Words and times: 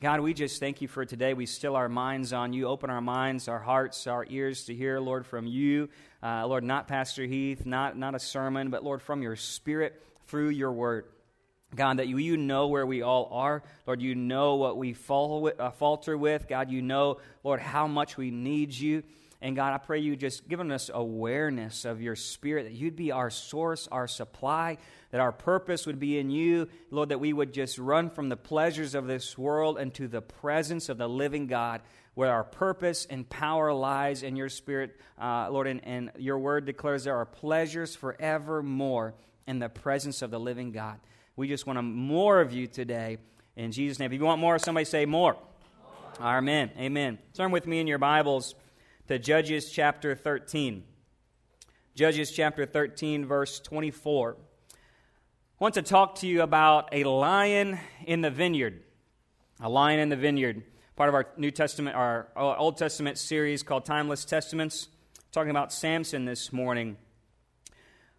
God, 0.00 0.20
we 0.20 0.32
just 0.32 0.60
thank 0.60 0.80
you 0.80 0.86
for 0.86 1.04
today. 1.04 1.34
We 1.34 1.46
still 1.46 1.74
our 1.74 1.88
minds 1.88 2.32
on 2.32 2.52
you. 2.52 2.68
Open 2.68 2.88
our 2.88 3.00
minds, 3.00 3.48
our 3.48 3.58
hearts, 3.58 4.06
our 4.06 4.24
ears 4.30 4.66
to 4.66 4.74
hear, 4.74 5.00
Lord, 5.00 5.26
from 5.26 5.44
you. 5.44 5.88
Uh, 6.22 6.46
Lord, 6.46 6.62
not 6.62 6.86
Pastor 6.86 7.24
Heath, 7.24 7.66
not, 7.66 7.98
not 7.98 8.14
a 8.14 8.20
sermon, 8.20 8.70
but 8.70 8.84
Lord, 8.84 9.02
from 9.02 9.22
your 9.22 9.34
spirit 9.34 10.00
through 10.28 10.50
your 10.50 10.70
word. 10.70 11.06
God, 11.74 11.96
that 11.96 12.06
you, 12.06 12.16
you 12.18 12.36
know 12.36 12.68
where 12.68 12.86
we 12.86 13.02
all 13.02 13.28
are. 13.32 13.64
Lord, 13.88 14.00
you 14.00 14.14
know 14.14 14.54
what 14.54 14.76
we 14.76 14.92
fall 14.92 15.50
uh, 15.58 15.72
falter 15.72 16.16
with. 16.16 16.46
God, 16.46 16.70
you 16.70 16.80
know, 16.80 17.18
Lord, 17.42 17.58
how 17.58 17.88
much 17.88 18.16
we 18.16 18.30
need 18.30 18.72
you. 18.72 19.02
And 19.40 19.54
God, 19.54 19.72
I 19.72 19.78
pray 19.78 20.00
you 20.00 20.16
just 20.16 20.48
given 20.48 20.72
us 20.72 20.90
awareness 20.92 21.84
of 21.84 22.02
your 22.02 22.16
spirit, 22.16 22.64
that 22.64 22.72
you'd 22.72 22.96
be 22.96 23.12
our 23.12 23.30
source, 23.30 23.86
our 23.92 24.08
supply, 24.08 24.78
that 25.12 25.20
our 25.20 25.30
purpose 25.30 25.86
would 25.86 26.00
be 26.00 26.18
in 26.18 26.28
you. 26.28 26.68
Lord, 26.90 27.10
that 27.10 27.20
we 27.20 27.32
would 27.32 27.54
just 27.54 27.78
run 27.78 28.10
from 28.10 28.28
the 28.30 28.36
pleasures 28.36 28.96
of 28.96 29.06
this 29.06 29.38
world 29.38 29.78
into 29.78 30.08
the 30.08 30.20
presence 30.20 30.88
of 30.88 30.98
the 30.98 31.08
living 31.08 31.46
God, 31.46 31.82
where 32.14 32.32
our 32.32 32.42
purpose 32.42 33.06
and 33.08 33.28
power 33.28 33.72
lies 33.72 34.24
in 34.24 34.34
your 34.34 34.48
spirit, 34.48 34.96
uh, 35.20 35.48
Lord. 35.50 35.68
And, 35.68 35.84
and 35.84 36.10
your 36.18 36.40
word 36.40 36.64
declares 36.64 37.04
there 37.04 37.16
are 37.16 37.26
pleasures 37.26 37.94
forevermore 37.94 39.14
in 39.46 39.60
the 39.60 39.68
presence 39.68 40.20
of 40.20 40.32
the 40.32 40.40
living 40.40 40.72
God. 40.72 40.98
We 41.36 41.46
just 41.46 41.64
want 41.64 41.82
more 41.84 42.40
of 42.40 42.52
you 42.52 42.66
today. 42.66 43.18
In 43.54 43.70
Jesus' 43.70 44.00
name. 44.00 44.12
If 44.12 44.18
you 44.18 44.24
want 44.24 44.40
more, 44.40 44.58
somebody 44.58 44.84
say 44.84 45.06
more. 45.06 45.34
more. 45.34 46.28
Amen. 46.28 46.72
Amen. 46.76 47.18
Turn 47.34 47.52
with 47.52 47.68
me 47.68 47.78
in 47.78 47.86
your 47.86 47.98
Bibles 47.98 48.56
to 49.08 49.18
Judges 49.18 49.70
chapter 49.70 50.14
13. 50.14 50.84
Judges 51.94 52.30
chapter 52.30 52.66
13, 52.66 53.24
verse 53.24 53.58
24. 53.58 54.36
I 54.38 54.74
want 55.58 55.74
to 55.76 55.82
talk 55.82 56.16
to 56.16 56.26
you 56.26 56.42
about 56.42 56.90
a 56.92 57.04
lion 57.04 57.78
in 58.04 58.20
the 58.20 58.30
vineyard. 58.30 58.82
A 59.60 59.68
lion 59.70 59.98
in 59.98 60.10
the 60.10 60.16
vineyard. 60.16 60.62
Part 60.94 61.08
of 61.08 61.14
our 61.14 61.26
New 61.38 61.50
Testament, 61.50 61.96
our 61.96 62.28
Old 62.36 62.76
Testament 62.76 63.16
series 63.16 63.62
called 63.62 63.86
Timeless 63.86 64.26
Testaments. 64.26 64.88
Talking 65.32 65.50
about 65.52 65.72
Samson 65.72 66.26
this 66.26 66.52
morning. 66.52 66.98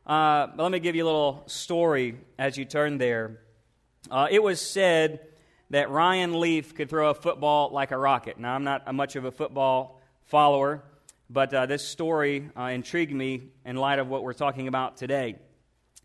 Uh, 0.08 0.48
but 0.48 0.64
let 0.64 0.72
me 0.72 0.80
give 0.80 0.96
you 0.96 1.04
a 1.04 1.06
little 1.06 1.44
story 1.46 2.18
as 2.40 2.58
you 2.58 2.66
turn 2.66 2.98
there. 2.98 3.42
Uh, 4.10 4.28
it 4.32 4.42
was 4.42 4.60
said 4.60 5.20
that 5.70 5.92
Ryan 5.92 6.40
Leaf 6.40 6.74
could 6.74 6.90
throw 6.90 7.12
a 7.12 7.14
football 7.14 7.70
like 7.70 7.92
a 7.92 7.98
rocket. 7.98 8.40
Now, 8.40 8.56
I'm 8.56 8.64
not 8.64 8.92
much 8.96 9.16
of 9.16 9.24
a 9.26 9.32
football 9.32 9.99
follower, 10.30 10.84
but 11.28 11.52
uh, 11.52 11.66
this 11.66 11.86
story 11.86 12.50
uh, 12.56 12.66
intrigued 12.66 13.12
me 13.12 13.50
in 13.66 13.76
light 13.76 13.98
of 13.98 14.08
what 14.08 14.24
we're 14.24 14.34
talking 14.34 14.68
about 14.68 14.96
today. 14.96 15.36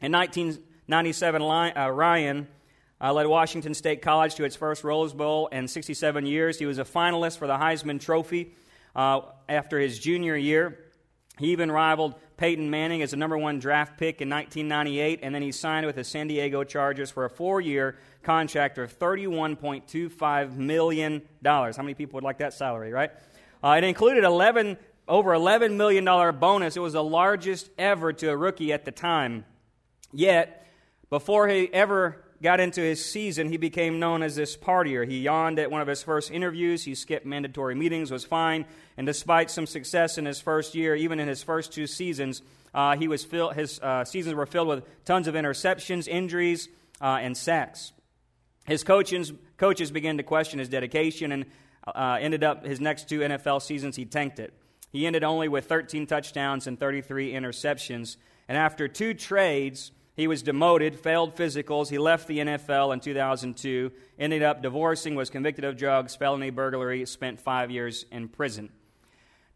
In 0.01 0.13
1997, 0.13 1.43
uh, 1.43 1.89
Ryan 1.91 2.49
uh, 3.03 3.13
led 3.13 3.27
Washington 3.27 3.75
State 3.75 4.01
College 4.01 4.35
to 4.37 4.45
its 4.45 4.57
first 4.57 4.83
Rose 4.83 5.13
Bowl 5.13 5.49
in 5.49 5.69
67 5.69 6.25
years. 6.25 6.59
He 6.59 6.65
was 6.65 6.79
a 6.79 6.85
finalist 6.85 7.37
for 7.37 7.47
the 7.47 7.59
Heisman 7.59 8.01
Trophy 8.01 8.55
uh, 8.97 9.21
after 9.47 9.79
his 9.79 9.99
junior 9.99 10.37
year. 10.37 10.79
He 11.39 11.53
even 11.53 11.71
rivaled 11.71 12.15
Peyton 12.39 12.71
Manning 12.71 13.03
as 13.03 13.13
a 13.13 13.17
number 13.17 13.37
one 13.37 13.59
draft 13.59 13.99
pick 13.99 14.23
in 14.23 14.31
1998, 14.31 15.21
and 15.23 15.35
then 15.35 15.43
he 15.43 15.53
signed 15.53 15.85
with 15.85 15.97
the 15.97 16.05
San 16.05 16.29
Diego 16.29 16.65
Chargers 16.65 17.11
for 17.11 17.27
a 17.27 17.31
four 17.31 17.61
year 17.61 17.99
contract 18.23 18.79
of 18.79 18.99
$31.25 18.99 20.57
million. 20.57 21.21
How 21.45 21.73
many 21.77 21.93
people 21.93 22.17
would 22.17 22.25
like 22.25 22.39
that 22.39 22.55
salary, 22.55 22.91
right? 22.91 23.11
Uh, 23.65 23.77
it 23.79 23.85
included 23.85 24.25
11, 24.25 24.77
over 25.09 25.31
$11 25.31 25.77
million 25.77 26.05
bonus. 26.39 26.77
It 26.77 26.81
was 26.81 26.93
the 26.93 27.03
largest 27.03 27.71
ever 27.79 28.13
to 28.13 28.29
a 28.29 28.37
rookie 28.37 28.75
at 28.75 28.85
the 28.85 28.93
time. 28.93 29.47
Yet, 30.13 30.67
before 31.09 31.49
he 31.49 31.73
ever 31.73 32.23
got 32.43 32.61
into 32.61 32.83
his 32.83 33.03
season, 33.03 33.49
he 33.49 33.57
became 33.57 33.99
known 33.99 34.23
as 34.23 34.37
this 34.37 34.55
partier. 34.55 35.09
He 35.09 35.21
yawned 35.21 35.59
at 35.59 35.71
one 35.71 35.81
of 35.81 35.89
his 35.89 36.03
first 36.03 36.31
interviews. 36.31 36.85
He 36.85 36.95
skipped 36.95 37.25
mandatory 37.25 37.75
meetings, 37.75 38.11
was 38.11 38.27
fine. 38.27 38.67
And 38.99 39.07
despite 39.07 39.51
some 39.51 39.67
success 39.67 40.19
in 40.19 40.27
his 40.27 40.43
first 40.43 40.75
year, 40.75 40.95
even 40.95 41.19
in 41.19 41.27
his 41.27 41.43
first 41.43 41.73
two 41.73 41.87
seasons, 41.87 42.43
uh, 42.75 42.99
he 42.99 43.09
was 43.09 43.25
fill- 43.25 43.51
his 43.51 43.81
uh, 43.81 44.05
seasons 44.05 44.35
were 44.35 44.45
filled 44.45 44.69
with 44.69 45.05
tons 45.07 45.27
of 45.27 45.35
interceptions, 45.37 46.07
injuries, 46.07 46.69
uh, 47.01 47.19
and 47.23 47.35
sacks. 47.35 47.93
His 48.67 48.85
coaches, 48.85 49.33
coaches 49.57 49.91
began 49.91 50.19
to 50.19 50.23
question 50.23 50.59
his 50.59 50.69
dedication 50.69 51.33
and 51.33 51.47
uh, 51.87 52.19
ended 52.21 52.45
up 52.45 52.65
his 52.65 52.81
next 52.81 53.09
two 53.09 53.21
NFL 53.21 53.63
seasons, 53.63 53.97
he 53.97 54.05
tanked 54.05 54.39
it. 54.39 54.53
He 54.91 55.07
ended 55.07 55.25
only 55.25 55.49
with 55.49 55.67
13 55.67 56.07
touchdowns 56.07 56.67
and 56.67 56.79
33 56.79 57.33
interceptions. 57.33 58.17
And 58.49 58.57
after 58.57 58.87
two 58.87 59.13
trades, 59.15 59.91
he 60.17 60.29
was 60.29 60.43
demoted, 60.43 60.99
failed 60.99 61.35
physicals. 61.35 61.91
He 61.91 61.99
left 61.99 62.29
the 62.29 62.39
NFL 62.39 62.93
in 62.93 63.01
2002, 63.01 63.91
ended 64.19 64.43
up 64.43 64.63
divorcing, 64.63 65.17
was 65.17 65.31
convicted 65.31 65.65
of 65.65 65.77
drugs, 65.77 66.15
felony 66.15 66.51
burglary, 66.51 67.05
spent 67.07 67.41
five 67.41 67.71
years 67.71 68.07
in 68.13 68.29
prison. 68.29 68.71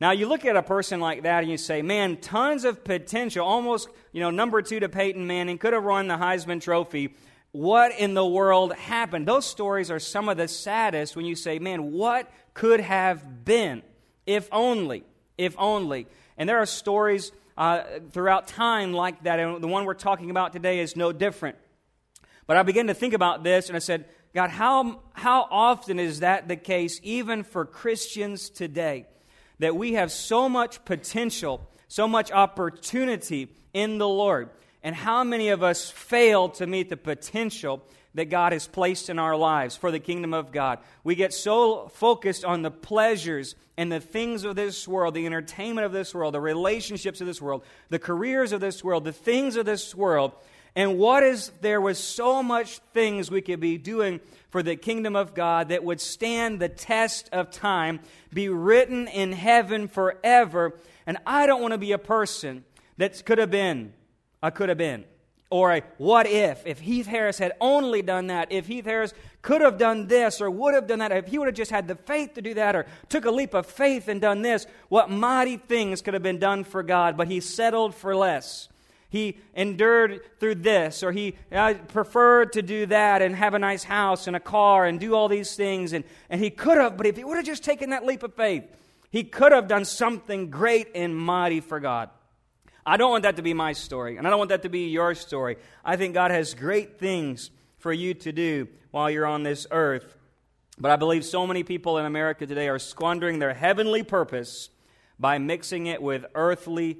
Now, 0.00 0.12
you 0.12 0.28
look 0.28 0.44
at 0.44 0.56
a 0.56 0.62
person 0.62 1.00
like 1.00 1.22
that 1.22 1.42
and 1.42 1.50
you 1.50 1.58
say, 1.58 1.82
man, 1.82 2.16
tons 2.16 2.64
of 2.64 2.84
potential, 2.84 3.44
almost, 3.44 3.88
you 4.12 4.20
know, 4.20 4.30
number 4.30 4.62
two 4.62 4.80
to 4.80 4.88
Peyton 4.88 5.26
Manning, 5.26 5.58
could 5.58 5.72
have 5.72 5.84
won 5.84 6.06
the 6.08 6.16
Heisman 6.16 6.60
Trophy, 6.60 7.14
what 7.52 7.92
in 7.98 8.14
the 8.14 8.26
world 8.26 8.74
happened? 8.74 9.26
Those 9.26 9.46
stories 9.46 9.90
are 9.90 9.98
some 9.98 10.28
of 10.28 10.36
the 10.36 10.48
saddest 10.48 11.16
when 11.16 11.24
you 11.24 11.34
say, 11.34 11.58
man, 11.58 11.92
what 11.92 12.30
could 12.54 12.80
have 12.80 13.44
been? 13.44 13.82
If 14.26 14.48
only, 14.52 15.04
if 15.38 15.54
only. 15.58 16.06
And 16.36 16.48
there 16.48 16.58
are 16.58 16.66
stories 16.66 17.32
uh, 17.56 17.82
throughout 18.12 18.46
time 18.46 18.92
like 18.92 19.24
that, 19.24 19.40
and 19.40 19.62
the 19.62 19.68
one 19.68 19.84
we're 19.84 19.94
talking 19.94 20.30
about 20.30 20.52
today 20.52 20.80
is 20.80 20.94
no 20.94 21.12
different. 21.12 21.56
But 22.46 22.56
I 22.56 22.62
began 22.62 22.86
to 22.86 22.94
think 22.94 23.14
about 23.14 23.42
this, 23.42 23.68
and 23.68 23.76
I 23.76 23.80
said, 23.80 24.04
God, 24.34 24.50
how, 24.50 25.00
how 25.14 25.48
often 25.50 25.98
is 25.98 26.20
that 26.20 26.48
the 26.48 26.56
case, 26.56 27.00
even 27.02 27.42
for 27.42 27.64
Christians 27.64 28.50
today, 28.50 29.06
that 29.58 29.74
we 29.74 29.94
have 29.94 30.12
so 30.12 30.48
much 30.48 30.84
potential, 30.84 31.68
so 31.88 32.06
much 32.06 32.30
opportunity 32.30 33.48
in 33.72 33.98
the 33.98 34.08
Lord? 34.08 34.50
And 34.82 34.94
how 34.94 35.24
many 35.24 35.48
of 35.48 35.62
us 35.62 35.90
fail 35.90 36.48
to 36.50 36.66
meet 36.66 36.88
the 36.88 36.96
potential 36.96 37.82
that 38.14 38.26
God 38.26 38.52
has 38.52 38.66
placed 38.66 39.10
in 39.10 39.18
our 39.18 39.36
lives 39.36 39.76
for 39.76 39.90
the 39.90 39.98
kingdom 39.98 40.32
of 40.32 40.52
God? 40.52 40.78
We 41.04 41.14
get 41.14 41.32
so 41.32 41.88
focused 41.88 42.44
on 42.44 42.62
the 42.62 42.70
pleasures 42.70 43.54
and 43.76 43.92
the 43.92 44.00
things 44.00 44.44
of 44.44 44.56
this 44.56 44.88
world, 44.88 45.14
the 45.14 45.26
entertainment 45.26 45.84
of 45.84 45.92
this 45.92 46.14
world, 46.14 46.34
the 46.34 46.40
relationships 46.40 47.20
of 47.20 47.26
this 47.26 47.42
world, 47.42 47.64
the 47.90 47.98
careers 47.98 48.52
of 48.52 48.60
this 48.60 48.82
world, 48.82 49.04
the 49.04 49.12
things 49.12 49.56
of 49.56 49.66
this 49.66 49.94
world. 49.94 50.32
And 50.74 50.98
what 50.98 51.22
is 51.22 51.50
there 51.60 51.80
was 51.80 51.98
so 51.98 52.42
much 52.42 52.78
things 52.92 53.30
we 53.30 53.40
could 53.40 53.60
be 53.60 53.78
doing 53.78 54.20
for 54.50 54.62
the 54.62 54.76
kingdom 54.76 55.16
of 55.16 55.34
God 55.34 55.68
that 55.68 55.84
would 55.84 56.00
stand 56.00 56.60
the 56.60 56.68
test 56.68 57.28
of 57.32 57.50
time, 57.50 58.00
be 58.32 58.48
written 58.48 59.08
in 59.08 59.32
heaven 59.32 59.88
forever. 59.88 60.78
And 61.06 61.18
I 61.26 61.46
don't 61.46 61.60
want 61.60 61.72
to 61.72 61.78
be 61.78 61.92
a 61.92 61.98
person 61.98 62.64
that 62.96 63.24
could 63.24 63.38
have 63.38 63.50
been 63.50 63.92
I 64.42 64.50
could 64.50 64.68
have 64.68 64.78
been. 64.78 65.04
Or 65.50 65.72
a 65.72 65.82
what 65.96 66.26
if, 66.26 66.66
if 66.66 66.78
Heath 66.80 67.06
Harris 67.06 67.38
had 67.38 67.52
only 67.60 68.02
done 68.02 68.26
that, 68.26 68.52
if 68.52 68.66
Heath 68.66 68.84
Harris 68.84 69.14
could 69.40 69.62
have 69.62 69.78
done 69.78 70.06
this 70.06 70.42
or 70.42 70.50
would 70.50 70.74
have 70.74 70.86
done 70.86 70.98
that, 70.98 71.10
if 71.10 71.26
he 71.26 71.38
would 71.38 71.48
have 71.48 71.54
just 71.54 71.70
had 71.70 71.88
the 71.88 71.94
faith 71.94 72.34
to 72.34 72.42
do 72.42 72.52
that 72.54 72.76
or 72.76 72.84
took 73.08 73.24
a 73.24 73.30
leap 73.30 73.54
of 73.54 73.64
faith 73.64 74.08
and 74.08 74.20
done 74.20 74.42
this, 74.42 74.66
what 74.90 75.08
mighty 75.08 75.56
things 75.56 76.02
could 76.02 76.12
have 76.12 76.22
been 76.22 76.38
done 76.38 76.64
for 76.64 76.82
God, 76.82 77.16
but 77.16 77.28
he 77.28 77.40
settled 77.40 77.94
for 77.94 78.14
less. 78.14 78.68
He 79.08 79.38
endured 79.54 80.20
through 80.38 80.56
this, 80.56 81.02
or 81.02 81.12
he 81.12 81.34
uh, 81.50 81.74
preferred 81.88 82.52
to 82.52 82.62
do 82.62 82.84
that 82.86 83.22
and 83.22 83.34
have 83.34 83.54
a 83.54 83.58
nice 83.58 83.84
house 83.84 84.26
and 84.26 84.36
a 84.36 84.40
car 84.40 84.84
and 84.84 85.00
do 85.00 85.14
all 85.14 85.28
these 85.28 85.56
things. 85.56 85.94
And, 85.94 86.04
and 86.28 86.42
he 86.42 86.50
could 86.50 86.76
have, 86.76 86.98
but 86.98 87.06
if 87.06 87.16
he 87.16 87.24
would 87.24 87.36
have 87.36 87.46
just 87.46 87.64
taken 87.64 87.90
that 87.90 88.04
leap 88.04 88.22
of 88.22 88.34
faith, 88.34 88.64
he 89.10 89.24
could 89.24 89.52
have 89.52 89.66
done 89.66 89.86
something 89.86 90.50
great 90.50 90.88
and 90.94 91.16
mighty 91.16 91.60
for 91.60 91.80
God. 91.80 92.10
I 92.88 92.96
don't 92.96 93.10
want 93.10 93.24
that 93.24 93.36
to 93.36 93.42
be 93.42 93.52
my 93.52 93.74
story, 93.74 94.16
and 94.16 94.26
I 94.26 94.30
don't 94.30 94.38
want 94.38 94.48
that 94.48 94.62
to 94.62 94.70
be 94.70 94.88
your 94.88 95.14
story. 95.14 95.58
I 95.84 95.96
think 95.96 96.14
God 96.14 96.30
has 96.30 96.54
great 96.54 96.98
things 96.98 97.50
for 97.76 97.92
you 97.92 98.14
to 98.14 98.32
do 98.32 98.66
while 98.92 99.10
you're 99.10 99.26
on 99.26 99.42
this 99.42 99.66
earth. 99.70 100.16
But 100.78 100.90
I 100.90 100.96
believe 100.96 101.26
so 101.26 101.46
many 101.46 101.64
people 101.64 101.98
in 101.98 102.06
America 102.06 102.46
today 102.46 102.66
are 102.68 102.78
squandering 102.78 103.40
their 103.40 103.52
heavenly 103.52 104.02
purpose 104.02 104.70
by 105.18 105.36
mixing 105.36 105.86
it 105.86 106.00
with 106.00 106.24
earthly 106.34 106.96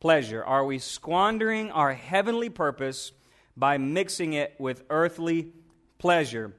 pleasure. 0.00 0.42
Are 0.42 0.64
we 0.64 0.80
squandering 0.80 1.70
our 1.70 1.92
heavenly 1.92 2.48
purpose 2.48 3.12
by 3.56 3.78
mixing 3.78 4.32
it 4.32 4.56
with 4.58 4.82
earthly 4.90 5.52
pleasure? 5.98 6.52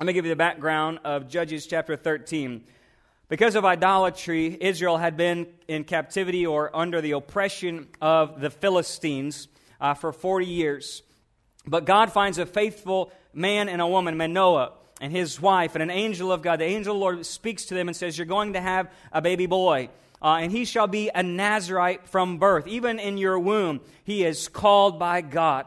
Let 0.00 0.06
me 0.06 0.14
give 0.14 0.24
you 0.24 0.30
the 0.30 0.36
background 0.36 1.00
of 1.04 1.28
Judges 1.28 1.66
chapter 1.66 1.96
13. 1.96 2.64
Because 3.32 3.54
of 3.54 3.64
idolatry, 3.64 4.58
Israel 4.60 4.98
had 4.98 5.16
been 5.16 5.46
in 5.66 5.84
captivity 5.84 6.44
or 6.44 6.70
under 6.76 7.00
the 7.00 7.12
oppression 7.12 7.88
of 7.98 8.42
the 8.42 8.50
Philistines 8.50 9.48
uh, 9.80 9.94
for 9.94 10.12
40 10.12 10.44
years. 10.44 11.02
But 11.66 11.86
God 11.86 12.12
finds 12.12 12.36
a 12.36 12.44
faithful 12.44 13.10
man 13.32 13.70
and 13.70 13.80
a 13.80 13.86
woman, 13.86 14.18
Manoah, 14.18 14.72
and 15.00 15.10
his 15.10 15.40
wife, 15.40 15.74
and 15.74 15.82
an 15.82 15.90
angel 15.90 16.30
of 16.30 16.42
God. 16.42 16.60
The 16.60 16.64
angel 16.64 16.92
of 16.92 16.98
the 16.98 17.00
Lord 17.00 17.24
speaks 17.24 17.64
to 17.64 17.74
them 17.74 17.88
and 17.88 17.96
says, 17.96 18.18
You're 18.18 18.26
going 18.26 18.52
to 18.52 18.60
have 18.60 18.92
a 19.12 19.22
baby 19.22 19.46
boy. 19.46 19.88
Uh, 20.20 20.40
and 20.42 20.52
he 20.52 20.66
shall 20.66 20.86
be 20.86 21.10
a 21.14 21.22
Nazarite 21.22 22.06
from 22.08 22.36
birth. 22.36 22.66
Even 22.66 22.98
in 22.98 23.16
your 23.16 23.38
womb, 23.38 23.80
he 24.04 24.24
is 24.24 24.46
called 24.48 24.98
by 24.98 25.22
God. 25.22 25.64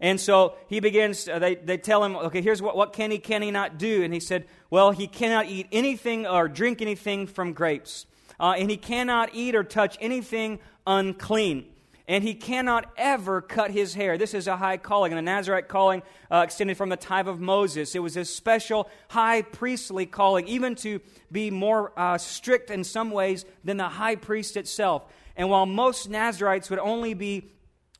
And 0.00 0.20
so 0.20 0.56
he 0.68 0.80
begins, 0.80 1.28
uh, 1.28 1.38
they, 1.38 1.54
they 1.56 1.76
tell 1.78 2.04
him, 2.04 2.16
okay, 2.16 2.40
here's 2.40 2.62
what, 2.62 2.76
what 2.76 2.92
can 2.92 3.10
he, 3.10 3.18
can 3.18 3.42
he 3.42 3.50
not 3.50 3.78
do? 3.78 4.02
And 4.02 4.14
he 4.14 4.20
said, 4.20 4.46
well, 4.70 4.90
he 4.90 5.06
cannot 5.06 5.46
eat 5.46 5.66
anything 5.72 6.26
or 6.26 6.48
drink 6.48 6.82
anything 6.82 7.26
from 7.26 7.52
grapes. 7.52 8.06
Uh, 8.40 8.54
and 8.58 8.70
he 8.70 8.76
cannot 8.76 9.30
eat 9.32 9.54
or 9.54 9.64
touch 9.64 9.96
anything 10.00 10.60
unclean 10.86 11.66
and 12.08 12.24
he 12.24 12.34
cannot 12.34 12.90
ever 12.96 13.42
cut 13.42 13.70
his 13.70 13.92
hair. 13.94 14.16
This 14.16 14.32
is 14.32 14.46
a 14.46 14.56
high 14.56 14.78
calling, 14.78 15.12
and 15.12 15.18
the 15.18 15.30
Nazarite 15.30 15.68
calling 15.68 16.02
uh, 16.30 16.38
extended 16.38 16.78
from 16.78 16.88
the 16.88 16.96
time 16.96 17.28
of 17.28 17.38
Moses. 17.38 17.94
It 17.94 17.98
was 17.98 18.16
a 18.16 18.24
special 18.24 18.88
high 19.08 19.42
priestly 19.42 20.06
calling, 20.06 20.48
even 20.48 20.74
to 20.76 21.00
be 21.30 21.50
more 21.50 21.92
uh, 21.96 22.16
strict 22.16 22.70
in 22.70 22.82
some 22.82 23.10
ways 23.10 23.44
than 23.62 23.76
the 23.76 23.88
high 23.88 24.16
priest 24.16 24.56
itself. 24.56 25.04
And 25.36 25.50
while 25.50 25.66
most 25.66 26.08
Nazarites 26.08 26.70
would 26.70 26.78
only 26.78 27.12
be 27.12 27.50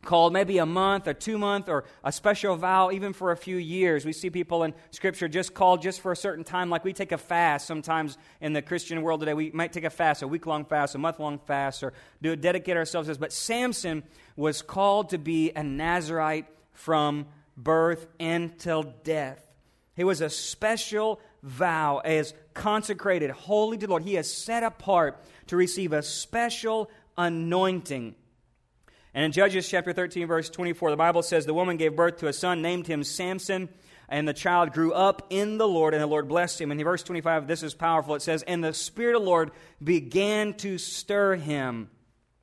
called 0.05 0.33
maybe 0.33 0.59
a 0.59 0.67
month 0.67 1.09
or 1.09 1.15
two 1.15 1.39
month 1.39 1.69
or 1.69 1.85
a 2.05 2.13
special 2.13 2.57
vow 2.57 2.91
even 2.91 3.13
for 3.13 3.33
a 3.33 3.37
few 3.37 3.57
years. 3.57 4.05
We 4.05 4.13
see 4.13 4.31
people 4.31 4.63
in 4.63 4.75
scripture 4.91 5.29
just 5.29 5.55
called 5.55 5.83
just 5.83 6.01
for 6.01 6.13
a 6.13 6.17
certain 6.17 6.45
time. 6.45 6.71
Like 6.71 6.85
we 6.85 6.93
take 6.93 7.13
a 7.13 7.19
fast 7.19 7.67
sometimes 7.67 8.17
in 8.41 8.53
the 8.53 8.63
christian 8.63 9.03
world 9.03 9.21
today. 9.21 9.35
We 9.35 9.51
might 9.51 9.73
take 9.73 9.85
a 9.85 9.91
fast 9.91 10.23
a 10.23 10.29
week 10.29 10.47
long 10.47 10.65
fast 10.65 10.95
a 10.95 10.99
month 10.99 11.19
long 11.19 11.39
fast 11.39 11.83
or 11.83 11.93
do 12.23 12.37
dedicate 12.37 12.77
ourselves 12.77 13.09
as 13.09 13.19
but 13.19 13.33
samson 13.33 14.05
was 14.37 14.63
called 14.63 15.11
to 15.11 15.19
be 15.19 15.51
a 15.55 15.63
nazarite 15.63 16.47
from 16.73 17.27
birth 17.57 18.07
until 18.21 18.85
death. 19.03 19.45
He 19.97 20.05
was 20.05 20.21
a 20.21 20.31
special 20.31 21.21
vow 21.43 21.99
as 22.05 22.35
consecrated 22.55 23.31
holy 23.31 23.79
to 23.79 23.87
the 23.87 23.91
lord. 23.91 24.05
He 24.05 24.17
is 24.17 24.33
set 24.33 24.63
apart 24.63 25.25
to 25.49 25.57
receive 25.57 25.93
a 25.93 26.03
special 26.03 26.89
anointing 27.17 28.15
and 29.19 29.25
in 29.25 29.33
Judges 29.33 29.69
chapter 29.69 29.93
13, 29.93 30.29
verse 30.29 30.49
24, 30.49 30.93
the 30.93 30.97
Bible 30.97 31.25
says, 31.25 31.45
The 31.45 31.53
woman 31.53 31.77
gave 31.77 31.97
birth 31.97 32.19
to 32.19 32.29
a 32.29 32.33
son, 32.33 32.63
named 32.63 32.87
him 32.87 33.03
Samson, 33.03 33.69
and 34.09 34.29
the 34.29 34.33
child 34.33 34.73
grew 34.73 34.93
up 34.93 35.27
in 35.29 35.59
the 35.59 35.67
Lord, 35.67 35.93
and 35.93 36.01
the 36.01 36.07
Lord 36.07 36.29
blessed 36.29 36.61
him. 36.61 36.71
And 36.71 36.81
in 36.81 36.85
verse 36.85 37.03
25, 37.03 37.49
this 37.49 37.65
is 37.65 37.75
powerful. 37.75 38.15
It 38.15 38.23
says, 38.23 38.45
And 38.45 38.63
the 38.63 38.73
Spirit 38.73 39.17
of 39.17 39.23
the 39.23 39.29
Lord 39.29 39.51
began 39.83 40.55
to 40.59 40.79
stir 40.79 41.35
him. 41.35 41.91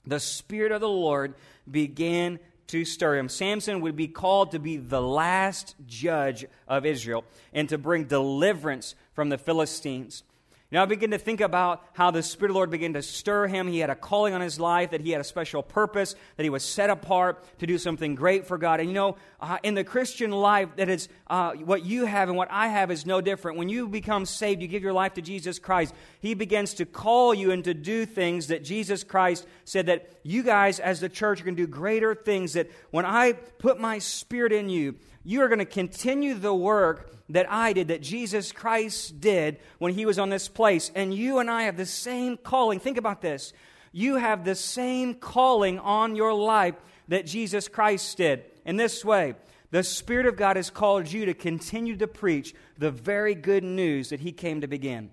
The 0.06 0.19
Spirit 0.19 0.74
of 0.74 0.81
the 0.81 0.89
Lord 0.89 1.36
began 1.72 2.39
to 2.68 2.83
stir 2.83 3.19
him. 3.19 3.30
Samson 3.30 3.80
would 3.80 3.95
be 3.95 4.10
called 4.10 4.51
to 4.51 4.60
be 4.60 4.75
the 4.75 5.01
last 5.01 5.75
judge 5.88 6.44
of 6.68 6.86
Israel 6.86 7.24
and 7.54 7.69
to 7.69 7.77
bring 7.77 8.04
deliverance 8.04 8.95
from 9.13 9.30
the 9.30 9.38
Philistines. 9.38 10.24
Now 10.71 10.81
I 10.81 10.85
begin 10.88 11.12
to 11.12 11.19
think 11.19 11.41
about 11.41 11.83
how 11.94 12.09
the 12.09 12.23
Spirit 12.23 12.50
of 12.50 12.53
the 12.53 12.57
Lord 12.57 12.71
began 12.71 12.94
to 12.94 13.03
stir 13.03 13.45
him. 13.45 13.67
He 13.67 13.79
had 13.79 13.91
a 13.91 13.95
calling 13.95 14.33
on 14.33 14.41
his 14.41 14.59
life, 14.59 14.91
that 14.91 15.01
he 15.01 15.12
had 15.12 15.21
a 15.21 15.23
special 15.23 15.62
purpose, 15.62 16.15
that 16.38 16.44
he 16.44 16.50
was 16.50 16.63
set 16.63 16.89
apart 16.89 17.44
to 17.59 17.67
do 17.67 17.77
something 17.77 18.15
great 18.15 18.47
for 18.47 18.57
God. 18.57 18.79
And 18.79 18.89
you 18.89 18.95
know, 18.95 19.15
uh, 19.39 19.59
in 19.62 19.75
the 19.75 19.83
Christian 19.83 20.31
life, 20.31 20.69
that 20.77 20.89
is 20.89 21.07
uh, 21.27 21.51
what 21.53 21.85
you 21.85 22.06
have 22.06 22.29
and 22.29 22.38
what 22.38 22.50
I 22.50 22.67
have 22.69 22.89
is 22.89 23.06
no 23.06 23.21
different. 23.21 23.59
When 23.59 23.69
you 23.69 23.88
become 23.88 24.25
saved, 24.25 24.59
you 24.62 24.67
give 24.67 24.81
your 24.81 24.91
life 24.91 25.13
to 25.13 25.21
Jesus 25.21 25.59
Christ. 25.59 25.94
He 26.19 26.33
begins 26.33 26.73
to 26.75 26.85
call 26.85 27.35
you 27.35 27.51
and 27.51 27.63
to 27.65 27.75
do 27.75 28.07
things 28.07 28.47
that 28.47 28.63
Jesus 28.63 29.03
Christ 29.03 29.45
said 29.65 29.85
that 29.85 30.09
you 30.23 30.41
guys, 30.41 30.79
as 30.79 31.00
the 31.00 31.09
church, 31.09 31.41
are 31.41 31.45
going 31.45 31.56
to 31.56 31.62
do 31.63 31.71
greater 31.71 32.15
things. 32.15 32.53
That 32.53 32.71
when 32.89 33.06
I 33.06 33.33
put 33.33 33.79
my 33.79 34.00
Spirit 34.00 34.51
in 34.51 34.69
you, 34.69 34.95
you 35.25 35.42
are 35.42 35.48
going 35.48 35.60
to 35.60 35.66
continue 35.66 36.36
the 36.36 36.54
work 36.54 37.12
that 37.30 37.51
I 37.51 37.74
did, 37.74 37.88
that 37.88 38.04
Jesus 38.04 38.51
Christ 38.51 39.19
did 39.19 39.57
when 39.80 39.94
he 39.94 40.06
was 40.06 40.19
on 40.19 40.30
this 40.30 40.48
place. 40.48 40.92
And 40.94 41.13
you 41.13 41.39
and 41.39 41.50
I 41.50 41.63
have 41.63 41.77
the 41.77 41.86
same 41.88 42.38
calling. 42.38 42.80
Think 42.80 42.98
about 42.98 43.22
this. 43.22 43.51
You 43.92 44.18
have 44.18 44.45
the 44.45 44.54
same 44.54 45.16
calling 45.16 45.80
on 45.80 46.16
your 46.16 46.33
life 46.33 46.75
that 47.07 47.25
Jesus 47.25 47.68
Christ 47.68 48.18
did. 48.18 48.44
In 48.66 48.77
this 48.77 49.04
way, 49.04 49.33
the 49.72 49.83
Spirit 49.83 50.27
of 50.27 50.36
God 50.36 50.57
has 50.57 50.69
called 50.69 51.12
you 51.12 51.25
to 51.25 51.33
continue 51.33 51.98
to 51.98 52.07
preach 52.07 52.54
the 52.77 52.92
very 52.92 53.33
good 53.33 53.63
news 53.63 54.10
that 54.10 54.19
he 54.19 54.31
came 54.31 54.62
to 54.62 54.68
begin. 54.68 55.10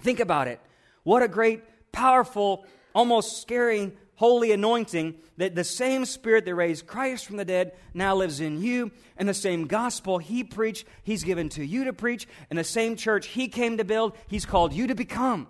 Think 0.00 0.20
about 0.20 0.46
it. 0.46 0.60
What 1.02 1.22
a 1.24 1.28
great, 1.28 1.62
powerful, 1.90 2.64
almost 2.94 3.40
scary 3.40 3.92
holy 4.20 4.52
anointing 4.52 5.14
that 5.38 5.54
the 5.54 5.64
same 5.64 6.04
spirit 6.04 6.44
that 6.44 6.54
raised 6.54 6.86
Christ 6.86 7.24
from 7.24 7.38
the 7.38 7.44
dead 7.46 7.72
now 7.94 8.14
lives 8.14 8.38
in 8.38 8.60
you, 8.60 8.90
and 9.16 9.26
the 9.26 9.32
same 9.32 9.66
gospel 9.66 10.18
he 10.18 10.44
preached, 10.44 10.86
he's 11.02 11.24
given 11.24 11.48
to 11.48 11.64
you 11.64 11.84
to 11.84 11.94
preach, 11.94 12.28
and 12.50 12.58
the 12.58 12.62
same 12.62 12.96
church 12.96 13.28
he 13.28 13.48
came 13.48 13.78
to 13.78 13.84
build, 13.84 14.12
he's 14.28 14.44
called 14.44 14.74
you 14.74 14.88
to 14.88 14.94
become. 14.94 15.48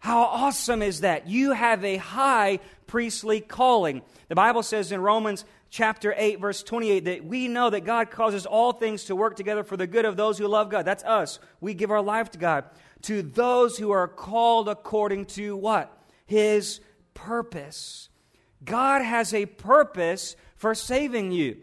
How 0.00 0.24
awesome 0.24 0.82
is 0.82 1.02
that? 1.02 1.28
You 1.28 1.52
have 1.52 1.84
a 1.84 1.98
high 1.98 2.58
priestly 2.88 3.40
calling. 3.40 4.02
The 4.26 4.34
Bible 4.34 4.64
says 4.64 4.90
in 4.90 5.00
Romans 5.00 5.44
chapter 5.70 6.12
8, 6.16 6.40
verse 6.40 6.64
28, 6.64 7.04
that 7.04 7.24
we 7.24 7.46
know 7.46 7.70
that 7.70 7.84
God 7.84 8.10
causes 8.10 8.46
all 8.46 8.72
things 8.72 9.04
to 9.04 9.14
work 9.14 9.36
together 9.36 9.62
for 9.62 9.76
the 9.76 9.86
good 9.86 10.06
of 10.06 10.16
those 10.16 10.38
who 10.38 10.48
love 10.48 10.70
God. 10.70 10.84
That's 10.84 11.04
us. 11.04 11.38
We 11.60 11.74
give 11.74 11.92
our 11.92 12.02
life 12.02 12.32
to 12.32 12.38
God. 12.38 12.64
To 13.02 13.22
those 13.22 13.78
who 13.78 13.92
are 13.92 14.08
called 14.08 14.68
according 14.68 15.26
to 15.26 15.56
what? 15.56 15.96
His 16.26 16.80
purpose. 17.24 18.08
God 18.64 19.02
has 19.02 19.32
a 19.32 19.46
purpose 19.46 20.36
for 20.56 20.74
saving 20.74 21.32
you. 21.32 21.56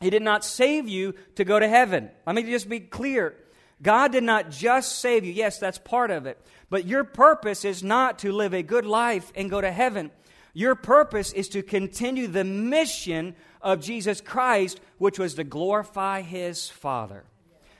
He 0.00 0.10
did 0.10 0.22
not 0.22 0.44
save 0.44 0.88
you 0.88 1.14
to 1.36 1.44
go 1.44 1.58
to 1.58 1.68
heaven. 1.68 2.10
Let 2.26 2.36
me 2.36 2.42
just 2.42 2.68
be 2.68 2.80
clear. 2.80 3.34
God 3.82 4.12
did 4.12 4.24
not 4.24 4.50
just 4.50 5.00
save 5.00 5.24
you. 5.24 5.32
Yes, 5.32 5.58
that's 5.58 5.78
part 5.78 6.10
of 6.10 6.26
it. 6.26 6.40
But 6.70 6.86
your 6.86 7.04
purpose 7.04 7.64
is 7.64 7.82
not 7.82 8.18
to 8.20 8.32
live 8.32 8.54
a 8.54 8.62
good 8.62 8.86
life 8.86 9.32
and 9.34 9.50
go 9.50 9.60
to 9.60 9.70
heaven. 9.70 10.10
Your 10.54 10.74
purpose 10.74 11.32
is 11.32 11.48
to 11.50 11.62
continue 11.62 12.26
the 12.26 12.44
mission 12.44 13.36
of 13.60 13.80
Jesus 13.80 14.20
Christ, 14.20 14.80
which 14.98 15.18
was 15.18 15.34
to 15.34 15.44
glorify 15.44 16.22
his 16.22 16.68
Father. 16.68 17.24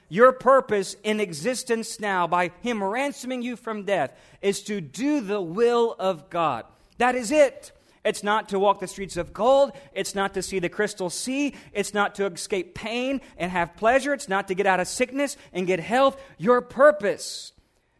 Your 0.09 0.31
purpose 0.31 0.95
in 1.03 1.19
existence 1.19 1.99
now, 1.99 2.27
by 2.27 2.51
him 2.61 2.83
ransoming 2.83 3.41
you 3.41 3.55
from 3.55 3.83
death, 3.83 4.17
is 4.41 4.61
to 4.63 4.79
do 4.79 5.21
the 5.21 5.41
will 5.41 5.95
of 5.99 6.29
God. 6.29 6.65
That 6.97 7.15
is 7.15 7.31
it. 7.31 7.71
It's 8.03 8.23
not 8.23 8.49
to 8.49 8.59
walk 8.59 8.79
the 8.79 8.87
streets 8.87 9.17
of 9.17 9.33
gold. 9.33 9.73
It's 9.93 10.15
not 10.15 10.33
to 10.35 10.41
see 10.41 10.59
the 10.59 10.69
crystal 10.69 11.09
sea. 11.09 11.55
It's 11.73 11.93
not 11.93 12.15
to 12.15 12.25
escape 12.25 12.73
pain 12.73 13.19
and 13.37 13.51
have 13.51 13.75
pleasure. 13.75 14.13
It's 14.13 14.29
not 14.29 14.47
to 14.47 14.55
get 14.55 14.65
out 14.65 14.79
of 14.79 14.87
sickness 14.87 15.35
and 15.51 15.67
get 15.67 15.81
health. 15.81 16.21
Your 16.37 16.61
purpose, 16.61 17.51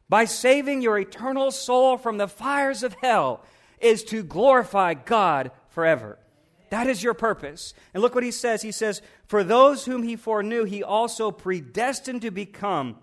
by 0.07 0.23
saving 0.23 0.81
your 0.81 0.97
eternal 0.97 1.51
soul 1.51 1.97
from 1.97 2.17
the 2.17 2.27
fires 2.29 2.83
of 2.83 2.95
hell, 3.01 3.43
is 3.79 4.03
to 4.05 4.23
glorify 4.23 4.93
God 4.93 5.51
forever. 5.69 6.17
That 6.69 6.87
is 6.87 7.03
your 7.03 7.13
purpose. 7.13 7.73
And 7.93 8.01
look 8.01 8.15
what 8.15 8.23
he 8.23 8.31
says. 8.31 8.61
He 8.61 8.71
says, 8.71 9.01
For 9.25 9.43
those 9.43 9.85
whom 9.85 10.03
he 10.03 10.15
foreknew, 10.15 10.63
he 10.63 10.83
also 10.83 11.31
predestined 11.31 12.21
to 12.21 12.31
become 12.31 12.97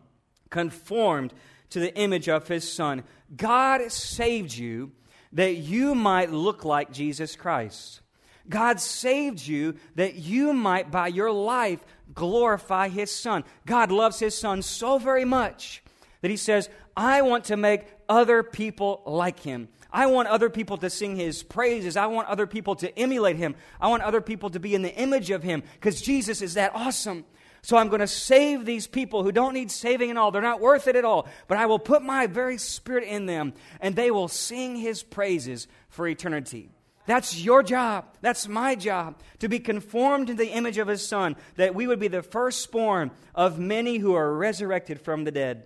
conformed 0.51 1.35
to 1.71 1.81
the 1.81 1.95
image 1.97 2.29
of 2.29 2.49
his 2.49 2.71
Son. 2.71 3.05
God 3.37 3.91
saved 3.91 4.57
you 4.57 4.93
that 5.35 5.57
you 5.57 5.95
might 5.95 6.33
look 6.33 6.65
like 6.65 6.93
Jesus 6.93 7.37
Christ. 7.37 8.01
God 8.49 8.81
saved 8.81 9.47
you 9.47 9.75
that 9.95 10.17
you 10.17 10.53
might, 10.53 10.91
by 10.91 11.09
your 11.09 11.33
life, 11.33 11.85
glorify 12.15 12.89
His 12.89 13.11
Son. 13.11 13.45
God 13.67 13.91
loves 13.91 14.19
His 14.19 14.37
Son 14.37 14.63
so 14.63 14.99
very 14.99 15.25
much 15.25 15.83
that 16.21 16.31
He 16.31 16.37
says, 16.37 16.69
I 16.97 17.23
want 17.23 17.45
to 17.45 17.57
make 17.57 17.87
other 18.09 18.43
people 18.43 19.03
like 19.07 19.41
Him. 19.41 19.69
I 19.91 20.07
want 20.07 20.29
other 20.29 20.51
people 20.51 20.77
to 20.79 20.91
sing 20.91 21.17
His 21.17 21.43
praises. 21.43 21.97
I 21.97 22.07
want 22.07 22.29
other 22.29 22.47
people 22.47 22.75
to 22.77 22.99
emulate 22.99 23.37
Him. 23.37 23.55
I 23.81 23.89
want 23.89 24.03
other 24.03 24.21
people 24.21 24.51
to 24.51 24.61
be 24.61 24.75
in 24.75 24.83
the 24.83 24.95
image 24.95 25.31
of 25.31 25.43
Him 25.43 25.63
because 25.75 26.03
Jesus 26.03 26.43
is 26.43 26.55
that 26.55 26.73
awesome. 26.75 27.25
So 27.65 27.79
I'm 27.79 27.89
going 27.89 28.01
to 28.01 28.07
save 28.07 28.67
these 28.67 28.87
people 28.87 29.23
who 29.23 29.33
don't 29.33 29.55
need 29.55 29.71
saving 29.71 30.11
at 30.11 30.19
all. 30.19 30.31
They're 30.31 30.43
not 30.43 30.61
worth 30.61 30.87
it 30.87 30.97
at 30.97 31.05
all. 31.07 31.27
But 31.49 31.57
I 31.57 31.65
will 31.65 31.79
put 31.79 32.03
my 32.03 32.27
very 32.27 32.59
spirit 32.59 33.05
in 33.05 33.25
them, 33.25 33.55
and 33.81 33.97
they 33.97 34.11
will 34.11 34.29
sing 34.29 34.77
his 34.77 35.03
praises 35.03 35.67
for 35.89 36.07
eternity. 36.07 36.69
That's 37.07 37.41
your 37.41 37.63
job. 37.63 38.05
That's 38.21 38.47
my 38.47 38.75
job. 38.75 39.19
To 39.39 39.49
be 39.49 39.61
conformed 39.61 40.27
to 40.27 40.35
the 40.35 40.51
image 40.51 40.77
of 40.77 40.89
his 40.89 41.09
son, 41.09 41.37
that 41.57 41.75
we 41.75 41.87
would 41.87 41.99
be 41.99 42.09
the 42.09 42.23
firstborn 42.23 43.11
of 43.35 43.59
many 43.59 43.97
who 43.97 44.13
are 44.13 44.37
resurrected 44.37 45.01
from 45.01 45.25
the 45.25 45.33
dead. 45.33 45.63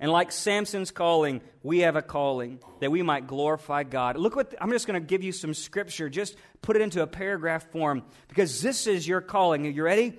And 0.00 0.10
like 0.10 0.32
Samson's 0.32 0.90
calling, 0.90 1.42
we 1.62 1.80
have 1.80 1.94
a 1.94 2.02
calling 2.02 2.58
that 2.80 2.90
we 2.90 3.04
might 3.04 3.28
glorify 3.28 3.84
God. 3.84 4.16
Look 4.16 4.34
what 4.34 4.52
I'm 4.60 4.72
just 4.72 4.88
going 4.88 5.00
to 5.00 5.06
give 5.06 5.22
you 5.22 5.30
some 5.30 5.54
scripture. 5.54 6.08
Just 6.08 6.34
put 6.60 6.74
it 6.74 6.82
into 6.82 7.02
a 7.02 7.06
paragraph 7.06 7.70
form 7.70 8.02
because 8.26 8.60
this 8.62 8.88
is 8.88 9.06
your 9.06 9.20
calling. 9.20 9.64
Are 9.64 9.70
you 9.70 9.84
ready? 9.84 10.18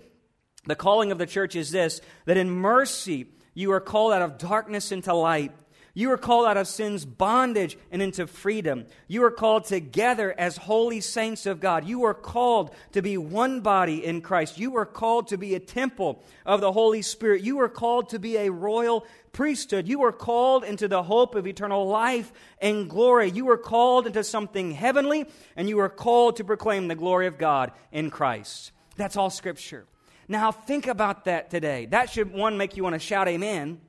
The 0.66 0.76
calling 0.76 1.12
of 1.12 1.18
the 1.18 1.26
church 1.26 1.56
is 1.56 1.72
this 1.72 2.02
that 2.26 2.38
in 2.38 2.50
mercy 2.50 3.28
you 3.54 3.72
are 3.72 3.80
called 3.80 4.14
out 4.14 4.22
of 4.22 4.38
darkness 4.38 4.92
into 4.92 5.14
light. 5.14 5.52
You 5.96 6.12
are 6.12 6.18
called 6.18 6.46
out 6.46 6.56
of 6.56 6.68
sin's 6.68 7.04
bondage 7.04 7.78
and 7.92 8.02
into 8.02 8.28
freedom. 8.28 8.86
You 9.08 9.24
are 9.24 9.32
called 9.32 9.66
together 9.66 10.34
as 10.38 10.56
holy 10.56 11.02
saints 11.02 11.46
of 11.46 11.60
God. 11.60 11.86
You 11.86 12.04
are 12.04 12.14
called 12.14 12.74
to 12.94 13.02
be 13.02 13.18
one 13.18 13.62
body 13.62 14.06
in 14.06 14.22
Christ. 14.22 14.58
You 14.58 14.78
are 14.78 14.86
called 14.86 15.28
to 15.30 15.38
be 15.38 15.56
a 15.56 15.60
temple 15.60 16.24
of 16.46 16.62
the 16.62 16.72
Holy 16.72 17.02
Spirit. 17.02 17.44
You 17.44 17.60
are 17.60 17.68
called 17.68 18.10
to 18.10 18.20
be 18.20 18.38
a 18.38 18.52
royal 18.52 19.06
priesthood. 19.34 19.88
You 19.88 20.04
are 20.04 20.14
called 20.14 20.64
into 20.64 20.88
the 20.88 21.04
hope 21.04 21.36
of 21.36 21.48
eternal 21.48 21.88
life 21.88 22.32
and 22.62 22.90
glory. 22.90 23.32
You 23.32 23.50
are 23.50 23.58
called 23.58 24.08
into 24.08 24.24
something 24.24 24.72
heavenly, 24.72 25.26
and 25.56 25.68
you 25.68 25.80
are 25.80 25.90
called 25.90 26.38
to 26.38 26.44
proclaim 26.44 26.88
the 26.88 26.96
glory 26.96 27.28
of 27.28 27.38
God 27.38 27.72
in 27.92 28.10
Christ. 28.10 28.72
That's 28.96 29.18
all 29.18 29.30
Scripture. 29.32 29.86
Now, 30.30 30.52
think 30.52 30.88
about 30.88 31.26
that 31.26 31.50
today. 31.50 31.88
That 31.88 32.10
should, 32.12 32.32
one, 32.32 32.56
make 32.56 32.78
you 32.78 32.84
want 32.84 32.94
to 32.94 33.00
shout 33.00 33.28
amen. 33.28 33.82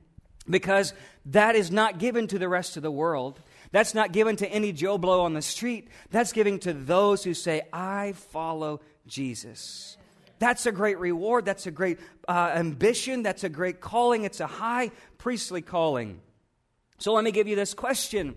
because 0.49 0.93
that 1.27 1.55
is 1.55 1.71
not 1.71 1.99
given 1.99 2.27
to 2.27 2.39
the 2.39 2.49
rest 2.49 2.77
of 2.77 2.83
the 2.83 2.91
world. 2.91 3.39
That's 3.71 3.93
not 3.93 4.11
given 4.11 4.35
to 4.37 4.47
any 4.47 4.71
Joe 4.73 4.97
Blow 4.97 5.21
on 5.21 5.33
the 5.33 5.41
street. 5.41 5.87
That's 6.09 6.33
given 6.33 6.59
to 6.59 6.73
those 6.73 7.23
who 7.23 7.33
say, 7.33 7.61
I 7.71 8.13
follow 8.13 8.81
Jesus. 9.07 9.97
That's 10.39 10.65
a 10.65 10.71
great 10.71 10.99
reward. 10.99 11.45
That's 11.45 11.67
a 11.67 11.71
great 11.71 11.99
uh, 12.27 12.51
ambition. 12.55 13.23
That's 13.23 13.43
a 13.43 13.49
great 13.49 13.79
calling. 13.79 14.23
It's 14.23 14.39
a 14.39 14.47
high 14.47 14.91
priestly 15.17 15.61
calling. 15.61 16.19
So 16.97 17.13
let 17.13 17.23
me 17.23 17.31
give 17.31 17.47
you 17.47 17.55
this 17.55 17.73
question. 17.73 18.35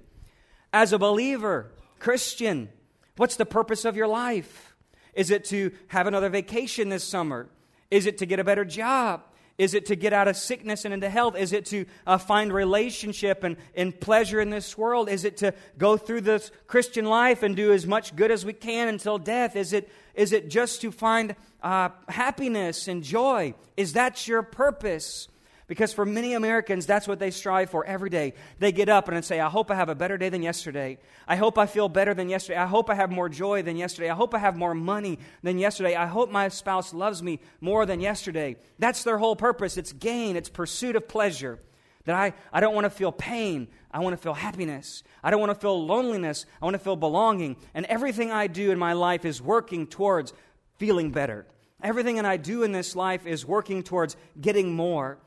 As 0.73 0.93
a 0.93 0.99
believer, 0.99 1.73
Christian, 1.99 2.69
what's 3.17 3.37
the 3.37 3.47
purpose 3.47 3.85
of 3.85 3.97
your 3.97 4.09
life? 4.09 4.77
Is 5.15 5.31
it 5.31 5.47
to 5.47 5.73
have 5.89 6.07
another 6.07 6.29
vacation 6.29 6.91
this 6.91 7.05
summer? 7.05 7.49
Is 7.91 8.07
it 8.07 8.19
to 8.19 8.26
get 8.26 8.38
a 8.41 8.45
better 8.45 8.64
job? 8.64 9.23
Is 9.57 9.75
it 9.75 9.87
to 9.87 9.97
get 9.97 10.12
out 10.12 10.26
of 10.26 10.37
sickness 10.37 10.85
and 10.85 10.93
into 10.93 11.09
health? 11.09 11.37
Is 11.37 11.53
it 11.53 11.67
to 11.67 11.87
uh, 12.07 12.19
find 12.19 12.53
relationship 12.53 13.45
and, 13.45 13.57
and 13.76 13.99
pleasure 13.99 14.41
in 14.41 14.50
this 14.50 14.76
world? 14.76 15.09
Is 15.09 15.25
it 15.25 15.37
to 15.38 15.55
go 15.79 15.97
through 15.97 16.23
this 16.23 16.50
Christian 16.67 17.05
life 17.05 17.45
and 17.45 17.55
do 17.55 17.73
as 17.73 17.87
much 17.87 18.17
good 18.17 18.33
as 18.33 18.45
we 18.45 18.53
can 18.53 18.88
until 18.88 19.17
death? 19.17 19.55
Is 19.55 19.73
it, 19.73 19.88
is 20.14 20.33
it 20.33 20.50
just 20.50 20.81
to 20.81 20.91
find 20.91 21.37
uh, 21.62 21.91
happiness 22.09 22.88
and 22.88 23.05
joy? 23.05 23.55
Is 23.76 23.93
that 23.93 24.26
your 24.26 24.43
purpose? 24.43 25.29
Because 25.66 25.94
for 25.94 26.04
many 26.04 26.35
Americans, 26.35 26.85
that's 26.85 27.09
what 27.09 27.18
they 27.18 27.30
strive 27.30 27.71
for 27.71 27.87
every 27.87 28.11
day. 28.11 28.35
They 28.59 28.71
get 28.71 28.90
up 28.90 29.09
and 29.09 29.25
say, 29.25 29.40
I 29.40 29.49
hope 29.49 29.71
I 29.71 29.75
have 29.75 29.88
a 29.88 29.94
better 29.94 30.18
day 30.18 30.28
than 30.28 30.42
yesterday. 30.42 30.99
I 31.26 31.37
hope 31.37 31.56
I 31.56 31.64
feel 31.64 31.88
better 31.88 32.12
than 32.12 32.28
yesterday. 32.28 32.59
I 32.59 32.66
hope 32.66 32.90
I 32.90 32.94
have 32.94 33.11
more 33.11 33.30
joy 33.30 33.62
than 33.62 33.76
yesterday. 33.76 34.11
I 34.11 34.14
hope 34.14 34.35
I 34.35 34.38
have 34.38 34.56
more 34.56 34.75
money 34.75 35.18
than 35.42 35.59
yesterday. 35.59 35.97
I 35.97 36.06
hope 36.06 36.30
my 36.30 36.49
spouse 36.49 36.92
loves 36.92 37.23
me 37.23 37.40
more 37.62 37.87
than 37.87 38.00
yesterday. 38.00 38.56
That's 38.78 39.04
their 39.04 39.16
whole 39.16 39.37
purpose. 39.37 39.78
It's 39.78 39.92
gain, 39.92 40.37
it's 40.37 40.50
pursuit 40.50 40.97
of 40.97 41.09
pleasure. 41.09 41.59
That 42.04 42.14
I, 42.14 42.35
I 42.52 42.61
don't 42.61 42.75
want 42.75 42.85
to 42.85 42.90
feel 42.90 43.12
pain. 43.12 43.68
I 43.90 44.00
want 44.00 44.12
to 44.12 44.23
feel 44.23 44.35
happiness. 44.35 45.02
I 45.23 45.30
don't 45.30 45.40
want 45.40 45.54
to 45.54 45.59
feel 45.59 45.87
loneliness. 45.87 46.44
I 46.61 46.66
want 46.66 46.75
to 46.75 46.78
feel 46.83 46.97
belonging. 46.97 47.56
And 47.73 47.87
everything 47.87 48.30
I 48.30 48.49
do 48.49 48.71
in 48.71 48.78
my 48.78 48.92
life 48.92 49.25
is 49.25 49.40
working 49.40 49.87
towards 49.87 50.35
feeling 50.76 51.11
better. 51.11 51.47
Everything 51.83 52.16
that 52.16 52.26
I 52.26 52.37
do 52.37 52.62
in 52.62 52.73
this 52.73 52.94
life 52.94 53.26
is 53.26 53.47
working 53.47 53.83
towards 53.83 54.18
getting 54.38 54.75
more. 54.75 55.18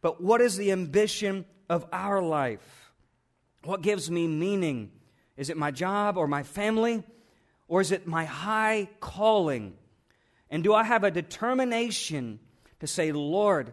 But 0.00 0.20
what 0.22 0.40
is 0.40 0.56
the 0.56 0.72
ambition 0.72 1.44
of 1.68 1.86
our 1.92 2.22
life? 2.22 2.92
What 3.64 3.82
gives 3.82 4.10
me 4.10 4.26
meaning? 4.26 4.92
Is 5.36 5.50
it 5.50 5.56
my 5.56 5.70
job 5.70 6.16
or 6.16 6.26
my 6.26 6.42
family? 6.42 7.02
Or 7.66 7.80
is 7.80 7.92
it 7.92 8.06
my 8.06 8.24
high 8.24 8.88
calling? 9.00 9.74
And 10.50 10.64
do 10.64 10.72
I 10.74 10.84
have 10.84 11.04
a 11.04 11.10
determination 11.10 12.40
to 12.80 12.86
say, 12.86 13.12
Lord, 13.12 13.72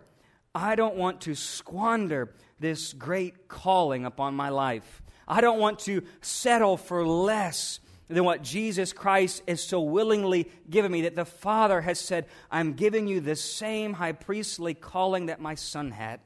I 0.54 0.76
don't 0.76 0.96
want 0.96 1.22
to 1.22 1.36
squander 1.36 2.34
this 2.60 2.94
great 2.94 3.48
calling 3.48 4.06
upon 4.06 4.36
my 4.36 4.50
life. 4.50 5.04
I 5.28 5.42
don't 5.42 5.60
want 5.60 5.80
to 5.80 6.04
settle 6.22 6.78
for 6.78 7.06
less 7.06 7.80
than 8.08 8.24
what 8.24 8.44
Jesus 8.44 8.94
Christ 8.94 9.42
is 9.48 9.64
so 9.64 9.82
willingly 9.82 10.50
given 10.70 10.92
me, 10.92 11.02
that 11.02 11.16
the 11.16 11.26
Father 11.26 11.82
has 11.82 12.00
said, 12.00 12.26
I'm 12.52 12.74
giving 12.74 13.08
you 13.08 13.20
the 13.20 13.36
same 13.36 13.94
high 13.94 14.12
priestly 14.12 14.74
calling 14.74 15.26
that 15.26 15.42
my 15.42 15.56
son 15.56 15.92
had. 15.92 16.20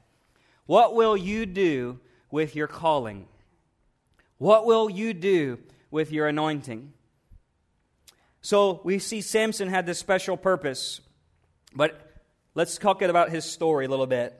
What 0.65 0.93
will 0.93 1.15
you 1.15 1.45
do 1.45 1.99
with 2.31 2.55
your 2.55 2.67
calling? 2.67 3.27
What 4.37 4.65
will 4.65 4.89
you 4.89 5.13
do 5.13 5.59
with 5.89 6.11
your 6.11 6.27
anointing? 6.27 6.93
So 8.41 8.81
we 8.83 8.99
see 8.99 9.21
Samson 9.21 9.69
had 9.69 9.85
this 9.85 9.99
special 9.99 10.37
purpose, 10.37 11.01
but 11.73 12.21
let's 12.55 12.77
talk 12.77 13.01
about 13.01 13.29
his 13.29 13.45
story 13.45 13.85
a 13.85 13.89
little 13.89 14.07
bit. 14.07 14.35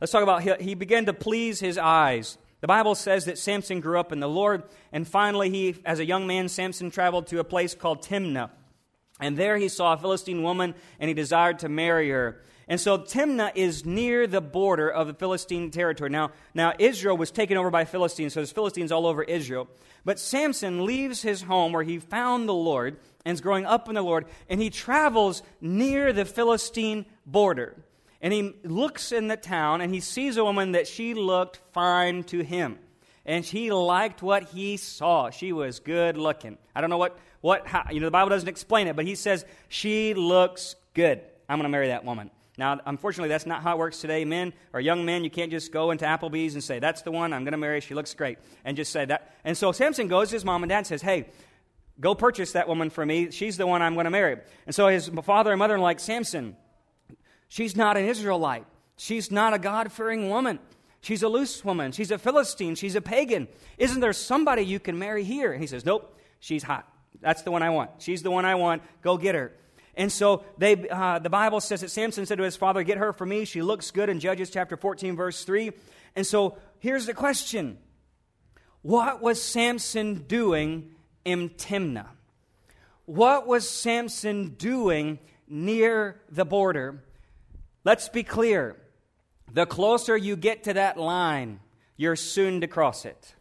Let's 0.00 0.10
talk 0.10 0.22
about 0.22 0.42
he 0.42 0.74
began 0.74 1.06
to 1.06 1.12
please 1.12 1.60
his 1.60 1.78
eyes. 1.78 2.38
The 2.62 2.68
Bible 2.68 2.94
says 2.94 3.24
that 3.24 3.38
Samson 3.38 3.80
grew 3.80 3.98
up 3.98 4.12
in 4.12 4.20
the 4.20 4.28
Lord, 4.28 4.62
and 4.92 5.06
finally, 5.06 5.50
he, 5.50 5.74
as 5.84 5.98
a 5.98 6.04
young 6.04 6.28
man, 6.28 6.48
Samson 6.48 6.92
traveled 6.92 7.26
to 7.26 7.40
a 7.40 7.44
place 7.44 7.74
called 7.74 8.02
Timnah. 8.02 8.50
And 9.18 9.36
there 9.36 9.56
he 9.56 9.68
saw 9.68 9.94
a 9.94 9.96
Philistine 9.96 10.44
woman, 10.44 10.76
and 11.00 11.08
he 11.08 11.14
desired 11.14 11.58
to 11.58 11.68
marry 11.68 12.10
her. 12.10 12.40
And 12.68 12.80
so 12.80 12.98
Timnah 12.98 13.50
is 13.56 13.84
near 13.84 14.28
the 14.28 14.40
border 14.40 14.88
of 14.88 15.08
the 15.08 15.14
Philistine 15.14 15.72
territory. 15.72 16.10
Now, 16.10 16.30
now 16.54 16.72
Israel 16.78 17.16
was 17.16 17.32
taken 17.32 17.56
over 17.56 17.68
by 17.68 17.84
Philistines, 17.84 18.32
so 18.32 18.40
there's 18.40 18.52
Philistines 18.52 18.92
all 18.92 19.08
over 19.08 19.24
Israel. 19.24 19.68
But 20.04 20.20
Samson 20.20 20.84
leaves 20.84 21.20
his 21.20 21.42
home 21.42 21.72
where 21.72 21.82
he 21.82 21.98
found 21.98 22.48
the 22.48 22.54
Lord 22.54 22.96
and 23.24 23.34
is 23.34 23.40
growing 23.40 23.66
up 23.66 23.88
in 23.88 23.96
the 23.96 24.02
Lord, 24.02 24.26
and 24.48 24.62
he 24.62 24.70
travels 24.70 25.42
near 25.60 26.12
the 26.12 26.24
Philistine 26.24 27.06
border 27.26 27.74
and 28.22 28.32
he 28.32 28.54
looks 28.62 29.10
in 29.10 29.26
the 29.26 29.36
town 29.36 29.80
and 29.80 29.92
he 29.92 30.00
sees 30.00 30.36
a 30.36 30.44
woman 30.44 30.72
that 30.72 30.86
she 30.86 31.12
looked 31.12 31.60
fine 31.72 32.22
to 32.24 32.42
him. 32.42 32.78
And 33.26 33.44
he 33.44 33.70
liked 33.70 34.22
what 34.22 34.44
he 34.44 34.76
saw. 34.76 35.30
She 35.30 35.52
was 35.52 35.80
good 35.80 36.16
looking. 36.16 36.56
I 36.74 36.80
don't 36.80 36.90
know 36.90 36.98
what, 36.98 37.18
what 37.40 37.66
how, 37.66 37.84
you 37.90 38.00
know, 38.00 38.06
the 38.06 38.12
Bible 38.12 38.30
doesn't 38.30 38.48
explain 38.48 38.86
it, 38.86 38.96
but 38.96 39.04
he 39.04 39.16
says, 39.16 39.44
she 39.68 40.14
looks 40.14 40.76
good. 40.94 41.20
I'm 41.48 41.58
going 41.58 41.64
to 41.64 41.68
marry 41.68 41.88
that 41.88 42.04
woman. 42.04 42.30
Now, 42.58 42.80
unfortunately, 42.84 43.28
that's 43.28 43.46
not 43.46 43.62
how 43.62 43.72
it 43.72 43.78
works 43.78 44.00
today. 44.00 44.24
Men 44.24 44.52
or 44.72 44.80
young 44.80 45.04
men, 45.04 45.24
you 45.24 45.30
can't 45.30 45.50
just 45.50 45.72
go 45.72 45.90
into 45.90 46.04
Applebee's 46.04 46.54
and 46.54 46.62
say, 46.62 46.78
That's 46.78 47.02
the 47.02 47.10
one 47.10 47.32
I'm 47.32 47.44
going 47.44 47.52
to 47.52 47.58
marry. 47.58 47.80
She 47.80 47.94
looks 47.94 48.12
great. 48.12 48.38
And 48.64 48.76
just 48.76 48.92
say 48.92 49.06
that. 49.06 49.34
And 49.42 49.56
so 49.56 49.72
Samson 49.72 50.06
goes 50.06 50.28
to 50.28 50.36
his 50.36 50.44
mom 50.44 50.62
and 50.62 50.68
dad 50.68 50.78
and 50.78 50.86
says, 50.86 51.00
Hey, 51.00 51.30
go 51.98 52.14
purchase 52.14 52.52
that 52.52 52.68
woman 52.68 52.90
for 52.90 53.06
me. 53.06 53.30
She's 53.30 53.56
the 53.56 53.66
one 53.66 53.80
I'm 53.80 53.94
going 53.94 54.04
to 54.04 54.10
marry. 54.10 54.36
And 54.66 54.74
so 54.74 54.88
his 54.88 55.10
father 55.24 55.50
and 55.50 55.58
mother 55.58 55.76
are 55.76 55.78
like, 55.78 55.98
Samson, 55.98 56.56
She's 57.52 57.76
not 57.76 57.98
an 57.98 58.06
Israelite. 58.06 58.64
She's 58.96 59.30
not 59.30 59.52
a 59.52 59.58
God 59.58 59.92
fearing 59.92 60.30
woman. 60.30 60.58
She's 61.02 61.22
a 61.22 61.28
loose 61.28 61.62
woman. 61.62 61.92
She's 61.92 62.10
a 62.10 62.16
Philistine. 62.16 62.76
She's 62.76 62.94
a 62.94 63.02
pagan. 63.02 63.46
Isn't 63.76 64.00
there 64.00 64.14
somebody 64.14 64.62
you 64.62 64.80
can 64.80 64.98
marry 64.98 65.22
here? 65.22 65.52
And 65.52 65.60
he 65.60 65.66
says, 65.66 65.84
Nope, 65.84 66.18
she's 66.40 66.62
hot. 66.62 66.90
That's 67.20 67.42
the 67.42 67.50
one 67.50 67.62
I 67.62 67.68
want. 67.68 67.90
She's 67.98 68.22
the 68.22 68.30
one 68.30 68.46
I 68.46 68.54
want. 68.54 68.80
Go 69.02 69.18
get 69.18 69.34
her. 69.34 69.52
And 69.94 70.10
so 70.10 70.44
they, 70.56 70.88
uh, 70.88 71.18
the 71.18 71.28
Bible 71.28 71.60
says 71.60 71.82
that 71.82 71.90
Samson 71.90 72.24
said 72.24 72.38
to 72.38 72.44
his 72.44 72.56
father, 72.56 72.82
Get 72.84 72.96
her 72.96 73.12
for 73.12 73.26
me. 73.26 73.44
She 73.44 73.60
looks 73.60 73.90
good 73.90 74.08
in 74.08 74.18
Judges 74.18 74.48
chapter 74.48 74.78
14, 74.78 75.14
verse 75.14 75.44
3. 75.44 75.72
And 76.16 76.26
so 76.26 76.56
here's 76.78 77.04
the 77.04 77.12
question 77.12 77.76
What 78.80 79.20
was 79.20 79.42
Samson 79.42 80.24
doing 80.26 80.94
in 81.22 81.50
Timnah? 81.50 82.06
What 83.04 83.46
was 83.46 83.68
Samson 83.68 84.54
doing 84.56 85.18
near 85.46 86.18
the 86.30 86.46
border? 86.46 87.02
Let's 87.84 88.08
be 88.08 88.22
clear. 88.22 88.76
The 89.52 89.66
closer 89.66 90.16
you 90.16 90.36
get 90.36 90.64
to 90.64 90.74
that 90.74 90.96
line, 90.96 91.60
you're 91.96 92.16
soon 92.16 92.60
to 92.60 92.66
cross 92.66 93.04
it. 93.04 93.34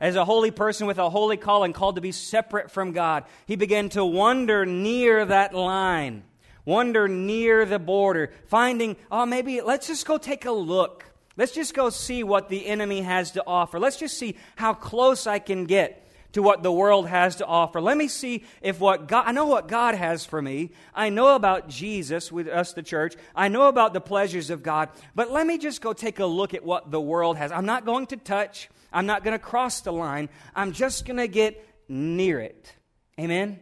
As 0.00 0.16
a 0.16 0.24
holy 0.24 0.50
person 0.50 0.86
with 0.86 0.98
a 0.98 1.10
holy 1.10 1.36
calling, 1.36 1.72
called 1.72 1.94
to 1.94 2.00
be 2.00 2.10
separate 2.10 2.70
from 2.70 2.92
God, 2.92 3.24
he 3.46 3.54
began 3.54 3.88
to 3.90 4.04
wander 4.04 4.66
near 4.66 5.24
that 5.24 5.54
line, 5.54 6.24
wander 6.64 7.06
near 7.06 7.64
the 7.64 7.78
border, 7.78 8.32
finding, 8.46 8.96
oh, 9.10 9.26
maybe 9.26 9.60
let's 9.60 9.86
just 9.86 10.06
go 10.06 10.18
take 10.18 10.44
a 10.44 10.50
look. 10.50 11.04
Let's 11.36 11.52
just 11.52 11.74
go 11.74 11.88
see 11.90 12.24
what 12.24 12.48
the 12.48 12.66
enemy 12.66 13.02
has 13.02 13.30
to 13.32 13.44
offer. 13.46 13.78
Let's 13.78 13.96
just 13.96 14.18
see 14.18 14.36
how 14.56 14.74
close 14.74 15.26
I 15.26 15.38
can 15.38 15.64
get 15.66 16.10
to 16.32 16.42
what 16.42 16.62
the 16.62 16.72
world 16.72 17.08
has 17.08 17.36
to 17.36 17.46
offer. 17.46 17.80
Let 17.80 17.96
me 17.96 18.08
see 18.08 18.44
if 18.60 18.80
what 18.80 19.06
God, 19.06 19.24
I 19.26 19.32
know 19.32 19.46
what 19.46 19.68
God 19.68 19.94
has 19.94 20.24
for 20.24 20.40
me. 20.40 20.70
I 20.94 21.08
know 21.10 21.34
about 21.34 21.68
Jesus 21.68 22.32
with 22.32 22.48
us, 22.48 22.72
the 22.72 22.82
church. 22.82 23.14
I 23.34 23.48
know 23.48 23.68
about 23.68 23.92
the 23.92 24.00
pleasures 24.00 24.50
of 24.50 24.62
God. 24.62 24.88
But 25.14 25.30
let 25.30 25.46
me 25.46 25.58
just 25.58 25.80
go 25.80 25.92
take 25.92 26.18
a 26.18 26.26
look 26.26 26.54
at 26.54 26.64
what 26.64 26.90
the 26.90 27.00
world 27.00 27.36
has. 27.36 27.52
I'm 27.52 27.66
not 27.66 27.84
going 27.84 28.06
to 28.06 28.16
touch. 28.16 28.70
I'm 28.92 29.06
not 29.06 29.24
going 29.24 29.38
to 29.38 29.44
cross 29.44 29.80
the 29.80 29.92
line. 29.92 30.28
I'm 30.54 30.72
just 30.72 31.04
going 31.04 31.18
to 31.18 31.28
get 31.28 31.66
near 31.88 32.40
it. 32.40 32.74
Amen? 33.18 33.60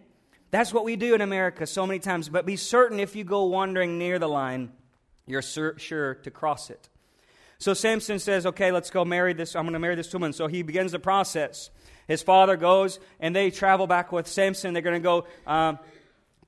That's 0.50 0.72
what 0.72 0.84
we 0.84 0.96
do 0.96 1.14
in 1.14 1.20
America 1.20 1.66
so 1.66 1.86
many 1.86 2.00
times. 2.00 2.28
But 2.28 2.46
be 2.46 2.56
certain 2.56 2.98
if 2.98 3.14
you 3.14 3.24
go 3.24 3.44
wandering 3.44 3.98
near 3.98 4.18
the 4.18 4.28
line, 4.28 4.72
you're 5.26 5.42
sure 5.42 6.14
to 6.14 6.30
cross 6.30 6.70
it. 6.70 6.88
So 7.58 7.74
Samson 7.74 8.18
says, 8.18 8.46
okay, 8.46 8.72
let's 8.72 8.90
go 8.90 9.04
marry 9.04 9.32
this. 9.34 9.54
I'm 9.54 9.64
going 9.64 9.74
to 9.74 9.78
marry 9.78 9.94
this 9.94 10.12
woman. 10.12 10.32
So 10.32 10.46
he 10.46 10.62
begins 10.62 10.92
the 10.92 10.98
process. 10.98 11.70
His 12.10 12.24
father 12.24 12.56
goes 12.56 12.98
and 13.20 13.36
they 13.36 13.52
travel 13.52 13.86
back 13.86 14.10
with 14.10 14.26
Samson. 14.26 14.74
They're 14.74 14.82
going 14.82 15.00
to 15.00 15.00
go 15.00 15.26
um, 15.46 15.78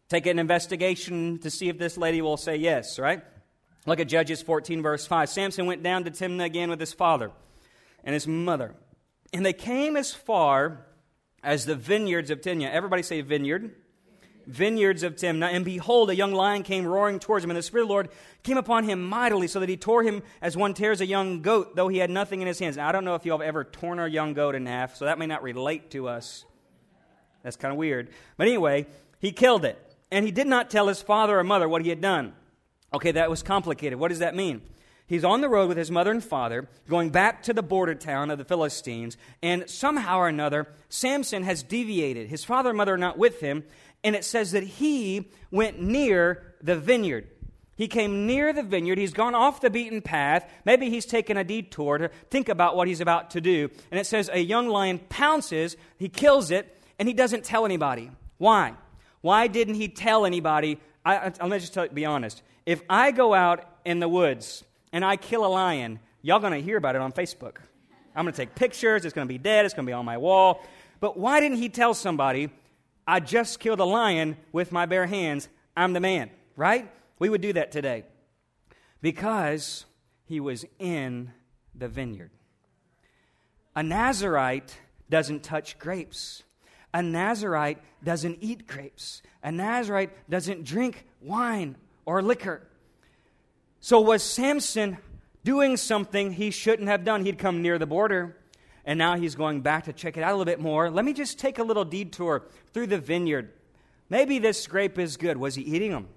take 0.08 0.26
an 0.26 0.40
investigation 0.40 1.38
to 1.38 1.50
see 1.50 1.68
if 1.68 1.78
this 1.78 1.96
lady 1.96 2.20
will 2.20 2.36
say 2.36 2.56
yes, 2.56 2.98
right? 2.98 3.22
Look 3.86 4.00
at 4.00 4.08
Judges 4.08 4.42
14, 4.42 4.82
verse 4.82 5.06
5. 5.06 5.28
Samson 5.28 5.66
went 5.66 5.84
down 5.84 6.02
to 6.02 6.10
Timnah 6.10 6.46
again 6.46 6.68
with 6.68 6.80
his 6.80 6.92
father 6.92 7.30
and 8.02 8.12
his 8.12 8.26
mother. 8.26 8.74
And 9.32 9.46
they 9.46 9.52
came 9.52 9.96
as 9.96 10.12
far 10.12 10.84
as 11.44 11.64
the 11.64 11.76
vineyards 11.76 12.30
of 12.30 12.40
Timnah. 12.40 12.72
Everybody 12.72 13.04
say 13.04 13.20
vineyard 13.20 13.72
vineyards 14.46 15.02
of 15.02 15.16
Timnah, 15.16 15.52
and 15.52 15.64
behold, 15.64 16.10
a 16.10 16.16
young 16.16 16.32
lion 16.32 16.62
came 16.62 16.86
roaring 16.86 17.18
towards 17.18 17.44
him, 17.44 17.50
and 17.50 17.56
the 17.56 17.62
Spirit 17.62 17.82
of 17.82 17.88
the 17.88 17.92
Lord 17.92 18.08
came 18.42 18.56
upon 18.56 18.84
him 18.84 19.02
mightily, 19.02 19.46
so 19.46 19.60
that 19.60 19.68
he 19.68 19.76
tore 19.76 20.02
him 20.02 20.22
as 20.40 20.56
one 20.56 20.74
tears 20.74 21.00
a 21.00 21.06
young 21.06 21.42
goat, 21.42 21.76
though 21.76 21.88
he 21.88 21.98
had 21.98 22.10
nothing 22.10 22.40
in 22.40 22.46
his 22.46 22.58
hands. 22.58 22.76
Now, 22.76 22.88
I 22.88 22.92
don't 22.92 23.04
know 23.04 23.14
if 23.14 23.24
you 23.24 23.32
have 23.32 23.40
ever 23.40 23.64
torn 23.64 23.98
a 23.98 24.06
young 24.06 24.34
goat 24.34 24.54
in 24.54 24.66
half, 24.66 24.96
so 24.96 25.04
that 25.04 25.18
may 25.18 25.26
not 25.26 25.42
relate 25.42 25.90
to 25.92 26.08
us. 26.08 26.44
That's 27.42 27.56
kind 27.56 27.72
of 27.72 27.78
weird. 27.78 28.10
But 28.36 28.46
anyway, 28.46 28.86
he 29.18 29.32
killed 29.32 29.64
it, 29.64 29.78
and 30.10 30.24
he 30.24 30.30
did 30.30 30.46
not 30.46 30.70
tell 30.70 30.88
his 30.88 31.02
father 31.02 31.38
or 31.38 31.44
mother 31.44 31.68
what 31.68 31.82
he 31.82 31.88
had 31.88 32.00
done. 32.00 32.34
Okay, 32.94 33.12
that 33.12 33.30
was 33.30 33.42
complicated. 33.42 33.98
What 33.98 34.08
does 34.08 34.18
that 34.20 34.36
mean? 34.36 34.62
He's 35.06 35.24
on 35.24 35.40
the 35.40 35.48
road 35.48 35.68
with 35.68 35.76
his 35.76 35.90
mother 35.90 36.10
and 36.10 36.24
father, 36.24 36.68
going 36.88 37.10
back 37.10 37.42
to 37.42 37.52
the 37.52 37.62
border 37.62 37.94
town 37.94 38.30
of 38.30 38.38
the 38.38 38.44
Philistines, 38.44 39.16
and 39.42 39.68
somehow 39.68 40.18
or 40.18 40.28
another, 40.28 40.68
Samson 40.88 41.42
has 41.42 41.62
deviated. 41.62 42.28
His 42.28 42.44
father 42.44 42.70
and 42.70 42.78
mother 42.78 42.94
are 42.94 42.98
not 42.98 43.18
with 43.18 43.40
him, 43.40 43.64
and 44.04 44.16
it 44.16 44.24
says 44.24 44.52
that 44.52 44.62
he 44.62 45.30
went 45.50 45.80
near 45.80 46.54
the 46.62 46.76
vineyard. 46.76 47.28
He 47.76 47.88
came 47.88 48.26
near 48.26 48.52
the 48.52 48.62
vineyard. 48.62 48.98
He's 48.98 49.12
gone 49.12 49.34
off 49.34 49.60
the 49.60 49.70
beaten 49.70 50.02
path. 50.02 50.48
Maybe 50.64 50.90
he's 50.90 51.06
taken 51.06 51.36
a 51.36 51.44
detour 51.44 51.98
to 51.98 52.10
think 52.30 52.48
about 52.48 52.76
what 52.76 52.86
he's 52.86 53.00
about 53.00 53.30
to 53.30 53.40
do. 53.40 53.70
And 53.90 53.98
it 53.98 54.06
says 54.06 54.30
a 54.32 54.38
young 54.38 54.68
lion 54.68 55.00
pounces, 55.08 55.76
he 55.96 56.08
kills 56.08 56.50
it, 56.50 56.78
and 56.98 57.08
he 57.08 57.14
doesn't 57.14 57.44
tell 57.44 57.64
anybody. 57.64 58.10
Why? 58.38 58.74
Why 59.20 59.46
didn't 59.46 59.74
he 59.74 59.88
tell 59.88 60.26
anybody? 60.26 60.78
I, 61.04 61.16
I, 61.16 61.24
let 61.24 61.48
me 61.48 61.58
just 61.58 61.74
tell, 61.74 61.88
be 61.88 62.04
honest. 62.04 62.42
If 62.66 62.82
I 62.88 63.10
go 63.10 63.34
out 63.34 63.64
in 63.84 64.00
the 64.00 64.08
woods 64.08 64.64
and 64.92 65.04
I 65.04 65.16
kill 65.16 65.44
a 65.44 65.48
lion, 65.48 65.98
y'all 66.20 66.40
going 66.40 66.52
to 66.52 66.60
hear 66.60 66.76
about 66.76 66.94
it 66.94 67.00
on 67.00 67.12
Facebook. 67.12 67.56
I'm 68.14 68.24
going 68.24 68.32
to 68.32 68.36
take 68.36 68.54
pictures. 68.54 69.04
It's 69.04 69.14
going 69.14 69.26
to 69.26 69.32
be 69.32 69.38
dead. 69.38 69.64
It's 69.64 69.74
going 69.74 69.86
to 69.86 69.90
be 69.90 69.94
on 69.94 70.04
my 70.04 70.18
wall. 70.18 70.62
But 71.00 71.16
why 71.16 71.40
didn't 71.40 71.58
he 71.58 71.68
tell 71.68 71.94
somebody, 71.94 72.50
I 73.06 73.20
just 73.20 73.60
killed 73.60 73.80
a 73.80 73.84
lion 73.84 74.36
with 74.52 74.72
my 74.72 74.86
bare 74.86 75.06
hands? 75.06 75.48
I'm 75.76 75.92
the 75.92 76.00
man, 76.00 76.30
right? 76.56 76.90
We 77.18 77.28
would 77.28 77.40
do 77.40 77.52
that 77.54 77.72
today 77.72 78.04
because 79.00 79.84
he 80.24 80.40
was 80.40 80.64
in 80.78 81.32
the 81.74 81.88
vineyard. 81.88 82.30
A 83.74 83.82
Nazarite 83.82 84.78
doesn't 85.08 85.42
touch 85.42 85.78
grapes. 85.78 86.42
A 86.94 87.02
Nazarite 87.02 87.78
doesn't 88.04 88.38
eat 88.40 88.66
grapes. 88.66 89.22
A 89.42 89.50
Nazarite 89.50 90.10
doesn't 90.28 90.64
drink 90.64 91.06
wine 91.20 91.76
or 92.04 92.22
liquor. 92.22 92.66
So, 93.80 94.00
was 94.00 94.22
Samson 94.22 94.98
doing 95.42 95.76
something 95.76 96.32
he 96.32 96.50
shouldn't 96.50 96.88
have 96.88 97.04
done? 97.04 97.24
He'd 97.24 97.38
come 97.38 97.62
near 97.62 97.78
the 97.78 97.86
border, 97.86 98.36
and 98.84 98.98
now 98.98 99.16
he's 99.16 99.34
going 99.34 99.60
back 99.60 99.84
to 99.84 99.92
check 99.92 100.16
it 100.16 100.22
out 100.22 100.30
a 100.30 100.36
little 100.36 100.44
bit 100.44 100.60
more. 100.60 100.90
Let 100.90 101.04
me 101.04 101.12
just 101.12 101.38
take 101.38 101.58
a 101.58 101.62
little 101.62 101.84
detour 101.84 102.42
through 102.72 102.88
the 102.88 102.98
vineyard. 102.98 103.52
Maybe 104.10 104.38
this 104.38 104.66
grape 104.66 104.98
is 104.98 105.16
good. 105.16 105.36
Was 105.36 105.54
he 105.54 105.62
eating 105.62 105.92
them? 105.92 106.08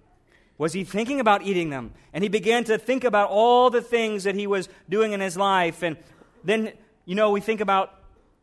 Was 0.58 0.74
he 0.74 0.84
thinking 0.84 1.20
about 1.20 1.44
eating 1.44 1.70
them? 1.70 1.94
And 2.14 2.24
he 2.24 2.30
began 2.30 2.64
to 2.66 2.78
think 2.78 3.04
about 3.04 3.30
all 3.30 3.70
the 3.70 3.82
things 3.82 4.24
that 4.24 4.36
he 4.36 4.48
was 4.48 4.70
doing 4.90 5.12
in 5.12 5.20
his 5.20 5.38
life. 5.38 5.84
And 5.84 5.98
then, 6.44 6.72
you 7.06 7.16
know, 7.16 7.32
we 7.32 7.42
think 7.42 7.62
about 7.62 7.94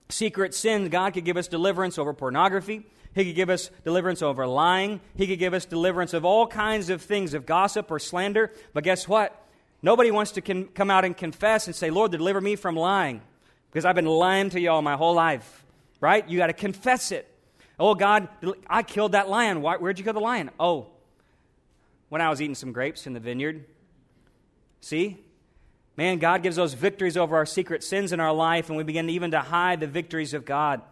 secret 0.09 0.55
sins. 0.55 0.89
God 0.89 1.15
could 1.15 1.25
give 1.25 1.37
us 1.37 1.49
deliverance 1.49 1.99
over 1.99 2.13
pornography. 2.13 2.87
He 3.15 3.25
could 3.25 3.35
give 3.35 3.51
us 3.51 3.71
deliverance 3.85 4.23
over 4.23 4.47
lying. 4.47 5.01
He 5.17 5.27
could 5.27 5.39
give 5.39 5.55
us 5.55 5.65
deliverance 5.65 6.15
of 6.15 6.25
all 6.25 6.47
kinds 6.47 6.91
of 6.91 7.03
things, 7.03 7.35
of 7.35 7.47
gossip 7.47 7.91
or 7.91 7.99
slander. 7.99 8.53
But 8.73 8.85
guess 8.85 9.09
what? 9.09 9.39
Nobody 9.83 10.11
wants 10.11 10.33
to 10.33 10.41
con- 10.41 10.69
come 10.75 10.91
out 10.91 11.05
and 11.05 11.17
confess 11.17 11.67
and 11.67 11.75
say, 11.75 11.91
Lord, 11.91 12.13
deliver 12.13 12.41
me 12.41 12.57
from 12.57 12.77
lying. 12.77 13.23
Because 13.73 13.85
I've 13.85 13.97
been 13.97 14.07
lying 14.07 14.51
to 14.51 14.61
y'all 14.61 14.83
my 14.83 14.95
whole 14.95 15.15
life. 15.15 15.65
Right? 16.01 16.29
You 16.29 16.39
got 16.39 16.49
to 16.49 16.53
confess 16.53 17.11
it. 17.11 17.29
Oh, 17.79 17.95
God, 17.95 18.29
I 18.69 18.83
killed 18.83 19.13
that 19.13 19.29
lion. 19.29 19.63
Why, 19.63 19.77
where'd 19.77 19.99
you 19.99 20.05
kill 20.05 20.13
the 20.13 20.21
lion? 20.21 20.51
Oh, 20.61 20.89
when 22.11 22.21
I 22.21 22.29
was 22.29 22.43
eating 22.43 22.55
some 22.55 22.73
grapes 22.73 23.07
in 23.07 23.15
the 23.15 23.21
vineyard. 23.21 23.65
See? 24.83 25.19
Man, 25.97 26.19
God 26.19 26.43
gives 26.43 26.57
those 26.57 26.75
victories 26.75 27.17
over 27.17 27.37
our 27.37 27.47
secret 27.47 27.83
sins 27.83 28.13
in 28.13 28.21
our 28.21 28.33
life, 28.33 28.69
and 28.69 28.77
we 28.77 28.85
begin 28.85 29.09
even 29.09 29.31
to 29.31 29.41
hide 29.41 29.81
the 29.81 29.87
victories 29.87 30.35
of 30.35 30.45
God. 30.45 30.83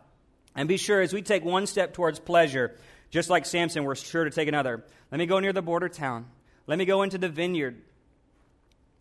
And 0.57 0.69
be 0.69 0.77
sure, 0.77 1.01
as 1.01 1.13
we 1.13 1.23
take 1.23 1.45
one 1.45 1.67
step 1.67 1.93
towards 1.93 2.19
pleasure, 2.19 2.75
just 3.11 3.31
like 3.31 3.47
Samson, 3.47 3.85
we're 3.85 3.95
sure 3.95 4.25
to 4.25 4.31
take 4.31 4.49
another. 4.49 4.83
Let 5.13 5.19
me 5.19 5.27
go 5.27 5.39
near 5.39 5.53
the 5.53 5.63
border 5.63 5.89
town. 5.89 6.27
Let 6.67 6.79
me 6.79 6.87
go 6.87 7.03
into 7.03 7.19
the 7.19 7.29
vineyard. 7.29 7.81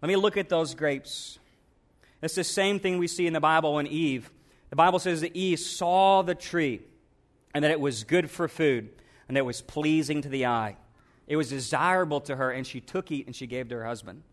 Let 0.01 0.09
me 0.09 0.15
look 0.15 0.38
at 0.38 0.50
those 0.50 0.75
grapes. 0.75 1.38
It's 2.21 2.35
the 2.35 2.43
same 2.43 2.79
thing 2.79 2.97
we 2.97 3.07
see 3.07 3.27
in 3.27 3.33
the 3.33 3.39
Bible 3.39 3.75
when 3.75 3.88
Eve. 3.88 4.29
The 4.69 4.75
Bible 4.75 4.99
says 4.99 5.21
that 5.21 5.35
Eve 5.35 5.59
saw 5.59 6.21
the 6.21 6.35
tree 6.35 6.82
and 7.53 7.63
that 7.63 7.71
it 7.71 7.79
was 7.79 8.03
good 8.03 8.29
for 8.29 8.47
food 8.47 8.89
and 9.27 9.36
that 9.36 9.41
it 9.41 9.45
was 9.45 9.62
pleasing 9.62 10.21
to 10.21 10.29
the 10.29 10.45
eye. 10.45 10.77
It 11.27 11.36
was 11.36 11.49
desirable 11.49 12.21
to 12.21 12.36
her, 12.36 12.49
and 12.49 12.65
she 12.65 12.82
took 12.82 13.12
it 13.12 13.27
and 13.27 13.36
she 13.36 13.45
gave 13.45 13.69
to 13.69 13.75
her 13.75 13.86
husband. 13.86 14.23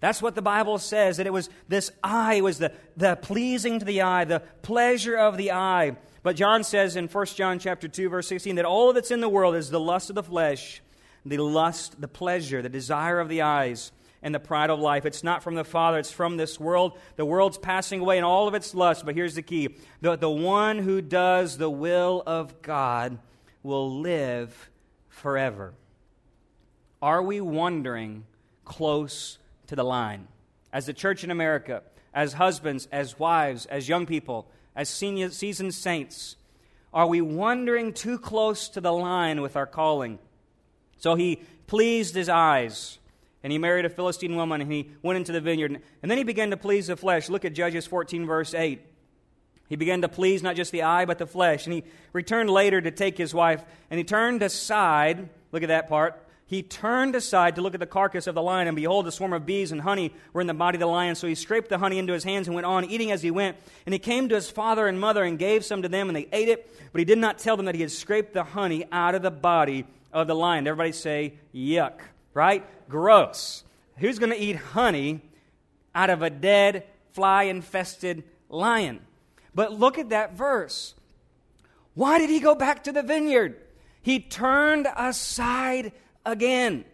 That's 0.00 0.22
what 0.22 0.34
the 0.34 0.42
Bible 0.42 0.78
says, 0.78 1.18
that 1.18 1.26
it 1.26 1.32
was 1.32 1.48
this 1.68 1.90
eye, 2.02 2.40
was 2.40 2.58
the, 2.58 2.72
the 2.96 3.16
pleasing 3.16 3.78
to 3.78 3.84
the 3.84 4.02
eye, 4.02 4.24
the 4.24 4.40
pleasure 4.62 5.16
of 5.16 5.36
the 5.36 5.52
eye. 5.52 5.96
But 6.22 6.36
John 6.36 6.64
says 6.64 6.96
in 6.96 7.08
1 7.08 7.26
John 7.26 7.58
chapter 7.58 7.88
2, 7.88 8.08
verse 8.08 8.26
16, 8.26 8.56
that 8.56 8.64
all 8.64 8.92
that's 8.92 9.10
in 9.10 9.20
the 9.20 9.28
world 9.28 9.54
is 9.54 9.70
the 9.70 9.80
lust 9.80 10.10
of 10.10 10.16
the 10.16 10.22
flesh, 10.22 10.82
the 11.24 11.38
lust, 11.38 12.00
the 12.00 12.08
pleasure, 12.08 12.62
the 12.62 12.68
desire 12.68 13.20
of 13.20 13.28
the 13.28 13.42
eyes, 13.42 13.92
and 14.26 14.34
the 14.34 14.40
pride 14.40 14.70
of 14.70 14.80
life. 14.80 15.06
It's 15.06 15.22
not 15.22 15.44
from 15.44 15.54
the 15.54 15.62
Father, 15.62 16.00
it's 16.00 16.10
from 16.10 16.36
this 16.36 16.58
world. 16.58 16.98
The 17.14 17.24
world's 17.24 17.58
passing 17.58 18.00
away 18.00 18.18
in 18.18 18.24
all 18.24 18.48
of 18.48 18.54
its 18.54 18.74
lust, 18.74 19.06
but 19.06 19.14
here's 19.14 19.36
the 19.36 19.42
key 19.42 19.76
the, 20.00 20.16
the 20.16 20.28
one 20.28 20.80
who 20.80 21.00
does 21.00 21.58
the 21.58 21.70
will 21.70 22.24
of 22.26 22.60
God 22.60 23.18
will 23.62 24.00
live 24.00 24.68
forever. 25.08 25.74
Are 27.00 27.22
we 27.22 27.40
wandering 27.40 28.24
close 28.64 29.38
to 29.68 29.76
the 29.76 29.84
line? 29.84 30.26
As 30.72 30.86
the 30.86 30.92
church 30.92 31.22
in 31.22 31.30
America, 31.30 31.84
as 32.12 32.32
husbands, 32.32 32.88
as 32.90 33.20
wives, 33.20 33.66
as 33.66 33.88
young 33.88 34.06
people, 34.06 34.48
as 34.74 34.88
senior, 34.88 35.30
seasoned 35.30 35.72
saints, 35.72 36.34
are 36.92 37.06
we 37.06 37.20
wandering 37.20 37.92
too 37.92 38.18
close 38.18 38.68
to 38.70 38.80
the 38.80 38.92
line 38.92 39.40
with 39.40 39.54
our 39.54 39.66
calling? 39.66 40.18
So 40.98 41.14
he 41.14 41.42
pleased 41.68 42.16
his 42.16 42.28
eyes, 42.28 42.98
and 43.42 43.52
he 43.52 43.58
married 43.58 43.84
a 43.84 43.90
Philistine 43.90 44.36
woman, 44.36 44.60
and 44.60 44.70
he 44.70 44.90
went 45.02 45.16
into 45.16 45.32
the 45.32 45.40
vineyard. 45.40 45.80
And 46.02 46.10
then 46.10 46.18
he 46.18 46.24
began 46.24 46.50
to 46.50 46.56
please 46.56 46.88
the 46.88 46.96
flesh. 46.96 47.28
Look 47.28 47.44
at 47.44 47.52
Judges 47.52 47.86
14, 47.86 48.26
verse 48.26 48.54
8. 48.54 48.80
He 49.68 49.76
began 49.76 50.02
to 50.02 50.08
please 50.08 50.42
not 50.42 50.56
just 50.56 50.72
the 50.72 50.82
eye, 50.82 51.04
but 51.04 51.18
the 51.18 51.26
flesh. 51.26 51.66
And 51.66 51.74
he 51.74 51.84
returned 52.12 52.50
later 52.50 52.80
to 52.80 52.90
take 52.90 53.18
his 53.18 53.34
wife, 53.34 53.64
and 53.90 53.98
he 53.98 54.04
turned 54.04 54.42
aside. 54.42 55.28
Look 55.52 55.62
at 55.62 55.68
that 55.68 55.88
part 55.88 56.22
he 56.48 56.62
turned 56.62 57.16
aside 57.16 57.56
to 57.56 57.60
look 57.60 57.74
at 57.74 57.80
the 57.80 57.86
carcass 57.86 58.28
of 58.28 58.36
the 58.36 58.42
lion, 58.42 58.68
and 58.68 58.76
behold, 58.76 59.06
a 59.08 59.12
swarm 59.12 59.32
of 59.32 59.44
bees 59.44 59.72
and 59.72 59.80
honey 59.80 60.12
were 60.32 60.40
in 60.40 60.46
the 60.46 60.54
body 60.54 60.76
of 60.76 60.80
the 60.80 60.86
lion. 60.86 61.16
So 61.16 61.26
he 61.26 61.34
scraped 61.34 61.68
the 61.68 61.78
honey 61.78 61.98
into 61.98 62.12
his 62.12 62.22
hands 62.22 62.46
and 62.46 62.54
went 62.54 62.66
on, 62.66 62.84
eating 62.84 63.10
as 63.10 63.20
he 63.20 63.32
went. 63.32 63.56
And 63.84 63.92
he 63.92 63.98
came 63.98 64.28
to 64.28 64.36
his 64.36 64.48
father 64.48 64.86
and 64.86 65.00
mother 65.00 65.24
and 65.24 65.40
gave 65.40 65.64
some 65.64 65.82
to 65.82 65.88
them, 65.88 66.08
and 66.08 66.14
they 66.14 66.28
ate 66.32 66.48
it. 66.48 66.72
But 66.92 67.00
he 67.00 67.04
did 67.04 67.18
not 67.18 67.38
tell 67.38 67.56
them 67.56 67.66
that 67.66 67.74
he 67.74 67.80
had 67.80 67.90
scraped 67.90 68.32
the 68.32 68.44
honey 68.44 68.86
out 68.92 69.16
of 69.16 69.22
the 69.22 69.30
body 69.32 69.86
of 70.12 70.28
the 70.28 70.36
lion. 70.36 70.68
Everybody 70.68 70.92
say, 70.92 71.34
yuck, 71.52 71.98
right? 72.36 72.66
Gross. 72.90 73.64
Who's 73.96 74.18
going 74.18 74.30
to 74.30 74.38
eat 74.38 74.56
honey 74.56 75.22
out 75.94 76.10
of 76.10 76.20
a 76.20 76.28
dead, 76.28 76.84
fly 77.12 77.44
infested 77.44 78.24
lion? 78.50 79.00
But 79.54 79.72
look 79.72 79.96
at 79.96 80.10
that 80.10 80.34
verse. 80.34 80.94
Why 81.94 82.18
did 82.18 82.28
he 82.28 82.38
go 82.38 82.54
back 82.54 82.84
to 82.84 82.92
the 82.92 83.02
vineyard? 83.02 83.56
He 84.02 84.20
turned 84.20 84.86
aside 84.94 85.92
again. 86.26 86.84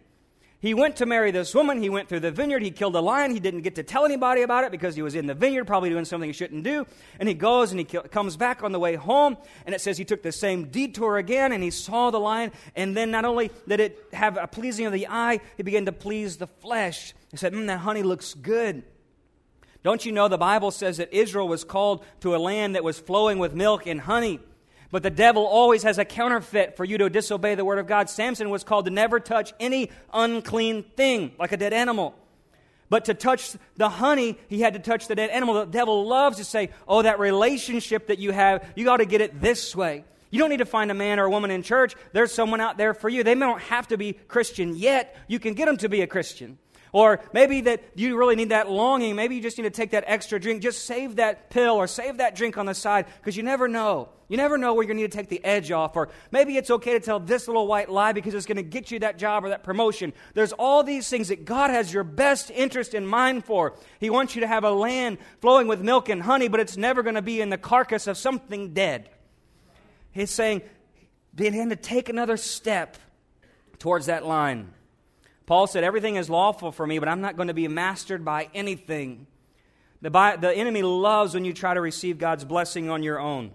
He 0.63 0.73
went 0.73 0.95
to 0.95 1.05
marry 1.05 1.31
this 1.31 1.53
woman. 1.53 1.81
He 1.81 1.89
went 1.89 2.07
through 2.07 2.21
the 2.21 2.31
vineyard. 2.31 2.63
He 2.63 2.71
killed 2.71 2.95
a 2.95 3.01
lion. 3.01 3.31
He 3.31 3.41
didn't 3.41 3.63
get 3.63 3.75
to 3.75 3.83
tell 3.83 4.05
anybody 4.05 4.43
about 4.43 4.63
it 4.63 4.71
because 4.71 4.95
he 4.95 5.01
was 5.01 5.13
in 5.13 5.27
the 5.27 5.33
vineyard, 5.33 5.65
probably 5.65 5.89
doing 5.89 6.05
something 6.05 6.29
he 6.29 6.31
shouldn't 6.31 6.63
do. 6.63 6.87
And 7.19 7.27
he 7.27 7.35
goes 7.35 7.71
and 7.71 7.81
he 7.81 7.83
comes 7.83 8.37
back 8.37 8.63
on 8.63 8.71
the 8.71 8.79
way 8.79 8.95
home. 8.95 9.35
And 9.65 9.75
it 9.75 9.81
says 9.81 9.97
he 9.97 10.05
took 10.05 10.23
the 10.23 10.31
same 10.31 10.69
detour 10.69 11.17
again 11.17 11.51
and 11.51 11.61
he 11.61 11.69
saw 11.69 12.11
the 12.11 12.19
lion. 12.19 12.53
And 12.77 12.95
then 12.95 13.11
not 13.11 13.25
only 13.25 13.51
did 13.67 13.81
it 13.81 14.07
have 14.13 14.37
a 14.37 14.47
pleasing 14.47 14.85
of 14.85 14.93
the 14.93 15.07
eye, 15.09 15.41
he 15.57 15.63
began 15.63 15.83
to 15.83 15.91
please 15.91 16.37
the 16.37 16.47
flesh. 16.47 17.13
He 17.31 17.35
said, 17.35 17.51
mm, 17.51 17.67
That 17.67 17.79
honey 17.79 18.01
looks 18.01 18.33
good. 18.33 18.83
Don't 19.83 20.05
you 20.05 20.13
know 20.13 20.29
the 20.29 20.37
Bible 20.37 20.71
says 20.71 20.95
that 20.95 21.13
Israel 21.13 21.49
was 21.49 21.65
called 21.65 22.05
to 22.21 22.37
a 22.37 22.39
land 22.39 22.75
that 22.75 22.85
was 22.85 22.97
flowing 22.97 23.37
with 23.37 23.53
milk 23.53 23.85
and 23.85 23.99
honey? 23.99 24.39
But 24.93 25.01
the 25.01 25.09
devil 25.09 25.43
always 25.43 25.81
has 25.81 25.97
a 25.97 26.05
counterfeit 26.05 26.77
for 26.77 26.85
you 26.85 26.99
to 26.99 27.09
disobey 27.09 27.55
the 27.55 27.65
word 27.65 27.79
of 27.79 27.87
God. 27.87 28.11
Samson 28.11 28.51
was 28.51 28.63
called 28.63 28.85
to 28.85 28.91
never 28.91 29.19
touch 29.19 29.51
any 29.59 29.89
unclean 30.13 30.83
thing, 30.83 31.31
like 31.39 31.51
a 31.51 31.57
dead 31.57 31.73
animal. 31.73 32.13
But 32.89 33.05
to 33.05 33.15
touch 33.15 33.55
the 33.75 33.89
honey, 33.89 34.37
he 34.49 34.61
had 34.61 34.75
to 34.75 34.79
touch 34.79 35.07
the 35.07 35.15
dead 35.15 35.31
animal. 35.31 35.55
The 35.55 35.65
devil 35.65 36.05
loves 36.05 36.37
to 36.37 36.43
say, 36.43 36.69
Oh, 36.87 37.01
that 37.01 37.17
relationship 37.17 38.05
that 38.05 38.19
you 38.19 38.33
have, 38.33 38.71
you 38.75 38.85
got 38.85 38.97
to 38.97 39.05
get 39.05 39.21
it 39.21 39.41
this 39.41 39.75
way. 39.75 40.05
You 40.29 40.37
don't 40.37 40.51
need 40.51 40.57
to 40.57 40.65
find 40.65 40.91
a 40.91 40.93
man 40.93 41.19
or 41.19 41.25
a 41.25 41.29
woman 41.31 41.49
in 41.49 41.63
church. 41.63 41.95
There's 42.11 42.31
someone 42.31 42.61
out 42.61 42.77
there 42.77 42.93
for 42.93 43.09
you. 43.09 43.23
They 43.23 43.33
don't 43.33 43.61
have 43.63 43.87
to 43.87 43.97
be 43.97 44.13
Christian 44.13 44.75
yet. 44.75 45.17
You 45.27 45.39
can 45.39 45.55
get 45.55 45.65
them 45.65 45.77
to 45.77 45.89
be 45.89 46.01
a 46.01 46.07
Christian. 46.07 46.59
Or 46.93 47.21
maybe 47.33 47.61
that 47.61 47.83
you 47.95 48.15
really 48.17 48.35
need 48.35 48.49
that 48.49 48.69
longing. 48.69 49.15
Maybe 49.15 49.35
you 49.35 49.41
just 49.41 49.57
need 49.57 49.63
to 49.63 49.71
take 49.71 49.91
that 49.91 50.03
extra 50.05 50.39
drink. 50.39 50.61
Just 50.61 50.85
save 50.85 51.15
that 51.15 51.49
pill 51.49 51.73
or 51.73 51.87
save 51.87 52.17
that 52.17 52.35
drink 52.35 52.55
on 52.55 52.67
the 52.67 52.75
side 52.75 53.07
because 53.19 53.35
you 53.35 53.41
never 53.41 53.67
know. 53.67 54.09
You 54.29 54.37
never 54.37 54.59
know 54.59 54.73
where 54.73 54.83
you're 54.83 54.87
going 54.87 54.97
to 54.97 55.03
need 55.03 55.11
to 55.11 55.17
take 55.17 55.27
the 55.27 55.43
edge 55.43 55.71
off. 55.71 55.95
Or 55.95 56.09
maybe 56.31 56.55
it's 56.55 56.69
okay 56.69 56.93
to 56.93 56.99
tell 56.99 57.19
this 57.19 57.47
little 57.47 57.65
white 57.65 57.89
lie 57.89 58.13
because 58.13 58.35
it's 58.35 58.45
going 58.45 58.57
to 58.57 58.63
get 58.63 58.91
you 58.91 58.99
that 58.99 59.17
job 59.17 59.43
or 59.43 59.49
that 59.49 59.63
promotion. 59.63 60.13
There's 60.35 60.53
all 60.53 60.83
these 60.83 61.09
things 61.09 61.29
that 61.29 61.45
God 61.45 61.71
has 61.71 61.91
your 61.91 62.03
best 62.03 62.51
interest 62.51 62.93
in 62.93 63.07
mind 63.07 63.43
for. 63.43 63.73
He 63.99 64.11
wants 64.11 64.35
you 64.35 64.41
to 64.41 64.47
have 64.47 64.63
a 64.63 64.71
land 64.71 65.17
flowing 65.41 65.67
with 65.67 65.81
milk 65.81 66.09
and 66.09 66.21
honey, 66.21 66.47
but 66.47 66.59
it's 66.59 66.77
never 66.77 67.01
going 67.01 67.15
to 67.15 67.23
be 67.23 67.41
in 67.41 67.49
the 67.49 67.57
carcass 67.57 68.05
of 68.05 68.17
something 68.17 68.73
dead. 68.73 69.09
He's 70.11 70.29
saying, 70.29 70.61
begin 71.33 71.69
to 71.69 71.75
take 71.75 72.07
another 72.07 72.37
step 72.37 72.97
towards 73.79 74.05
that 74.05 74.25
line. 74.25 74.73
Paul 75.45 75.67
said, 75.67 75.83
Everything 75.83 76.15
is 76.15 76.29
lawful 76.29 76.71
for 76.71 76.87
me, 76.87 76.99
but 76.99 77.09
I'm 77.09 77.21
not 77.21 77.35
going 77.35 77.47
to 77.47 77.53
be 77.53 77.67
mastered 77.67 78.23
by 78.23 78.49
anything. 78.53 79.27
The, 80.01 80.09
the 80.39 80.53
enemy 80.53 80.81
loves 80.81 81.33
when 81.33 81.45
you 81.45 81.53
try 81.53 81.73
to 81.73 81.81
receive 81.81 82.17
God's 82.17 82.43
blessing 82.45 82.89
on 82.89 83.03
your 83.03 83.19
own. 83.19 83.51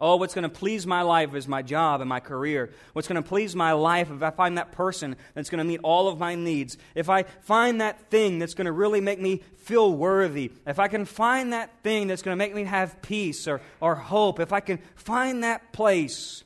Oh, 0.00 0.16
what's 0.16 0.34
going 0.34 0.42
to 0.42 0.48
please 0.48 0.86
my 0.86 1.02
life 1.02 1.34
is 1.34 1.46
my 1.46 1.62
job 1.62 2.00
and 2.00 2.08
my 2.08 2.18
career. 2.18 2.70
What's 2.94 3.06
going 3.06 3.22
to 3.22 3.26
please 3.26 3.54
my 3.54 3.72
life 3.72 4.10
if 4.10 4.22
I 4.22 4.30
find 4.30 4.58
that 4.58 4.72
person 4.72 5.16
that's 5.34 5.50
going 5.50 5.58
to 5.58 5.64
meet 5.64 5.80
all 5.82 6.08
of 6.08 6.18
my 6.18 6.34
needs. 6.34 6.76
If 6.94 7.08
I 7.08 7.22
find 7.22 7.80
that 7.80 8.10
thing 8.10 8.38
that's 8.38 8.54
going 8.54 8.66
to 8.66 8.72
really 8.72 9.00
make 9.00 9.20
me 9.20 9.42
feel 9.58 9.92
worthy. 9.92 10.50
If 10.66 10.78
I 10.78 10.88
can 10.88 11.04
find 11.04 11.52
that 11.52 11.70
thing 11.82 12.08
that's 12.08 12.22
going 12.22 12.34
to 12.34 12.38
make 12.38 12.54
me 12.54 12.64
have 12.64 13.00
peace 13.02 13.46
or, 13.46 13.60
or 13.80 13.94
hope. 13.94 14.40
If 14.40 14.52
I 14.52 14.60
can 14.60 14.78
find 14.96 15.44
that 15.44 15.72
place 15.72 16.42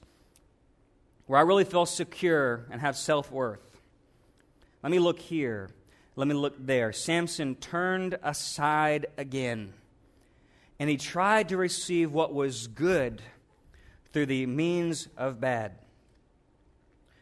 where 1.27 1.39
I 1.39 1.43
really 1.43 1.65
feel 1.65 1.87
secure 1.87 2.67
and 2.71 2.81
have 2.81 2.97
self 2.97 3.33
worth. 3.33 3.68
Let 4.83 4.91
me 4.91 4.99
look 4.99 5.19
here. 5.19 5.71
Let 6.17 6.29
me 6.29 6.35
look 6.35 6.55
there. 6.59 6.93
Samson 6.93 7.55
turned 7.55 8.19
aside 8.23 9.07
again, 9.17 9.73
and 10.79 10.91
he 10.91 10.97
tried 10.97 11.51
to 11.51 11.57
receive 11.57 12.13
what 12.13 12.35
was 12.35 12.67
good 12.67 13.23
through 14.13 14.27
the 14.27 14.47
means 14.47 15.09
of 15.17 15.41
bad. 15.41 15.73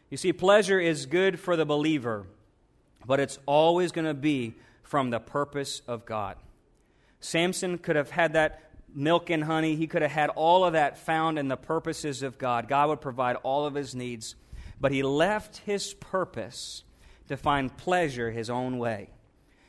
You 0.09 0.17
see, 0.17 0.33
pleasure 0.33 0.79
is 0.79 1.05
good 1.05 1.39
for 1.39 1.55
the 1.55 1.65
believer, 1.65 2.25
but 3.05 3.19
it's 3.19 3.39
always 3.45 3.91
going 3.91 4.05
to 4.05 4.13
be 4.13 4.55
from 4.83 5.09
the 5.09 5.19
purpose 5.19 5.81
of 5.87 6.05
God. 6.05 6.37
Samson 7.19 7.77
could 7.77 7.97
have 7.97 8.09
had 8.09 8.33
that 8.33 8.71
milk 8.95 9.29
and 9.29 9.43
honey, 9.43 9.75
he 9.75 9.85
could 9.85 10.01
have 10.01 10.11
had 10.11 10.29
all 10.29 10.63
of 10.63 10.73
that 10.73 10.97
found 10.97 11.37
in 11.37 11.49
the 11.49 11.57
purposes 11.57 12.23
of 12.23 12.37
God. 12.37 12.67
God 12.67 12.89
would 12.89 13.01
provide 13.01 13.35
all 13.37 13.65
of 13.65 13.75
his 13.75 13.93
needs, 13.93 14.35
but 14.79 14.91
he 14.91 15.03
left 15.03 15.57
his 15.57 15.93
purpose 15.93 16.83
to 17.27 17.37
find 17.37 17.75
pleasure 17.75 18.31
his 18.31 18.49
own 18.49 18.77
way. 18.77 19.09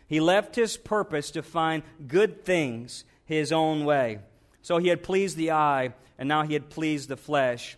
He 0.06 0.20
left 0.20 0.56
his 0.56 0.76
purpose 0.76 1.30
to 1.32 1.42
find 1.42 1.82
good 2.06 2.44
things 2.44 3.04
his 3.24 3.52
own 3.52 3.84
way. 3.84 4.20
So 4.62 4.78
he 4.78 4.88
had 4.88 5.02
pleased 5.02 5.36
the 5.36 5.50
eye 5.50 5.92
and 6.18 6.28
now 6.28 6.42
he 6.42 6.54
had 6.54 6.70
pleased 6.70 7.08
the 7.08 7.16
flesh. 7.16 7.76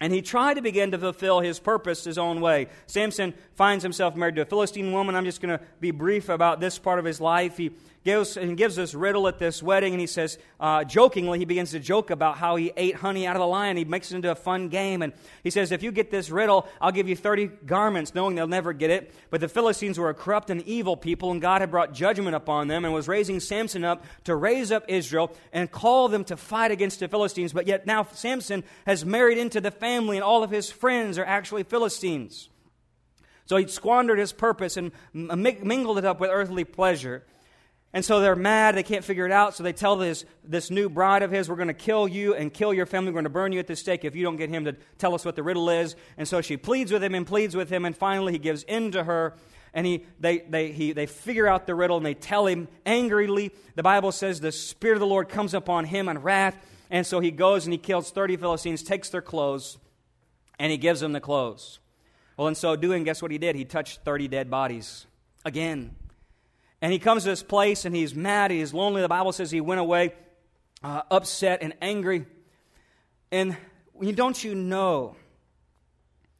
And 0.00 0.12
he 0.12 0.20
tried 0.20 0.54
to 0.54 0.62
begin 0.62 0.90
to 0.90 0.98
fulfill 0.98 1.40
his 1.40 1.60
purpose 1.60 2.02
his 2.02 2.18
own 2.18 2.40
way. 2.40 2.66
Samson 2.86 3.34
finds 3.54 3.82
himself 3.82 4.16
married 4.16 4.36
to 4.36 4.42
a 4.42 4.46
Philistine 4.46 4.92
woman. 4.92 5.14
I'm 5.14 5.24
just 5.24 5.40
going 5.40 5.58
to 5.58 5.64
be 5.80 5.90
brief 5.90 6.28
about 6.28 6.60
this 6.60 6.78
part 6.78 6.98
of 6.98 7.04
his 7.04 7.20
life. 7.20 7.56
He 7.56 7.72
gives, 8.04 8.36
and 8.36 8.56
gives 8.56 8.76
this 8.76 8.94
riddle 8.94 9.28
at 9.28 9.38
this 9.38 9.62
wedding, 9.62 9.92
and 9.92 10.00
he 10.00 10.06
says, 10.06 10.38
uh, 10.58 10.84
jokingly, 10.84 11.38
he 11.38 11.44
begins 11.44 11.70
to 11.70 11.80
joke 11.80 12.10
about 12.10 12.36
how 12.36 12.56
he 12.56 12.72
ate 12.76 12.96
honey 12.96 13.26
out 13.26 13.36
of 13.36 13.40
the 13.40 13.46
lion. 13.46 13.76
He 13.76 13.84
makes 13.84 14.10
it 14.10 14.16
into 14.16 14.30
a 14.30 14.34
fun 14.34 14.68
game, 14.68 15.02
and 15.02 15.12
he 15.42 15.50
says, 15.50 15.72
If 15.72 15.82
you 15.82 15.92
get 15.92 16.10
this 16.10 16.30
riddle, 16.30 16.66
I'll 16.80 16.92
give 16.92 17.08
you 17.08 17.16
30 17.16 17.46
garments, 17.66 18.14
knowing 18.14 18.34
they'll 18.34 18.46
never 18.46 18.72
get 18.72 18.90
it. 18.90 19.14
But 19.30 19.40
the 19.40 19.48
Philistines 19.48 19.98
were 19.98 20.10
a 20.10 20.14
corrupt 20.14 20.50
and 20.50 20.62
evil 20.62 20.96
people, 20.96 21.30
and 21.30 21.40
God 21.40 21.60
had 21.60 21.70
brought 21.70 21.92
judgment 21.92 22.34
upon 22.34 22.68
them 22.68 22.84
and 22.84 22.92
was 22.92 23.08
raising 23.08 23.40
Samson 23.40 23.84
up 23.84 24.04
to 24.24 24.34
raise 24.34 24.72
up 24.72 24.84
Israel 24.88 25.32
and 25.52 25.70
call 25.70 26.08
them 26.08 26.24
to 26.24 26.36
fight 26.36 26.70
against 26.70 27.00
the 27.00 27.08
Philistines. 27.08 27.52
But 27.52 27.66
yet 27.66 27.86
now 27.86 28.04
Samson 28.12 28.64
has 28.86 29.04
married 29.04 29.38
into 29.38 29.60
the 29.60 29.70
family, 29.70 30.16
and 30.16 30.24
all 30.24 30.42
of 30.42 30.50
his 30.50 30.70
friends 30.70 31.18
are 31.18 31.24
actually 31.24 31.62
Philistines. 31.62 32.48
So 33.46 33.56
he 33.56 33.66
squandered 33.66 34.18
his 34.18 34.32
purpose 34.32 34.76
and 34.76 34.92
mingled 35.12 35.98
it 35.98 36.04
up 36.04 36.20
with 36.20 36.30
earthly 36.30 36.64
pleasure. 36.64 37.24
And 37.94 38.04
so 38.04 38.20
they're 38.20 38.36
mad. 38.36 38.74
They 38.74 38.82
can't 38.82 39.04
figure 39.04 39.26
it 39.26 39.32
out. 39.32 39.54
So 39.54 39.62
they 39.62 39.74
tell 39.74 39.96
this, 39.96 40.24
this 40.44 40.70
new 40.70 40.88
bride 40.88 41.22
of 41.22 41.30
his, 41.30 41.48
We're 41.48 41.56
going 41.56 41.68
to 41.68 41.74
kill 41.74 42.08
you 42.08 42.34
and 42.34 42.52
kill 42.52 42.72
your 42.72 42.86
family. 42.86 43.10
We're 43.10 43.16
going 43.16 43.24
to 43.24 43.30
burn 43.30 43.52
you 43.52 43.58
at 43.58 43.66
the 43.66 43.76
stake 43.76 44.04
if 44.04 44.16
you 44.16 44.22
don't 44.22 44.36
get 44.36 44.48
him 44.48 44.64
to 44.64 44.72
tell 44.96 45.14
us 45.14 45.24
what 45.24 45.36
the 45.36 45.42
riddle 45.42 45.68
is. 45.68 45.94
And 46.16 46.26
so 46.26 46.40
she 46.40 46.56
pleads 46.56 46.90
with 46.90 47.04
him 47.04 47.14
and 47.14 47.26
pleads 47.26 47.54
with 47.54 47.68
him. 47.68 47.84
And 47.84 47.94
finally, 47.94 48.32
he 48.32 48.38
gives 48.38 48.62
in 48.62 48.92
to 48.92 49.04
her. 49.04 49.34
And 49.74 49.86
he, 49.86 50.06
they, 50.20 50.38
they, 50.38 50.72
he, 50.72 50.92
they 50.92 51.06
figure 51.06 51.46
out 51.46 51.66
the 51.66 51.74
riddle 51.74 51.96
and 51.96 52.04
they 52.04 52.14
tell 52.14 52.46
him 52.46 52.68
angrily. 52.86 53.52
The 53.74 53.82
Bible 53.82 54.12
says 54.12 54.40
the 54.40 54.52
Spirit 54.52 54.94
of 54.94 55.00
the 55.00 55.06
Lord 55.06 55.28
comes 55.28 55.52
upon 55.54 55.84
him 55.86 56.08
in 56.08 56.18
wrath. 56.18 56.56
And 56.90 57.06
so 57.06 57.20
he 57.20 57.30
goes 57.30 57.64
and 57.64 57.72
he 57.72 57.78
kills 57.78 58.10
30 58.10 58.36
Philistines, 58.36 58.82
takes 58.82 59.08
their 59.08 59.22
clothes, 59.22 59.78
and 60.58 60.70
he 60.70 60.76
gives 60.76 61.00
them 61.00 61.12
the 61.12 61.20
clothes. 61.20 61.78
Well, 62.36 62.48
in 62.48 62.54
so 62.54 62.76
doing, 62.76 63.04
guess 63.04 63.20
what 63.20 63.30
he 63.30 63.38
did? 63.38 63.56
He 63.56 63.64
touched 63.64 64.00
30 64.04 64.28
dead 64.28 64.50
bodies 64.50 65.06
again. 65.44 65.94
And 66.80 66.92
he 66.92 66.98
comes 66.98 67.24
to 67.24 67.30
this 67.30 67.42
place 67.42 67.84
and 67.84 67.94
he's 67.94 68.14
mad, 68.14 68.50
he's 68.50 68.74
lonely. 68.74 69.02
The 69.02 69.08
Bible 69.08 69.32
says 69.32 69.50
he 69.50 69.60
went 69.60 69.80
away 69.80 70.14
uh, 70.82 71.02
upset 71.10 71.62
and 71.62 71.74
angry. 71.80 72.26
And 73.30 73.56
don't 74.14 74.42
you 74.42 74.54
know? 74.54 75.16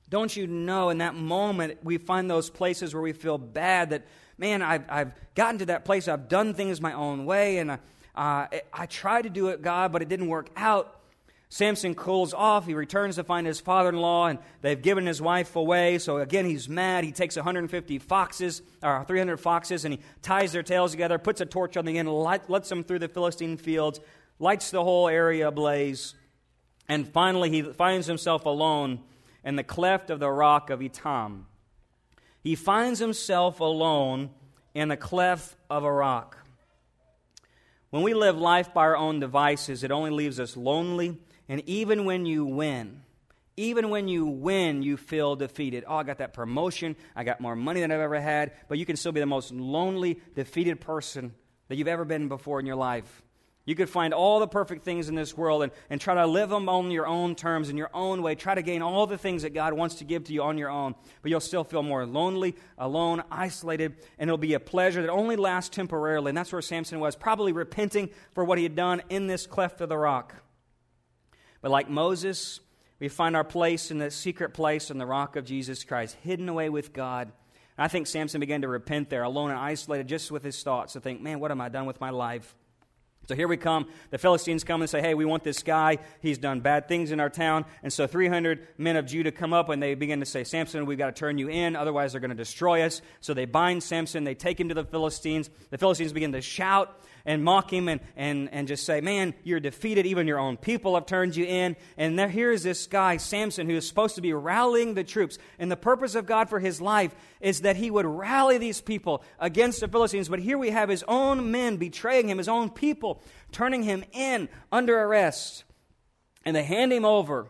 Don't 0.09 0.37
you 0.37 0.46
know 0.46 0.90
in 0.90 0.98
that 0.98 1.14
moment 1.14 1.78
we 1.83 1.96
find 1.96 2.28
those 2.28 2.50
places 2.50 2.92
where 2.92 3.02
we 3.02 3.12
feel 3.12 3.38
bad 3.38 3.90
that, 3.90 4.07
man, 4.37 4.61
I've, 4.61 4.85
I've 4.88 5.12
gotten 5.35 5.59
to 5.61 5.66
that 5.66 5.85
place, 5.85 6.09
I've 6.09 6.28
done 6.28 6.55
things 6.55 6.81
my 6.81 6.92
own 6.92 7.24
way, 7.24 7.59
and 7.59 7.72
I, 7.72 7.78
uh, 8.14 8.46
I 8.72 8.87
tried 8.87 9.22
to 9.22 9.31
do 9.31 9.48
it, 9.48 9.62
God, 9.62 9.90
but 9.90 10.02
it 10.02 10.09
didn't 10.09 10.28
work 10.28 10.50
out. 10.55 11.00
Samson 11.52 11.94
cools 11.94 12.32
off. 12.32 12.64
He 12.64 12.72
returns 12.72 13.16
to 13.16 13.24
find 13.24 13.46
his 13.46 13.60
father 13.60 13.90
in 13.90 13.98
law, 13.98 14.28
and 14.28 14.38
they've 14.62 14.80
given 14.80 15.04
his 15.04 15.20
wife 15.20 15.54
away. 15.54 15.98
So 15.98 16.16
again, 16.16 16.46
he's 16.46 16.66
mad. 16.66 17.04
He 17.04 17.12
takes 17.12 17.36
150 17.36 17.98
foxes, 17.98 18.62
or 18.82 19.04
300 19.04 19.36
foxes, 19.36 19.84
and 19.84 19.92
he 19.92 20.00
ties 20.22 20.52
their 20.52 20.62
tails 20.62 20.92
together, 20.92 21.18
puts 21.18 21.42
a 21.42 21.44
torch 21.44 21.76
on 21.76 21.84
the 21.84 21.98
end, 21.98 22.10
lets 22.10 22.70
them 22.70 22.82
through 22.82 23.00
the 23.00 23.08
Philistine 23.08 23.58
fields, 23.58 24.00
lights 24.38 24.70
the 24.70 24.82
whole 24.82 25.08
area 25.08 25.48
ablaze. 25.48 26.14
And 26.88 27.06
finally, 27.06 27.50
he 27.50 27.60
finds 27.60 28.06
himself 28.06 28.46
alone 28.46 29.00
in 29.44 29.56
the 29.56 29.62
cleft 29.62 30.08
of 30.08 30.20
the 30.20 30.30
rock 30.30 30.70
of 30.70 30.80
Etam. 30.80 31.42
He 32.42 32.54
finds 32.54 32.98
himself 32.98 33.60
alone 33.60 34.30
in 34.72 34.88
the 34.88 34.96
cleft 34.96 35.54
of 35.68 35.84
a 35.84 35.92
rock. 35.92 36.38
When 37.90 38.02
we 38.02 38.14
live 38.14 38.38
life 38.38 38.72
by 38.72 38.84
our 38.84 38.96
own 38.96 39.20
devices, 39.20 39.84
it 39.84 39.90
only 39.90 40.12
leaves 40.12 40.40
us 40.40 40.56
lonely 40.56 41.18
and 41.52 41.62
even 41.68 42.06
when 42.06 42.24
you 42.24 42.46
win, 42.46 43.02
even 43.58 43.90
when 43.90 44.08
you 44.08 44.24
win, 44.24 44.82
you 44.82 44.96
feel 44.96 45.36
defeated. 45.36 45.84
Oh, 45.86 45.96
I 45.96 46.02
got 46.02 46.16
that 46.16 46.32
promotion. 46.32 46.96
I 47.14 47.24
got 47.24 47.42
more 47.42 47.54
money 47.54 47.82
than 47.82 47.92
I've 47.92 48.00
ever 48.00 48.18
had. 48.18 48.52
But 48.68 48.78
you 48.78 48.86
can 48.86 48.96
still 48.96 49.12
be 49.12 49.20
the 49.20 49.26
most 49.26 49.52
lonely, 49.52 50.18
defeated 50.34 50.80
person 50.80 51.34
that 51.68 51.76
you've 51.76 51.88
ever 51.88 52.06
been 52.06 52.28
before 52.28 52.58
in 52.58 52.64
your 52.64 52.76
life. 52.76 53.22
You 53.66 53.74
could 53.74 53.90
find 53.90 54.14
all 54.14 54.40
the 54.40 54.48
perfect 54.48 54.82
things 54.82 55.10
in 55.10 55.14
this 55.14 55.36
world 55.36 55.62
and, 55.62 55.72
and 55.90 56.00
try 56.00 56.14
to 56.14 56.24
live 56.24 56.48
them 56.48 56.70
on 56.70 56.90
your 56.90 57.06
own 57.06 57.34
terms, 57.34 57.68
in 57.68 57.76
your 57.76 57.90
own 57.92 58.22
way. 58.22 58.34
Try 58.34 58.54
to 58.54 58.62
gain 58.62 58.80
all 58.80 59.06
the 59.06 59.18
things 59.18 59.42
that 59.42 59.52
God 59.52 59.74
wants 59.74 59.96
to 59.96 60.04
give 60.04 60.24
to 60.24 60.32
you 60.32 60.42
on 60.42 60.56
your 60.56 60.70
own. 60.70 60.94
But 61.20 61.30
you'll 61.30 61.40
still 61.40 61.64
feel 61.64 61.82
more 61.82 62.06
lonely, 62.06 62.56
alone, 62.78 63.22
isolated, 63.30 63.96
and 64.18 64.30
it'll 64.30 64.38
be 64.38 64.54
a 64.54 64.60
pleasure 64.60 65.02
that 65.02 65.10
only 65.10 65.36
lasts 65.36 65.76
temporarily. 65.76 66.30
And 66.30 66.38
that's 66.38 66.50
where 66.50 66.62
Samson 66.62 66.98
was, 66.98 67.14
probably 67.14 67.52
repenting 67.52 68.08
for 68.32 68.42
what 68.42 68.56
he 68.56 68.64
had 68.64 68.74
done 68.74 69.02
in 69.10 69.26
this 69.26 69.46
cleft 69.46 69.82
of 69.82 69.90
the 69.90 69.98
rock. 69.98 70.41
But 71.62 71.70
like 71.70 71.88
Moses, 71.88 72.61
we 72.98 73.09
find 73.09 73.35
our 73.35 73.44
place 73.44 73.90
in 73.90 73.98
the 73.98 74.11
secret 74.11 74.53
place 74.53 74.90
in 74.90 74.98
the 74.98 75.07
rock 75.07 75.37
of 75.37 75.46
Jesus 75.46 75.85
Christ, 75.85 76.16
hidden 76.22 76.48
away 76.48 76.68
with 76.68 76.92
God. 76.92 77.33
And 77.79 77.85
I 77.85 77.88
think 77.88 78.07
Samson 78.07 78.40
began 78.40 78.62
to 78.62 78.68
repent 78.68 79.09
there, 79.09 79.22
alone 79.22 79.51
and 79.51 79.59
isolated, 79.59 80.09
just 80.09 80.31
with 80.31 80.42
his 80.42 80.62
thoughts, 80.62 80.92
to 80.92 81.01
think, 81.01 81.22
man, 81.22 81.40
what 81.40 81.51
am 81.51 81.61
I 81.61 81.68
done 81.70 81.87
with 81.87 82.01
my 82.01 82.11
life? 82.11 82.55
So 83.29 83.37
here 83.37 83.46
we 83.46 83.57
come. 83.57 83.87
The 84.11 84.18
Philistines 84.18 84.64
come 84.64 84.83
and 84.83 84.90
say, 84.90 85.01
Hey, 85.01 85.14
we 85.14 85.25
want 85.25 85.44
this 85.44 85.62
guy. 85.62 85.98
He's 86.20 86.38
done 86.38 86.61
bad 86.61 86.88
things 86.88 87.12
in 87.12 87.20
our 87.20 87.31
town. 87.31 87.64
And 87.83 87.92
so 87.92 88.07
300 88.07 88.66
men 88.79 88.96
of 88.96 89.07
Judah 89.07 89.31
come 89.31 89.53
up 89.53 89.68
and 89.68 89.81
they 89.81 89.94
begin 89.94 90.20
to 90.20 90.27
say, 90.27 90.42
Samson, 90.42 90.87
we've 90.87 90.98
got 90.98 91.07
to 91.07 91.12
turn 91.12 91.38
you 91.38 91.48
in. 91.48 91.77
Otherwise, 91.77 92.12
they're 92.12 92.20
going 92.20 92.31
to 92.31 92.37
destroy 92.37 92.83
us. 92.83 93.01
So 93.20 93.33
they 93.33 93.44
bind 93.44 93.85
Samson. 93.85 94.25
They 94.25 94.35
take 94.35 94.59
him 94.59 94.68
to 94.70 94.75
the 94.75 94.85
Philistines. 94.85 95.51
The 95.70 95.79
Philistines 95.79 96.12
begin 96.12 96.33
to 96.33 96.40
shout 96.40 96.98
and 97.24 97.44
mock 97.44 97.72
him 97.72 97.88
and, 97.88 98.00
and, 98.16 98.48
and 98.52 98.68
just 98.68 98.85
say, 98.85 99.00
Man, 99.00 99.35
you're 99.44 99.61
defeated. 99.61 100.06
Even 100.06 100.26
your 100.26 100.38
own 100.38 100.56
people 100.56 100.94
have 100.94 101.06
turned 101.06 101.37
you 101.37 101.44
in. 101.44 101.76
And 101.96 102.18
there, 102.18 102.28
here 102.28 102.52
is 102.52 102.62
this 102.62 102.87
guy, 102.87 103.16
Samson, 103.16 103.68
who 103.68 103.76
is 103.76 103.87
supposed 103.87 104.16
to 104.16 104.20
be 104.20 104.32
rallying 104.32 104.94
the 104.94 105.04
troops. 105.04 105.38
And 105.58 105.70
the 105.70 105.76
purpose 105.76 106.14
of 106.14 106.26
God 106.26 106.48
for 106.48 106.61
his 106.61 106.80
life 106.80 107.14
is 107.40 107.62
that 107.62 107.76
he 107.76 107.90
would 107.90 108.06
rally 108.06 108.58
these 108.58 108.80
people 108.80 109.22
against 109.38 109.80
the 109.80 109.88
Philistines. 109.88 110.28
But 110.28 110.40
here 110.40 110.58
we 110.58 110.70
have 110.70 110.88
his 110.88 111.04
own 111.08 111.50
men 111.50 111.76
betraying 111.76 112.28
him, 112.28 112.38
his 112.38 112.48
own 112.48 112.70
people 112.70 113.22
turning 113.50 113.82
him 113.82 114.04
in 114.12 114.48
under 114.70 114.98
arrest. 114.98 115.64
And 116.44 116.56
they 116.56 116.64
hand 116.64 116.92
him 116.92 117.04
over 117.04 117.48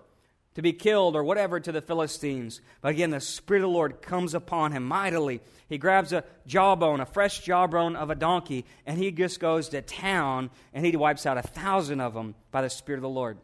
to 0.54 0.62
be 0.62 0.72
killed 0.72 1.16
or 1.16 1.24
whatever 1.24 1.60
to 1.60 1.72
the 1.72 1.80
Philistines. 1.80 2.60
But 2.80 2.90
again, 2.90 3.10
the 3.10 3.20
Spirit 3.20 3.60
of 3.60 3.70
the 3.70 3.74
Lord 3.74 4.02
comes 4.02 4.34
upon 4.34 4.72
him 4.72 4.84
mightily 4.84 5.40
he 5.72 5.78
grabs 5.78 6.12
a 6.12 6.22
jawbone, 6.46 7.00
a 7.00 7.06
fresh 7.06 7.40
jawbone 7.40 7.96
of 7.96 8.10
a 8.10 8.14
donkey, 8.14 8.66
and 8.84 8.98
he 8.98 9.10
just 9.10 9.40
goes 9.40 9.70
to 9.70 9.80
town 9.80 10.50
and 10.74 10.84
he 10.84 10.94
wipes 10.94 11.24
out 11.24 11.38
a 11.38 11.42
thousand 11.42 12.02
of 12.02 12.12
them 12.12 12.34
by 12.50 12.60
the 12.60 12.68
Spirit 12.68 12.98
of 12.98 13.02
the 13.02 13.08
Lord. 13.08 13.38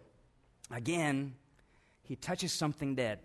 Again, 0.70 1.36
he 2.02 2.16
touches 2.16 2.52
something 2.52 2.94
dead. 2.94 3.20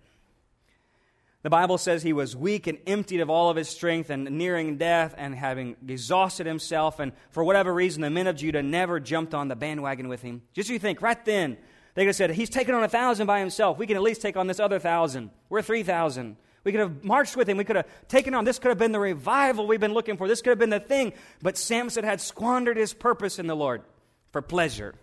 The 1.42 1.50
Bible 1.50 1.78
says 1.78 2.02
he 2.02 2.14
was 2.14 2.34
weak 2.34 2.66
and 2.66 2.78
emptied 2.88 3.20
of 3.20 3.30
all 3.30 3.50
of 3.50 3.58
his 3.58 3.68
strength 3.68 4.10
and 4.10 4.24
nearing 4.38 4.78
death 4.78 5.14
and 5.18 5.36
having 5.36 5.76
exhausted 5.86 6.48
himself. 6.48 7.02
And 7.02 7.12
for 7.32 7.44
whatever 7.44 7.74
reason, 7.74 8.02
the 8.02 8.10
men 8.10 8.28
of 8.28 8.38
Judah 8.38 8.64
never 8.64 9.02
jumped 9.02 9.34
on 9.34 9.50
the 9.50 9.56
bandwagon 9.58 10.08
with 10.08 10.22
him. 10.22 10.44
Just 10.54 10.70
you 10.70 10.80
think, 10.80 11.02
right 11.02 11.26
then, 11.26 11.58
they 11.94 12.04
could 12.04 12.08
have 12.08 12.16
said, 12.16 12.32
He's 12.32 12.50
taken 12.50 12.74
on 12.76 12.84
a 12.84 12.90
thousand 12.90 13.28
by 13.28 13.40
himself. 13.40 13.78
We 13.78 13.88
can 13.88 13.96
at 13.96 14.02
least 14.02 14.22
take 14.22 14.38
on 14.38 14.48
this 14.48 14.60
other 14.60 14.80
thousand. 14.80 15.30
We're 15.50 15.62
3,000. 15.62 16.38
We 16.64 16.72
could 16.72 16.80
have 16.80 17.04
marched 17.04 17.36
with 17.36 17.50
him. 17.50 17.58
We 17.58 17.66
could 17.66 17.76
have 17.76 17.88
taken 18.08 18.34
on. 18.34 18.46
This 18.46 18.58
could 18.58 18.70
have 18.70 18.78
been 18.78 18.94
the 18.94 19.00
revival 19.00 19.68
we've 19.68 19.80
been 19.80 19.94
looking 19.94 20.18
for. 20.18 20.28
This 20.28 20.42
could 20.42 20.52
have 20.52 20.60
been 20.60 20.70
the 20.70 20.80
thing. 20.80 21.14
But 21.42 21.58
Samson 21.58 22.06
had 22.06 22.22
squandered 22.22 22.78
his 22.78 22.94
purpose 22.94 23.38
in 23.38 23.48
the 23.48 23.56
Lord 23.56 23.84
for 24.32 24.42
pleasure. 24.42 24.96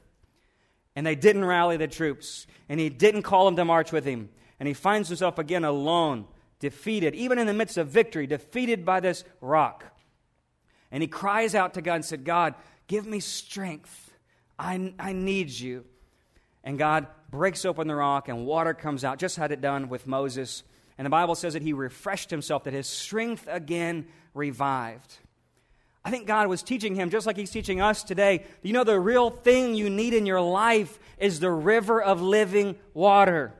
And 0.97 1.07
they 1.07 1.15
didn't 1.15 1.45
rally 1.45 1.77
the 1.77 1.87
troops. 1.87 2.47
And 2.69 2.81
he 2.81 2.89
didn't 2.89 3.23
call 3.23 3.45
them 3.45 3.57
to 3.57 3.65
march 3.65 3.93
with 3.93 4.05
him. 4.05 4.31
And 4.59 4.67
he 4.67 4.75
finds 4.75 5.09
himself 5.09 5.39
again 5.39 5.65
alone, 5.65 6.27
defeated, 6.61 7.15
even 7.15 7.39
in 7.39 7.47
the 7.47 7.55
midst 7.55 7.77
of 7.77 7.89
victory, 7.89 8.27
defeated 8.27 8.85
by 8.85 9.01
this 9.01 9.25
rock. 9.41 9.85
And 10.91 11.03
he 11.03 11.09
cries 11.09 11.55
out 11.55 11.75
to 11.75 11.83
God 11.83 11.97
and 11.97 12.05
said, 12.05 12.25
God, 12.25 12.55
give 12.87 13.07
me 13.07 13.21
strength. 13.21 14.13
I, 14.59 14.95
I 14.99 15.13
need 15.13 15.51
you. 15.51 15.85
And 16.65 16.79
God 16.79 17.07
breaks 17.31 17.65
open 17.65 17.89
the 17.89 17.95
rock 17.95 18.29
and 18.29 18.47
water 18.47 18.75
comes 18.75 19.05
out, 19.05 19.19
just 19.19 19.37
had 19.37 19.53
it 19.53 19.61
done 19.61 19.89
with 19.89 20.07
Moses. 20.07 20.63
And 20.99 21.07
the 21.07 21.11
Bible 21.11 21.35
says 21.35 21.55
that 21.55 21.63
he 21.63 21.73
refreshed 21.73 22.31
himself, 22.31 22.65
that 22.65 22.75
his 22.75 22.87
strength 22.87 23.49
again 23.51 24.07
revived. 24.35 25.19
I 26.05 26.11
think 26.11 26.27
God 26.27 26.49
was 26.49 26.63
teaching 26.63 26.95
him, 26.95 27.11
just 27.11 27.27
like 27.27 27.37
he's 27.37 27.51
teaching 27.51 27.81
us 27.81 28.03
today. 28.03 28.45
You 28.63 28.73
know, 28.73 28.85
the 28.85 28.99
real 28.99 29.31
thing 29.31 29.75
you 29.75 29.91
need 29.91 30.15
in 30.15 30.25
your 30.25 30.41
life 30.41 30.99
is 31.19 31.41
the 31.41 31.51
river 31.51 32.03
of 32.03 32.23
living 32.23 32.77
water. 32.95 33.53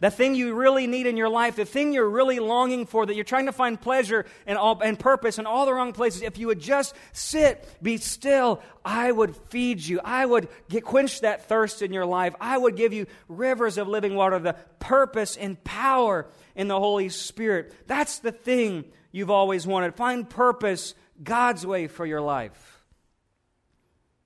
The 0.00 0.10
thing 0.10 0.36
you 0.36 0.54
really 0.54 0.86
need 0.86 1.06
in 1.06 1.16
your 1.16 1.28
life, 1.28 1.56
the 1.56 1.64
thing 1.64 1.92
you're 1.92 2.08
really 2.08 2.38
longing 2.38 2.86
for, 2.86 3.04
that 3.04 3.16
you're 3.16 3.24
trying 3.24 3.46
to 3.46 3.52
find 3.52 3.80
pleasure 3.80 4.26
and, 4.46 4.56
all, 4.56 4.80
and 4.80 4.96
purpose 4.96 5.38
in 5.38 5.46
all 5.46 5.66
the 5.66 5.74
wrong 5.74 5.92
places, 5.92 6.22
if 6.22 6.38
you 6.38 6.46
would 6.46 6.60
just 6.60 6.94
sit, 7.12 7.68
be 7.82 7.96
still, 7.96 8.62
I 8.84 9.10
would 9.10 9.34
feed 9.34 9.80
you. 9.80 10.00
I 10.04 10.24
would 10.24 10.48
get, 10.68 10.84
quench 10.84 11.22
that 11.22 11.48
thirst 11.48 11.82
in 11.82 11.92
your 11.92 12.06
life. 12.06 12.34
I 12.40 12.56
would 12.56 12.76
give 12.76 12.92
you 12.92 13.06
rivers 13.28 13.76
of 13.76 13.88
living 13.88 14.14
water, 14.14 14.38
the 14.38 14.56
purpose 14.78 15.36
and 15.36 15.62
power 15.64 16.26
in 16.54 16.68
the 16.68 16.78
Holy 16.78 17.08
Spirit. 17.08 17.74
That's 17.88 18.20
the 18.20 18.32
thing 18.32 18.84
you've 19.10 19.30
always 19.30 19.66
wanted. 19.66 19.96
Find 19.96 20.30
purpose 20.30 20.94
God's 21.20 21.66
way 21.66 21.88
for 21.88 22.06
your 22.06 22.20
life. 22.20 22.84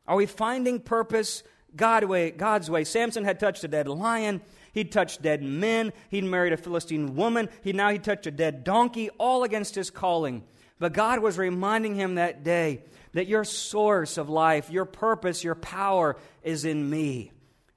Are 0.07 0.17
we 0.17 0.27
finding 0.27 0.81
purpose 0.81 1.43
God 1.75 2.05
way, 2.05 2.31
God's 2.31 2.69
way? 2.69 2.85
Samson 2.85 3.25
had 3.25 3.41
touched 3.41 3.65
a 3.65 3.69
dead 3.69 3.89
lion. 3.89 4.43
He'd 4.73 4.91
touched 4.91 5.23
dead 5.23 5.43
men. 5.43 5.93
He'd 6.09 6.25
married 6.25 6.53
a 6.53 6.57
Philistine 6.57 7.15
woman. 7.15 7.49
He 7.63 7.73
now 7.73 7.91
he 7.91 7.99
touched 7.99 8.27
a 8.27 8.31
dead 8.31 8.65
donkey, 8.65 9.11
all 9.19 9.45
against 9.45 9.75
his 9.75 9.91
calling. 9.91 10.45
But 10.79 10.95
God 10.95 11.21
was 11.21 11.39
reminding 11.39 11.95
him 11.95 12.17
that 12.17 12.43
day 12.43 12.83
that 13.13 13.27
your 13.27 13.45
source 13.45 14.19
of 14.19 14.29
life, 14.29 14.71
your 14.71 14.85
purpose, 14.85 15.45
your 15.45 15.55
power 15.55 16.17
is 16.43 16.65
in 16.65 16.89
me, 16.89 17.33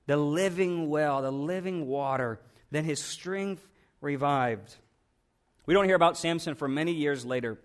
the 0.07 0.17
living 0.17 0.89
well, 0.89 1.21
the 1.21 1.31
living 1.31 1.85
water. 1.85 2.39
Then 2.71 2.85
his 2.85 3.01
strength 3.01 3.67
revived. 4.01 4.75
We 5.65 5.73
don't 5.73 5.85
hear 5.85 5.95
about 5.95 6.17
Samson 6.17 6.55
for 6.55 6.67
many 6.67 6.93
years 6.93 7.25
later. 7.25 7.59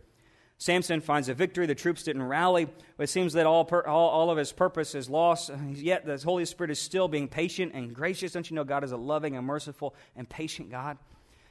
Samson 0.61 1.01
finds 1.01 1.31
a 1.31 1.35
victory. 1.35 1.64
The 1.64 1.75
troops 1.75 2.03
didn't 2.03 2.23
rally. 2.23 2.68
It 2.99 3.09
seems 3.09 3.33
that 3.33 3.46
all, 3.46 3.64
per, 3.64 3.81
all, 3.81 4.11
all, 4.11 4.31
of 4.31 4.37
his 4.37 4.53
purpose 4.53 4.94
is 4.94 5.09
lost. 5.09 5.51
Yet 5.70 6.05
the 6.05 6.18
Holy 6.18 6.44
Spirit 6.44 6.70
is 6.70 6.79
still 6.79 7.09
being 7.09 7.29
patient 7.29 7.73
and 7.75 7.94
gracious. 7.94 8.33
Don't 8.33 8.49
you 8.51 8.55
know 8.55 8.62
God 8.62 8.85
is 8.85 8.92
a 8.92 8.99
loving 8.99 9.37
and 9.37 9.46
merciful 9.46 9.94
and 10.14 10.29
patient 10.29 10.70
God? 10.70 10.99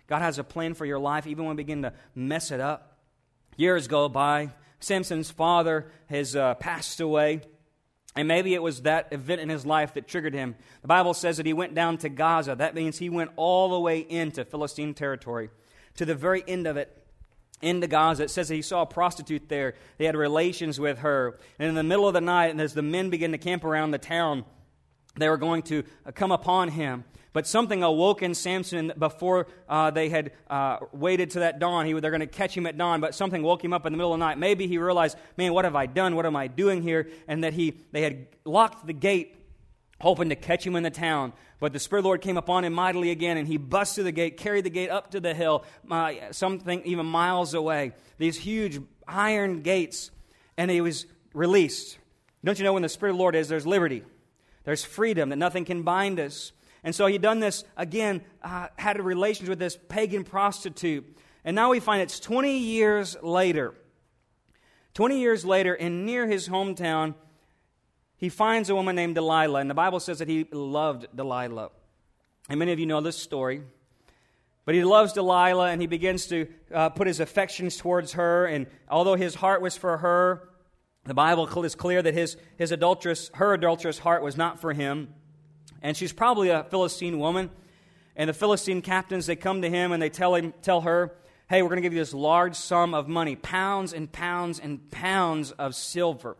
God 0.06 0.22
has 0.22 0.38
a 0.38 0.43
plan 0.43 0.76
for 0.76 0.86
your 0.86 1.00
life, 1.00 1.26
even 1.26 1.45
when 1.45 1.56
we 1.56 1.63
begin 1.63 1.82
to 1.82 1.93
mess 2.13 2.52
it 2.52 2.60
up. 2.60 3.00
Years 3.58 3.88
go 3.88 4.10
by. 4.10 4.52
Samson's 4.80 5.32
father 5.32 5.91
has 6.06 6.36
uh, 6.36 6.54
passed 6.54 7.00
away. 7.00 7.41
And 8.15 8.28
maybe 8.28 8.54
it 8.54 8.62
was 8.62 8.84
that 8.84 9.08
event 9.12 9.41
in 9.41 9.50
his 9.50 9.65
life 9.65 9.95
that 9.95 10.08
triggered 10.08 10.36
him. 10.36 10.56
The 10.84 10.88
Bible 10.88 11.15
says 11.15 11.38
that 11.38 11.48
he 11.48 11.54
went 11.54 11.74
down 11.74 11.98
to 12.00 12.10
Gaza. 12.10 12.56
That 12.56 12.76
means 12.76 13.00
he 13.00 13.10
went 13.10 13.32
all 13.38 13.69
the 13.69 13.80
way 13.80 14.02
into 14.02 14.45
Philistine 14.45 14.93
territory, 14.93 15.50
to 15.95 16.06
the 16.06 16.15
very 16.15 16.43
end 16.48 16.67
of 16.67 16.78
it 16.78 16.99
into 17.62 17.88
Gaza. 17.88 18.24
It 18.24 18.30
says 18.30 18.48
that 18.48 18.56
he 18.56 18.62
saw 18.62 18.84
a 18.84 18.86
prostitute 18.86 19.50
there. 19.50 19.76
They 19.98 20.06
had 20.06 20.15
relations 20.15 20.80
with 20.80 21.00
her. 21.00 21.39
And 21.58 21.69
in 21.69 21.76
the 21.76 21.84
middle 21.84 22.08
of 22.08 22.13
the 22.13 22.22
night, 22.22 22.48
and 22.48 22.62
as 22.62 22.74
the 22.74 22.82
men 22.82 23.10
began 23.10 23.32
to 23.32 23.38
camp 23.38 23.63
around 23.63 23.91
the 23.91 23.98
town, 23.98 24.45
they 25.17 25.30
were 25.30 25.38
going 25.38 25.63
to 25.63 25.84
uh, 26.06 26.12
come 26.12 26.32
upon 26.32 26.69
him. 26.69 27.04
But 27.32 27.45
something 27.45 27.84
awoke 27.84 28.24
in 28.24 28.34
Samson 28.34 28.91
before 28.98 29.48
uh, 29.67 29.91
they 29.91 30.10
had 30.10 30.32
uh, 30.50 30.78
waited 30.91 31.32
to 31.32 31.39
that 31.41 31.60
dawn. 31.60 31.86
He, 31.86 31.93
they're 31.93 32.12
going 32.12 32.22
to 32.22 32.28
catch 32.28 32.58
him 32.58 32.65
at 32.65 32.78
dawn, 32.78 33.02
but 33.02 33.13
something 33.13 33.43
woke 33.43 33.63
him 33.63 33.72
up 33.72 33.86
in 33.86 33.93
the 33.93 33.98
middle 33.98 34.13
of 34.13 34.19
the 34.19 34.26
night. 34.26 34.39
Maybe 34.39 34.65
he 34.65 34.78
realized, 34.78 35.17
man, 35.38 35.54
what 35.54 35.65
have 35.65 35.76
I 35.76 35.86
done? 35.86 36.15
What 36.15 36.26
am 36.26 36.36
I 36.36 36.48
doing 36.48 36.82
here? 36.82 37.10
And 37.28 37.43
that 37.43 37.54
he, 37.54 37.76
they 37.91 38.02
had 38.02 38.28
locked 38.45 38.88
the 38.88 38.93
gate 38.93 39.36
hoping 40.00 40.30
to 40.30 40.36
catch 40.36 40.66
him 40.66 40.76
in 40.76 40.84
the 40.84 40.90
town. 40.90 41.34
But 41.60 41.74
the 41.74 41.80
Spirit 41.80 42.00
of 42.00 42.04
the 42.04 42.08
Lord 42.08 42.22
came 42.22 42.38
upon 42.38 42.64
him 42.64 42.74
mightily 42.74 43.12
again, 43.12 43.38
and 43.38 43.48
he 43.48 43.58
bust 43.58 43.96
through 43.96 44.06
the 44.06 44.12
gate, 44.12 44.38
carried 44.38 44.64
the 44.64 44.70
gate 44.70 44.90
up 44.90 45.12
to 45.12 45.20
the 45.20 45.34
hill, 45.34 45.66
uh, 45.92 46.14
something 46.32 46.82
even 46.86 47.06
miles 47.06 47.54
away. 47.54 47.92
These 48.18 48.38
huge 48.38 48.80
iron 49.08 49.62
gates, 49.62 50.12
and 50.58 50.72
he 50.72 50.82
was 50.82 51.06
released. 51.34 51.98
Don't 52.44 52.58
you 52.58 52.64
know 52.64 52.74
when 52.74 52.84
the 52.84 52.90
Spirit 52.90 53.12
of 53.12 53.18
the 53.18 53.22
Lord 53.22 53.36
is, 53.36 53.50
there's 53.50 53.68
liberty, 53.68 54.04
there's 54.64 54.86
freedom, 54.86 55.30
that 55.30 55.36
nothing 55.36 55.66
can 55.66 55.84
bind 55.84 56.20
us. 56.20 56.54
And 56.84 56.96
so 56.96 57.08
he'd 57.08 57.22
done 57.22 57.42
this 57.42 57.66
again, 57.76 58.22
uh, 58.42 58.68
had 58.78 58.98
a 58.98 59.04
relationship 59.04 59.50
with 59.50 59.60
this 59.60 59.78
pagan 59.90 60.24
prostitute. 60.24 61.18
And 61.44 61.56
now 61.56 61.72
we 61.72 61.82
find 61.82 62.02
it's 62.02 62.20
20 62.22 62.58
years 62.58 63.18
later. 63.22 63.74
20 64.94 65.20
years 65.20 65.46
later, 65.46 65.74
and 65.74 66.06
near 66.06 66.28
his 66.28 66.48
hometown, 66.48 67.16
he 68.20 68.28
finds 68.28 68.70
a 68.70 68.76
woman 68.76 68.98
named 68.98 69.16
Delilah, 69.16 69.62
and 69.62 69.70
the 69.70 69.76
Bible 69.76 70.02
says 70.02 70.20
that 70.20 70.28
he 70.28 70.46
loved 70.52 71.08
Delilah. 71.16 71.70
And 72.50 72.60
many 72.60 72.74
of 72.74 72.80
you 72.80 72.86
know 72.86 73.00
this 73.00 73.16
story. 73.16 73.62
But 74.66 74.76
he 74.76 74.84
loves 74.84 75.14
Delilah, 75.14 75.70
and 75.70 75.80
he 75.80 75.88
begins 75.88 76.28
to 76.28 76.48
uh, 76.74 76.90
put 76.90 77.08
his 77.08 77.22
affections 77.22 77.78
towards 77.78 78.14
her. 78.14 78.46
And 78.46 78.68
although 78.90 79.16
his 79.16 79.36
heart 79.36 79.62
was 79.62 79.78
for 79.78 80.00
her, 80.00 80.50
the 81.06 81.14
Bible 81.14 81.48
is 81.64 81.76
clear 81.76 82.02
that 82.02 82.14
his, 82.14 82.36
his 82.58 82.74
adulterous, 82.74 83.32
her 83.36 83.54
adulterous 83.54 84.00
heart 84.00 84.22
was 84.22 84.36
not 84.36 84.60
for 84.60 84.74
him. 84.74 85.14
And 85.82 85.96
she's 85.96 86.12
probably 86.12 86.50
a 86.50 86.66
Philistine 86.66 87.20
woman. 87.20 87.50
And 88.18 88.30
the 88.30 88.34
Philistine 88.34 88.82
captains, 88.82 89.28
they 89.28 89.38
come 89.38 89.62
to 89.62 89.70
him 89.70 89.94
and 89.94 90.04
they 90.04 90.10
tell 90.10 90.36
him, 90.36 90.54
tell 90.62 90.82
her, 90.82 91.16
hey, 91.50 91.62
we're 91.62 91.70
going 91.70 91.78
to 91.78 91.84
give 91.84 91.94
you 91.94 92.00
this 92.00 92.14
large 92.14 92.58
sum 92.58 92.94
of 92.94 93.08
money, 93.08 93.38
pounds 93.38 93.94
and 93.94 94.12
pounds 94.12 94.60
and 94.60 94.92
pounds 94.92 95.52
of 95.52 95.74
silver 95.74 96.36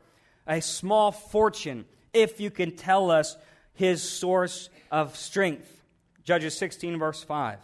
a 0.50 0.60
small 0.62 1.12
fortune 1.12 1.86
if 2.12 2.42
you 2.42 2.50
can 2.50 2.76
tell 2.76 3.12
us 3.12 3.38
his 3.74 4.02
source 4.02 4.70
of 4.92 5.16
strength. 5.16 5.82
Judges 6.24 6.58
16, 6.58 6.98
verse 6.98 7.24
5. 7.24 7.60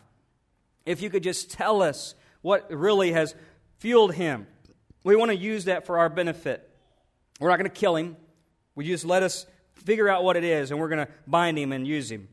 If 0.86 1.02
you 1.02 1.10
could 1.10 1.24
just 1.24 1.52
tell 1.52 1.82
us 1.82 2.14
what 2.42 2.72
really 2.72 3.12
has 3.12 3.36
fueled 3.80 4.14
him, 4.14 4.48
we 5.04 5.16
want 5.16 5.32
to 5.32 5.38
use 5.38 5.66
that 5.66 5.86
for 5.86 5.98
our 5.98 6.10
benefit. 6.10 6.70
We're 7.40 7.50
not 7.50 7.58
going 7.58 7.70
to 7.70 7.76
kill 7.76 7.96
him. 7.96 8.16
We 8.76 8.86
just 8.86 9.04
let 9.04 9.24
us 9.24 9.46
figure 9.74 10.08
out 10.08 10.24
what 10.24 10.38
it 10.38 10.44
is, 10.44 10.72
and 10.72 10.80
we're 10.80 10.90
going 10.90 11.06
to 11.06 11.12
bind 11.28 11.58
him 11.58 11.72
and 11.72 11.88
use 11.88 12.12
him. 12.12 12.28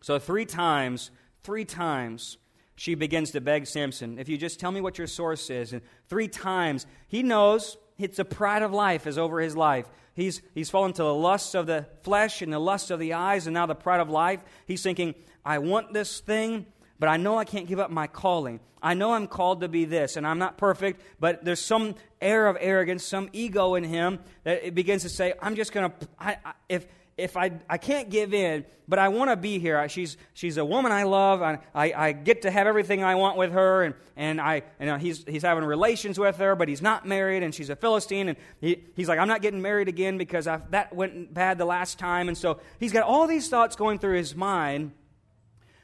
So, 0.00 0.18
three 0.18 0.44
times, 0.44 1.10
three 1.42 1.64
times, 1.64 2.38
she 2.76 2.94
begins 2.94 3.32
to 3.32 3.40
beg 3.40 3.66
Samson, 3.66 4.18
if 4.18 4.28
you 4.28 4.38
just 4.38 4.60
tell 4.60 4.70
me 4.70 4.80
what 4.80 4.98
your 4.98 5.08
source 5.08 5.50
is. 5.50 5.72
And 5.72 5.82
three 6.08 6.28
times, 6.28 6.86
he 7.08 7.22
knows 7.22 7.76
it's 7.98 8.16
the 8.16 8.24
pride 8.24 8.62
of 8.62 8.72
life 8.72 9.06
is 9.06 9.18
over 9.18 9.40
his 9.40 9.56
life. 9.56 9.86
He's, 10.14 10.42
he's 10.54 10.70
fallen 10.70 10.92
to 10.94 11.02
the 11.02 11.14
lust 11.14 11.54
of 11.54 11.66
the 11.66 11.86
flesh 12.02 12.42
and 12.42 12.52
the 12.52 12.58
lust 12.58 12.90
of 12.90 12.98
the 12.98 13.12
eyes, 13.12 13.46
and 13.46 13.54
now 13.54 13.66
the 13.66 13.74
pride 13.74 14.00
of 14.00 14.10
life. 14.10 14.40
He's 14.66 14.82
thinking, 14.82 15.14
I 15.44 15.58
want 15.58 15.92
this 15.92 16.20
thing, 16.20 16.66
but 16.98 17.08
I 17.08 17.16
know 17.16 17.38
I 17.38 17.44
can't 17.44 17.66
give 17.66 17.78
up 17.78 17.90
my 17.90 18.06
calling. 18.06 18.60
I 18.82 18.94
know 18.94 19.12
I'm 19.12 19.26
called 19.26 19.60
to 19.60 19.68
be 19.68 19.84
this, 19.84 20.16
and 20.16 20.26
I'm 20.26 20.38
not 20.38 20.58
perfect, 20.58 21.02
but 21.18 21.44
there's 21.44 21.60
some 21.60 21.94
air 22.20 22.46
of 22.46 22.56
arrogance, 22.60 23.04
some 23.04 23.28
ego 23.32 23.74
in 23.74 23.84
him 23.84 24.20
that 24.44 24.64
it 24.64 24.74
begins 24.74 25.02
to 25.02 25.08
say, 25.08 25.34
I'm 25.40 25.56
just 25.56 25.72
going 25.72 25.90
to, 25.90 26.38
if, 26.68 26.86
if 27.18 27.36
I, 27.36 27.50
I 27.68 27.78
can't 27.78 28.08
give 28.08 28.32
in, 28.32 28.64
but 28.86 29.00
I 29.00 29.08
want 29.08 29.30
to 29.30 29.36
be 29.36 29.58
here. 29.58 29.86
She's, 29.88 30.16
she's 30.34 30.56
a 30.56 30.64
woman 30.64 30.92
I 30.92 31.02
love. 31.02 31.42
I, 31.42 31.58
I, 31.74 31.92
I, 31.92 32.12
get 32.12 32.42
to 32.42 32.50
have 32.50 32.68
everything 32.68 33.02
I 33.02 33.16
want 33.16 33.36
with 33.36 33.52
her, 33.52 33.82
and, 33.82 33.94
and 34.16 34.40
I, 34.40 34.62
and 34.78 35.02
he's, 35.02 35.24
he's 35.26 35.42
having 35.42 35.64
relations 35.64 36.18
with 36.18 36.36
her, 36.36 36.54
but 36.54 36.68
he's 36.68 36.80
not 36.80 37.06
married, 37.06 37.42
and 37.42 37.52
she's 37.52 37.70
a 37.70 37.76
Philistine. 37.76 38.28
And 38.28 38.38
he, 38.60 38.84
he's 38.94 39.08
like, 39.08 39.18
I'm 39.18 39.28
not 39.28 39.42
getting 39.42 39.60
married 39.60 39.88
again 39.88 40.16
because 40.16 40.46
i 40.46 40.60
that 40.70 40.94
went 40.94 41.34
bad 41.34 41.58
the 41.58 41.64
last 41.64 41.98
time. 41.98 42.28
And 42.28 42.38
so 42.38 42.60
he's 42.78 42.92
got 42.92 43.02
all 43.02 43.26
these 43.26 43.48
thoughts 43.48 43.74
going 43.74 43.98
through 43.98 44.16
his 44.16 44.36
mind, 44.36 44.92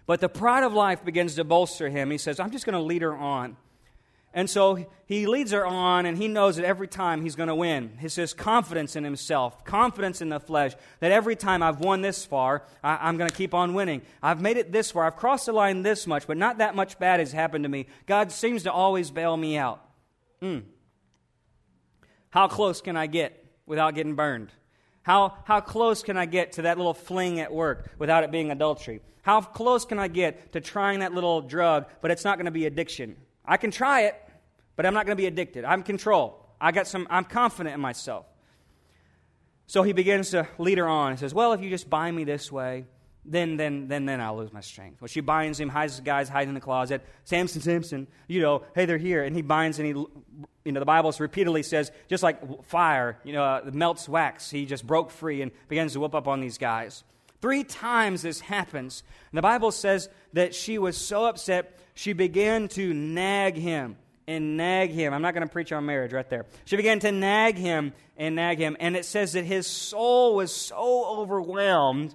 but 0.07 0.21
the 0.21 0.29
pride 0.29 0.63
of 0.63 0.73
life 0.73 1.05
begins 1.05 1.35
to 1.35 1.45
bolster 1.45 1.91
him. 1.91 2.11
He 2.11 2.19
says, 2.19 2.39
I'm 2.39 2.53
just 2.53 2.65
going 2.65 2.75
to 2.75 2.81
lead 2.81 3.03
her 3.03 3.15
on. 3.15 3.57
And 4.37 4.51
so 4.51 4.85
he 5.07 5.27
leads 5.27 5.53
her 5.53 5.65
on, 5.65 6.07
and 6.07 6.19
he 6.19 6.27
knows 6.27 6.57
that 6.57 6.65
every 6.65 6.89
time 6.89 7.23
he's 7.23 7.37
going 7.37 7.49
to 7.49 7.55
win. 7.55 7.97
It's 8.03 8.17
his 8.17 8.35
confidence 8.35 8.97
in 8.97 9.05
himself, 9.05 9.65
confidence 9.65 10.21
in 10.21 10.29
the 10.29 10.41
flesh, 10.41 10.73
that 10.99 11.13
every 11.13 11.37
time 11.37 11.63
I've 11.63 11.79
won 11.79 12.03
this 12.03 12.25
far, 12.25 12.65
I, 12.83 13.09
am 13.09 13.17
going 13.17 13.31
to 13.31 13.37
keep 13.37 13.55
on 13.55 13.75
winning. 13.75 14.03
I've 14.21 14.41
made 14.41 14.57
it 14.57 14.73
this 14.73 14.91
far. 14.91 15.07
I've 15.07 15.15
crossed 15.15 15.47
the 15.47 15.53
line 15.53 15.83
this 15.83 16.09
much, 16.09 16.27
but 16.27 16.37
not 16.37 16.59
that 16.59 16.75
much 16.75 16.99
bad 16.99 17.21
has 17.21 17.31
happened 17.31 17.63
to 17.63 17.69
me. 17.69 17.87
God 18.07 18.33
seems 18.33 18.65
to 18.65 18.73
always 18.73 19.13
bail 19.13 19.37
me 19.37 19.57
out. 19.57 19.89
Hmm. 20.41 20.61
How 22.31 22.49
close 22.49 22.81
can 22.81 22.97
I 22.97 23.07
get 23.07 23.45
without 23.67 23.95
getting 23.95 24.17
burned? 24.17 24.51
How, 25.03 25.37
how 25.45 25.61
close 25.61 26.03
can 26.03 26.17
I 26.17 26.27
get 26.27 26.53
to 26.53 26.63
that 26.63 26.77
little 26.77 26.95
fling 26.95 27.39
at 27.39 27.53
work 27.53 27.93
without 28.01 28.25
it 28.25 28.33
being 28.33 28.51
adultery? 28.51 29.01
How 29.23 29.43
close 29.43 29.85
can 29.85 30.01
I 30.01 30.09
get 30.09 30.53
to 30.55 30.61
trying 30.61 31.01
that 31.01 31.15
little 31.15 31.41
drug, 31.41 31.87
but 32.01 32.11
it's 32.11 32.25
not 32.25 32.37
going 32.37 32.47
to 32.47 32.51
be 32.51 32.67
addiction? 32.67 33.17
I 33.45 33.59
can 33.59 33.71
try 33.71 34.03
it, 34.03 34.21
but 34.77 34.87
I'm 34.87 34.95
not 34.95 35.07
going 35.07 35.17
to 35.17 35.21
be 35.21 35.27
addicted. 35.27 35.65
I'm 35.65 35.83
control. 35.83 36.45
I 36.61 36.73
got 36.73 36.87
some, 36.87 37.07
I'm 37.11 37.25
confident 37.25 37.75
in 37.75 37.81
myself. 37.81 38.27
So 39.67 39.83
he 39.83 39.93
begins 39.93 40.31
to 40.31 40.49
lead 40.59 40.79
her 40.79 40.89
on. 40.89 41.13
He 41.13 41.19
says, 41.19 41.33
Well, 41.33 41.53
if 41.53 41.61
you 41.61 41.71
just 41.71 41.89
bind 41.89 42.17
me 42.17 42.25
this 42.25 42.53
way, 42.53 42.87
then, 43.25 43.57
then, 43.57 43.89
then, 43.89 44.05
then 44.05 44.21
I'll 44.21 44.37
lose 44.37 44.53
my 44.53 44.61
strength. 44.61 45.01
Well, 45.01 45.09
she 45.09 45.21
binds 45.21 45.59
him, 45.59 45.71
hides 45.71 45.97
the 45.97 46.03
guys, 46.03 46.29
hiding 46.29 46.51
in 46.51 46.55
the 46.55 46.61
closet. 46.61 47.03
Samson, 47.25 47.63
Samson, 47.63 48.07
you 48.29 48.43
know, 48.43 48.63
hey, 48.75 48.85
they're 48.85 48.99
here. 48.99 49.25
And 49.25 49.35
he 49.35 49.41
binds 49.41 49.79
and 49.79 49.87
he, 49.87 49.93
you 49.93 50.73
know, 50.73 50.81
the 50.81 50.87
Bible 50.87 51.13
repeatedly 51.19 51.63
says, 51.63 51.91
just 52.09 52.23
like 52.23 52.65
fire, 52.65 53.19
you 53.25 53.33
know, 53.33 53.43
uh, 53.43 53.71
melts 53.73 54.09
wax, 54.09 54.51
he 54.51 54.67
just 54.67 54.87
broke 54.87 55.11
free 55.11 55.41
and 55.41 55.53
begins 55.69 55.95
to 55.95 56.01
whoop 56.01 56.15
up 56.15 56.29
on 56.29 56.41
these 56.41 56.59
guys. 56.59 57.03
Three 57.41 57.65
times 57.65 58.23
this 58.23 58.41
happens. 58.41 59.03
And 59.33 59.39
the 59.39 59.43
Bible 59.43 59.71
says 59.71 60.11
that 60.35 60.55
she 60.55 60.77
was 60.79 60.97
so 60.97 61.25
upset, 61.25 61.79
she 61.95 62.13
began 62.13 62.69
to 62.69 62.93
nag 62.93 63.57
him 63.57 63.97
and 64.27 64.57
nag 64.57 64.91
him. 64.91 65.13
I'm 65.13 65.23
not 65.23 65.35
going 65.35 65.47
to 65.47 65.53
preach 65.53 65.73
on 65.73 65.87
marriage 65.87 66.13
right 66.13 66.29
there. 66.29 66.47
She 66.65 66.77
began 66.77 67.01
to 67.01 67.13
nag 67.13 67.57
him 67.57 67.93
and 68.17 68.35
nag 68.35 68.59
him. 68.59 68.77
And 68.81 68.97
it 68.97 69.05
says 69.05 69.33
that 69.33 69.45
his 69.45 69.67
soul 69.67 70.37
was 70.37 70.55
so 70.55 71.05
overwhelmed 71.07 72.15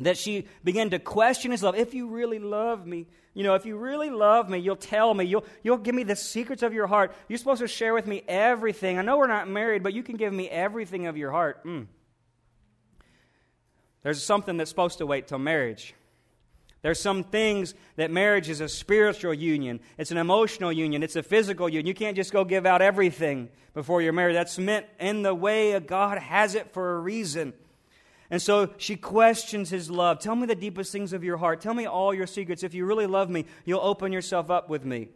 that 0.00 0.16
she 0.16 0.46
began 0.64 0.90
to 0.90 0.98
question 0.98 1.50
his 1.50 1.62
love. 1.62 1.76
If 1.76 1.94
you 1.94 2.08
really 2.08 2.38
love 2.38 2.86
me, 2.86 3.06
you 3.34 3.44
know, 3.44 3.54
if 3.54 3.66
you 3.66 3.76
really 3.76 4.10
love 4.10 4.48
me, 4.48 4.58
you'll 4.58 4.76
tell 4.76 5.14
me. 5.14 5.24
You'll, 5.24 5.44
you'll 5.62 5.78
give 5.78 5.94
me 5.94 6.02
the 6.02 6.16
secrets 6.16 6.62
of 6.62 6.72
your 6.72 6.86
heart. 6.86 7.14
You're 7.28 7.38
supposed 7.38 7.60
to 7.60 7.68
share 7.68 7.94
with 7.94 8.06
me 8.06 8.22
everything. 8.26 8.98
I 8.98 9.02
know 9.02 9.16
we're 9.16 9.26
not 9.26 9.48
married, 9.48 9.82
but 9.82 9.94
you 9.94 10.02
can 10.02 10.16
give 10.16 10.32
me 10.32 10.48
everything 10.48 11.06
of 11.06 11.16
your 11.16 11.30
heart. 11.30 11.64
Mm. 11.64 11.86
There's 14.02 14.22
something 14.22 14.56
that's 14.56 14.70
supposed 14.70 14.98
to 14.98 15.06
wait 15.06 15.28
till 15.28 15.38
marriage. 15.38 15.94
There's 16.82 17.00
some 17.00 17.24
things 17.24 17.74
that 17.96 18.10
marriage 18.10 18.48
is 18.48 18.60
a 18.60 18.68
spiritual 18.68 19.34
union, 19.34 19.80
it's 19.96 20.10
an 20.10 20.16
emotional 20.16 20.72
union, 20.72 21.02
it's 21.02 21.16
a 21.16 21.22
physical 21.22 21.68
union. 21.68 21.86
You 21.86 21.94
can't 21.94 22.16
just 22.16 22.32
go 22.32 22.44
give 22.44 22.66
out 22.66 22.82
everything 22.82 23.48
before 23.74 24.00
you're 24.00 24.12
married. 24.12 24.36
That's 24.36 24.58
meant 24.58 24.86
in 25.00 25.22
the 25.22 25.34
way 25.34 25.78
God 25.80 26.18
has 26.18 26.54
it 26.54 26.72
for 26.72 26.96
a 26.96 27.00
reason. 27.00 27.52
And 28.30 28.42
so 28.42 28.70
she 28.76 28.96
questions 28.96 29.70
his 29.70 29.90
love. 29.90 30.18
Tell 30.18 30.36
me 30.36 30.46
the 30.46 30.54
deepest 30.54 30.92
things 30.92 31.12
of 31.12 31.24
your 31.24 31.38
heart. 31.38 31.60
Tell 31.60 31.74
me 31.74 31.86
all 31.86 32.12
your 32.12 32.26
secrets. 32.26 32.62
If 32.62 32.74
you 32.74 32.84
really 32.84 33.06
love 33.06 33.30
me, 33.30 33.46
you'll 33.64 33.80
open 33.80 34.12
yourself 34.12 34.50
up 34.50 34.68
with 34.68 34.84
me. 34.84 35.08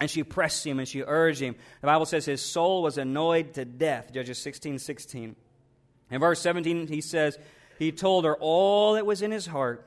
And 0.00 0.10
she 0.10 0.24
pressed 0.24 0.66
him 0.66 0.78
and 0.78 0.88
she 0.88 1.02
urged 1.02 1.40
him. 1.40 1.54
The 1.82 1.86
Bible 1.86 2.06
says 2.06 2.24
his 2.24 2.40
soul 2.40 2.82
was 2.82 2.96
annoyed 2.96 3.52
to 3.54 3.66
death. 3.66 4.12
Judges 4.12 4.38
16 4.38 4.78
16. 4.78 5.36
In 6.10 6.20
verse 6.20 6.40
17, 6.40 6.86
he 6.86 7.02
says, 7.02 7.38
He 7.78 7.92
told 7.92 8.24
her 8.24 8.36
all 8.36 8.94
that 8.94 9.04
was 9.04 9.20
in 9.20 9.30
his 9.30 9.46
heart. 9.46 9.86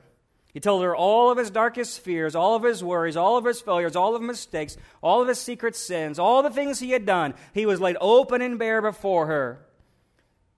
He 0.54 0.60
told 0.60 0.84
her 0.84 0.94
all 0.94 1.32
of 1.32 1.36
his 1.36 1.50
darkest 1.50 1.98
fears, 1.98 2.36
all 2.36 2.54
of 2.54 2.62
his 2.62 2.82
worries, 2.82 3.16
all 3.16 3.36
of 3.36 3.44
his 3.44 3.60
failures, 3.60 3.96
all 3.96 4.14
of 4.14 4.22
his 4.22 4.28
mistakes, 4.28 4.76
all 5.02 5.20
of 5.20 5.26
his 5.26 5.40
secret 5.40 5.74
sins, 5.74 6.16
all 6.16 6.44
the 6.44 6.50
things 6.50 6.78
he 6.78 6.92
had 6.92 7.04
done. 7.04 7.34
He 7.52 7.66
was 7.66 7.80
laid 7.80 7.96
open 8.00 8.40
and 8.40 8.56
bare 8.56 8.80
before 8.80 9.26
her. 9.26 9.66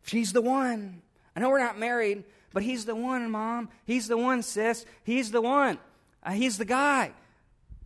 She's 0.03 0.35
the 0.35 0.43
one. 0.43 1.01
I 1.35 1.41
know 1.41 1.49
we're 1.49 1.61
not 1.61 1.79
married, 1.79 2.25
but 2.53 2.63
he's 2.63 2.85
the 2.85 2.95
one, 2.95 3.31
Mom. 3.31 3.71
He's 3.87 4.07
the 4.07 4.19
one, 4.19 4.43
sis. 4.43 4.85
He's 5.03 5.31
the 5.31 5.41
one. 5.41 5.79
Uh, 6.23 6.33
he's 6.33 6.59
the 6.59 6.67
guy. 6.67 7.13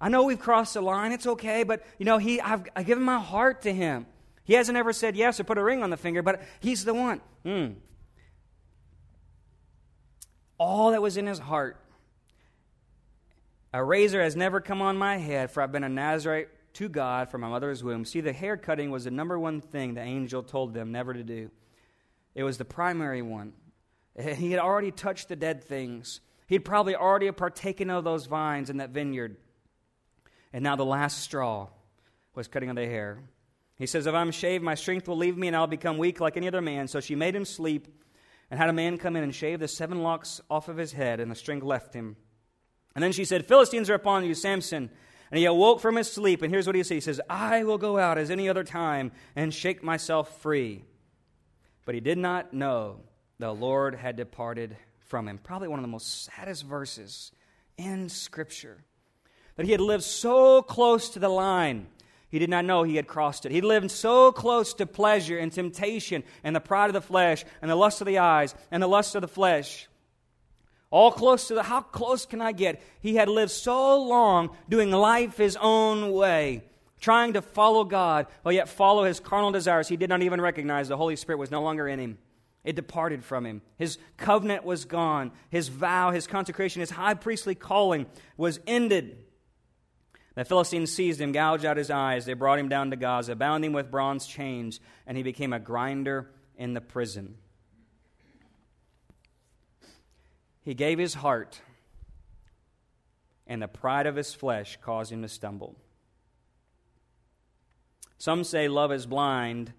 I 0.01 0.09
know 0.09 0.25
we've 0.25 0.41
crossed 0.41 0.75
the 0.75 0.81
line. 0.81 1.13
It's 1.13 1.29
okay, 1.29 1.63
but 1.63 1.87
you 1.97 2.07
know, 2.07 2.19
he 2.19 2.41
I've, 2.41 2.65
I've 2.75 2.87
given 2.87 3.05
my 3.05 3.21
heart 3.21 3.63
to 3.63 3.73
him. 3.73 4.07
He 4.43 4.55
hasn't 4.55 4.77
ever 4.77 4.93
said 4.93 5.15
yes 5.15 5.39
or 5.39 5.45
put 5.45 5.59
a 5.59 5.63
ring 5.63 5.85
on 5.85 5.91
the 5.91 5.97
finger, 5.97 6.23
but 6.23 6.43
he's 6.59 6.85
the 6.85 6.95
one. 6.95 7.21
Mm. 7.45 7.77
All 10.59 10.91
that 10.91 11.01
was 11.01 11.17
in 11.17 11.27
his 11.27 11.39
heart 11.39 11.77
a 13.73 13.85
razor 13.85 14.23
has 14.23 14.37
never 14.37 14.61
come 14.61 14.83
on 14.83 14.97
my 14.97 15.19
head, 15.19 15.51
for 15.51 15.63
I've 15.63 15.73
been 15.73 15.85
a 15.85 15.89
Nazarite 15.89 16.49
to 16.75 16.89
God 16.89 17.31
from 17.31 17.41
my 17.43 17.49
mother's 17.49 17.83
womb. 17.85 18.05
See, 18.05 18.21
the 18.21 18.33
hair 18.33 18.57
cutting 18.57 18.91
was 18.91 19.05
the 19.05 19.11
number 19.11 19.39
one 19.39 19.61
thing 19.61 19.95
the 19.95 20.01
angel 20.01 20.43
told 20.43 20.75
them 20.75 20.93
never 20.93 21.15
to 21.15 21.23
do. 21.23 21.51
It 22.35 22.45
was 22.45 22.59
the 22.59 22.65
primary 22.65 23.23
one. 23.23 23.53
He 24.21 24.51
had 24.51 24.61
already 24.61 24.91
touched 24.91 25.29
the 25.29 25.37
dead 25.37 25.65
things. 25.65 26.21
He'd 26.47 26.65
probably 26.65 26.97
already 26.97 27.31
partaken 27.31 27.91
of 27.91 28.05
those 28.05 28.27
vines 28.27 28.69
in 28.69 28.79
that 28.79 28.91
vineyard. 28.91 29.37
And 30.53 30.65
now 30.65 30.77
the 30.77 30.85
last 30.85 31.23
straw 31.23 31.69
was 32.35 32.49
cutting 32.49 32.71
of 32.71 32.77
the 32.77 32.87
hair. 32.87 33.23
He 33.77 33.87
says, 33.87 34.07
If 34.07 34.15
I'm 34.15 34.33
shaved, 34.33 34.65
my 34.65 34.75
strength 34.75 35.09
will 35.09 35.17
leave 35.17 35.39
me 35.39 35.47
and 35.47 35.57
I'll 35.57 35.69
become 35.69 35.97
weak 35.97 36.21
like 36.21 36.37
any 36.37 36.49
other 36.49 36.61
man. 36.61 36.89
So 36.89 37.01
she 37.01 37.15
made 37.15 37.35
him 37.37 37.45
sleep 37.45 37.87
and 38.51 38.59
had 38.59 38.69
a 38.69 38.75
man 38.75 38.99
come 38.99 39.17
in 39.17 39.23
and 39.23 39.35
shave 39.35 39.61
the 39.61 39.69
seven 39.69 40.03
locks 40.03 40.41
off 40.51 40.69
of 40.69 40.77
his 40.77 40.93
head, 40.93 41.21
and 41.21 41.31
the 41.31 41.37
strength 41.37 41.63
left 41.63 41.95
him. 41.95 42.17
And 42.95 43.03
then 43.03 43.13
she 43.13 43.25
said, 43.25 43.47
Philistines 43.47 43.89
are 43.91 43.95
upon 43.95 44.25
you, 44.25 44.35
Samson. 44.35 44.91
And 45.31 45.39
he 45.39 45.45
awoke 45.45 45.81
from 45.81 45.97
his 45.97 46.11
sleep, 46.11 46.43
and 46.43 46.53
here's 46.53 46.67
what 46.67 46.75
he 46.75 46.83
says 46.83 46.91
He 46.91 47.01
says, 47.01 47.21
I 47.29 47.65
will 47.65 47.79
go 47.79 47.99
out 47.99 48.19
as 48.19 48.31
any 48.31 48.49
other 48.49 48.65
time 48.65 49.13
and 49.37 49.55
shake 49.55 49.83
myself 49.83 50.41
free. 50.41 50.85
But 51.87 51.95
he 51.95 52.01
did 52.01 52.19
not 52.19 52.53
know 52.53 53.01
the 53.39 53.53
Lord 53.53 53.95
had 53.95 54.17
departed 54.17 54.77
from 55.07 55.29
him. 55.29 55.39
Probably 55.39 55.69
one 55.69 55.79
of 55.79 55.85
the 55.85 55.89
most 55.89 56.25
saddest 56.25 56.65
verses 56.65 57.33
in 57.77 58.09
Scripture. 58.09 58.85
That 59.57 59.67
he 59.67 59.73
had 59.73 59.81
lived 59.81 60.05
so 60.05 60.63
close 60.63 61.11
to 61.11 61.19
the 61.19 61.29
line, 61.29 61.87
he 62.29 62.39
did 62.39 62.51
not 62.51 62.65
know 62.65 62.83
he 62.83 62.97
had 62.97 63.09
crossed 63.09 63.45
it. 63.45 63.53
He 63.53 63.61
lived 63.61 63.91
so 63.91 64.31
close 64.31 64.75
to 64.75 64.87
pleasure 64.87 65.39
and 65.39 65.53
temptation 65.53 66.23
and 66.45 66.55
the 66.55 66.61
pride 66.61 66.87
of 66.87 66.95
the 66.95 67.01
flesh 67.01 67.45
and 67.61 67.71
the 67.71 67.77
lust 67.77 68.01
of 68.01 68.07
the 68.07 68.19
eyes 68.19 68.55
and 68.71 68.83
the 68.83 68.87
lust 68.87 69.15
of 69.15 69.23
the 69.23 69.29
flesh 69.29 69.89
all 70.91 71.13
close 71.13 71.49
to 71.49 71.55
the 71.55 71.63
how 71.63 71.81
close 71.81 72.27
can 72.27 72.41
I 72.41 72.53
get? 72.53 72.83
He 73.01 73.15
had 73.15 73.29
lived 73.29 73.53
so 73.53 74.03
long 74.03 74.51
doing 74.69 74.91
life 74.91 75.37
his 75.37 75.57
own 75.61 76.13
way, 76.13 76.65
trying 77.01 77.35
to 77.35 77.43
follow 77.43 77.85
God, 77.85 78.27
but 78.43 78.55
yet 78.55 78.69
follow 78.69 79.05
his 79.05 79.21
carnal 79.21 79.53
desires. 79.53 79.89
He 79.89 79.97
did 79.97 80.09
not 80.09 80.23
even 80.23 80.41
recognize 80.41 80.89
the 80.89 80.97
Holy 80.97 81.17
Spirit 81.17 81.39
was 81.39 81.51
no 81.51 81.63
longer 81.63 81.87
in 81.87 82.01
him. 82.01 82.19
It 82.65 82.77
departed 82.77 83.25
from 83.25 83.47
him. 83.47 83.63
His 83.79 83.99
covenant 84.17 84.65
was 84.65 84.85
gone. 84.85 85.33
His 85.49 85.69
vow, 85.69 86.11
his 86.11 86.27
consecration, 86.27 86.81
his 86.81 86.91
high 86.91 87.15
priestly 87.15 87.55
calling 87.55 88.07
was 88.37 88.61
ended. 88.67 89.25
The 90.35 90.45
Philistines 90.45 90.93
seized 90.93 91.21
him, 91.21 91.33
gouged 91.33 91.65
out 91.65 91.77
his 91.77 91.91
eyes. 91.91 92.27
They 92.27 92.35
brought 92.35 92.59
him 92.59 92.69
down 92.69 92.91
to 92.91 92.97
Gaza, 92.97 93.35
bound 93.35 93.65
him 93.65 93.73
with 93.73 93.91
bronze 93.91 94.27
chains, 94.27 94.81
and 95.07 95.17
he 95.17 95.23
became 95.23 95.53
a 95.53 95.59
grinder 95.59 96.31
in 96.57 96.75
the 96.75 96.81
prison. 96.81 97.37
He 100.63 100.75
gave 100.75 100.99
his 100.99 101.15
heart, 101.15 101.61
and 103.47 103.63
the 103.63 103.69
pride 103.69 104.07
of 104.07 104.17
his 104.17 104.35
flesh 104.35 104.79
caused 104.83 105.11
him 105.11 105.23
to 105.23 105.29
stumble. 105.29 105.77
Some 108.19 108.45
say 108.45 108.69
love 108.69 108.93
is 108.93 109.07
blind, 109.07 109.73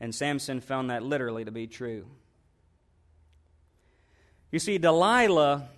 and 0.00 0.14
Samson 0.14 0.60
found 0.60 0.90
that 0.90 1.04
literally 1.04 1.44
to 1.44 1.52
be 1.52 1.66
true. 1.66 2.06
You 4.50 4.58
see, 4.58 4.78
Delilah 4.78 5.68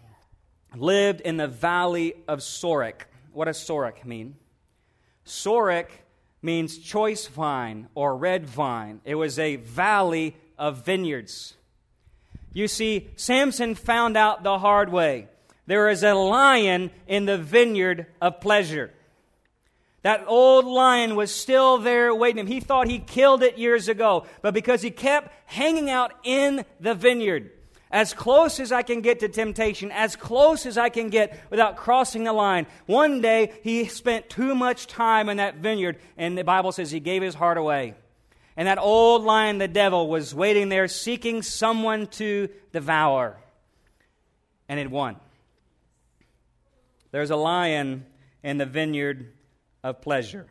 lived 0.75 1.21
in 1.21 1.37
the 1.37 1.47
valley 1.47 2.15
of 2.27 2.41
Sorek. 2.41 3.03
What 3.33 3.45
does 3.47 3.59
Sorek 3.59 4.05
mean? 4.05 4.37
Sorek 5.25 5.89
means 6.43 6.79
choice 6.79 7.27
vine 7.27 7.89
or 7.95 8.17
red 8.17 8.47
vine. 8.47 9.01
It 9.05 9.15
was 9.17 9.39
a 9.39 9.57
valley 9.57 10.37
of 10.59 10.85
vineyards. 10.85 11.55
You 12.57 12.69
see, 12.69 13.11
Samson 13.17 13.75
found 13.75 14.17
out 14.17 14.43
the 14.43 14.59
hard 14.59 14.91
way. 14.91 15.29
There 15.67 15.91
is 15.91 16.03
a 16.03 16.15
lion 16.15 16.91
in 17.07 17.27
the 17.27 17.37
vineyard 17.37 18.07
of 18.19 18.41
pleasure. 18.41 18.95
That 20.01 20.25
old 20.27 20.65
lion 20.65 21.17
was 21.17 21.31
still 21.31 21.77
there 21.77 22.15
waiting 22.15 22.39
him. 22.39 22.47
He 22.47 22.61
thought 22.61 22.89
he 22.89 22.99
killed 22.99 23.43
it 23.43 23.59
years 23.59 23.89
ago, 23.89 24.25
but 24.41 24.55
because 24.55 24.81
he 24.81 24.91
kept 24.91 25.35
hanging 25.45 25.91
out 25.91 26.15
in 26.25 26.65
the 26.81 26.95
vineyard, 26.95 27.51
as 27.91 28.15
close 28.15 28.59
as 28.59 28.73
I 28.73 28.81
can 28.81 29.03
get 29.03 29.21
to 29.21 29.29
temptation, 29.29 29.93
as 29.93 30.17
close 30.17 30.65
as 30.65 30.79
I 30.79 30.89
can 30.89 31.11
get 31.11 31.39
without 31.51 31.77
crossing 31.77 32.25
the 32.25 32.33
line. 32.33 32.67
One 32.87 33.21
day, 33.21 33.53
he 33.65 33.85
spent 33.85 34.31
too 34.31 34.55
much 34.55 34.87
time 34.87 35.29
in 35.29 35.37
that 35.37 35.57
vineyard, 35.57 35.99
and 36.17 36.39
the 36.39 36.43
Bible 36.43 36.73
says 36.73 36.91
he 36.91 37.01
gave 37.01 37.21
his 37.21 37.35
heart 37.35 37.59
away. 37.59 37.97
And 38.57 38.69
that 38.69 38.79
old 38.79 39.23
lion, 39.23 39.59
the 39.59 39.69
devil, 39.69 40.09
was 40.09 40.35
waiting 40.35 40.71
there 40.71 40.89
seeking 40.89 41.43
someone 41.43 42.07
to 42.09 42.49
devour. 42.73 43.37
And 44.69 44.81
it 44.81 44.91
won. 44.91 45.17
There's 47.11 47.31
a 47.31 47.37
lion 47.37 48.07
in 48.43 48.59
the 48.59 48.67
vineyard 48.67 49.33
of 49.83 50.01
pleasure. 50.01 50.47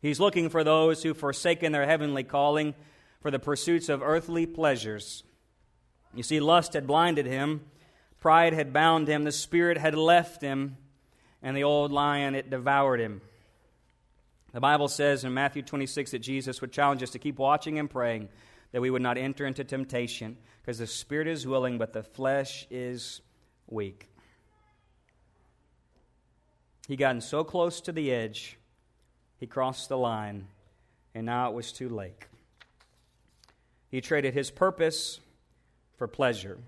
He's 0.00 0.20
looking 0.20 0.48
for 0.48 0.62
those 0.62 1.02
who've 1.02 1.16
forsaken 1.16 1.72
their 1.72 1.86
heavenly 1.86 2.24
calling 2.24 2.74
for 3.20 3.30
the 3.30 3.38
pursuits 3.38 3.88
of 3.88 4.02
earthly 4.02 4.46
pleasures. 4.46 5.24
You 6.14 6.22
see, 6.22 6.40
lust 6.40 6.74
had 6.74 6.86
blinded 6.86 7.26
him, 7.26 7.62
pride 8.20 8.52
had 8.52 8.72
bound 8.72 9.08
him, 9.08 9.24
the 9.24 9.32
spirit 9.32 9.78
had 9.78 9.94
left 9.94 10.40
him, 10.40 10.76
and 11.42 11.56
the 11.56 11.64
old 11.64 11.92
lion, 11.92 12.34
it 12.34 12.50
devoured 12.50 13.00
him. 13.00 13.20
The 14.52 14.60
Bible 14.60 14.88
says 14.88 15.24
in 15.24 15.34
Matthew 15.34 15.62
26 15.62 16.12
that 16.12 16.20
Jesus 16.20 16.60
would 16.60 16.72
challenge 16.72 17.02
us 17.02 17.10
to 17.10 17.18
keep 17.18 17.38
watching 17.38 17.78
and 17.78 17.90
praying 17.90 18.28
that 18.72 18.80
we 18.80 18.90
would 18.90 19.02
not 19.02 19.18
enter 19.18 19.46
into 19.46 19.64
temptation, 19.64 20.36
because 20.60 20.78
the 20.78 20.86
spirit 20.86 21.26
is 21.26 21.46
willing, 21.46 21.78
but 21.78 21.92
the 21.92 22.02
flesh 22.02 22.66
is 22.70 23.22
weak. 23.66 24.08
He 26.86 26.96
gotten 26.96 27.20
so 27.20 27.44
close 27.44 27.80
to 27.82 27.92
the 27.92 28.12
edge, 28.12 28.58
he 29.38 29.46
crossed 29.46 29.88
the 29.88 29.98
line, 29.98 30.48
and 31.14 31.26
now 31.26 31.48
it 31.48 31.54
was 31.54 31.72
too 31.72 31.88
late. 31.88 32.26
He 33.90 34.00
traded 34.00 34.34
his 34.34 34.50
purpose 34.50 35.20
for 35.96 36.06
pleasure. 36.06 36.58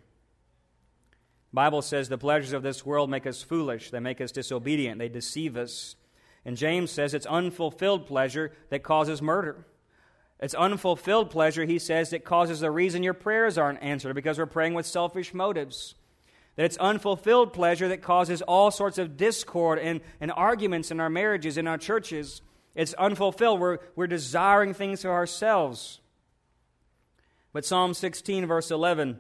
Bible 1.53 1.83
says 1.83 2.09
the 2.09 2.17
pleasures 2.17 2.53
of 2.53 2.63
this 2.63 2.87
world 2.87 3.11
make 3.11 3.27
us 3.27 3.43
foolish, 3.43 3.91
they 3.91 4.01
make 4.01 4.21
us 4.21 4.33
disobedient, 4.33 4.99
they 4.99 5.09
deceive 5.09 5.57
us. 5.57 5.97
And 6.45 6.57
James 6.57 6.91
says 6.91 7.15
it's 7.15 7.27
unfulfilled 7.27 8.07
pleasure 8.07 8.53
that 8.71 8.83
causes 8.83 9.21
murder. 9.21 9.67
It's 10.41 10.55
unfulfilled 10.55 11.31
pleasure, 11.31 11.67
he 11.67 11.79
says, 11.79 12.11
that 12.11 12.25
causes 12.25 12.61
the 12.61 12.71
reason 12.71 13.03
your 13.03 13.15
prayers 13.15 13.59
aren't 13.59 13.83
answered 13.83 14.15
because 14.15 14.39
we're 14.39 14.47
praying 14.47 14.73
with 14.73 14.87
selfish 14.87 15.35
motives. 15.35 15.95
That 16.57 16.65
it's 16.65 16.79
unfulfilled 16.79 17.53
pleasure 17.53 17.89
that 17.89 18.03
causes 18.03 18.41
all 18.43 18.71
sorts 18.71 18.97
of 18.97 19.19
discord 19.19 19.79
and, 19.79 20.01
and 20.21 20.33
arguments 20.33 20.91
in 20.91 20.99
our 20.99 21.11
marriages, 21.11 21.59
in 21.59 21.69
our 21.69 21.77
churches. 21.77 22.41
It's 22.75 22.95
unfulfilled. 22.95 23.61
We're, 23.61 23.79
we're 23.97 24.07
desiring 24.07 24.73
things 24.73 25.03
for 25.03 25.11
ourselves. 25.11 26.01
But 27.53 27.67
Psalm 27.67 27.93
16, 27.93 28.47
verse 28.47 28.71
11 28.71 29.19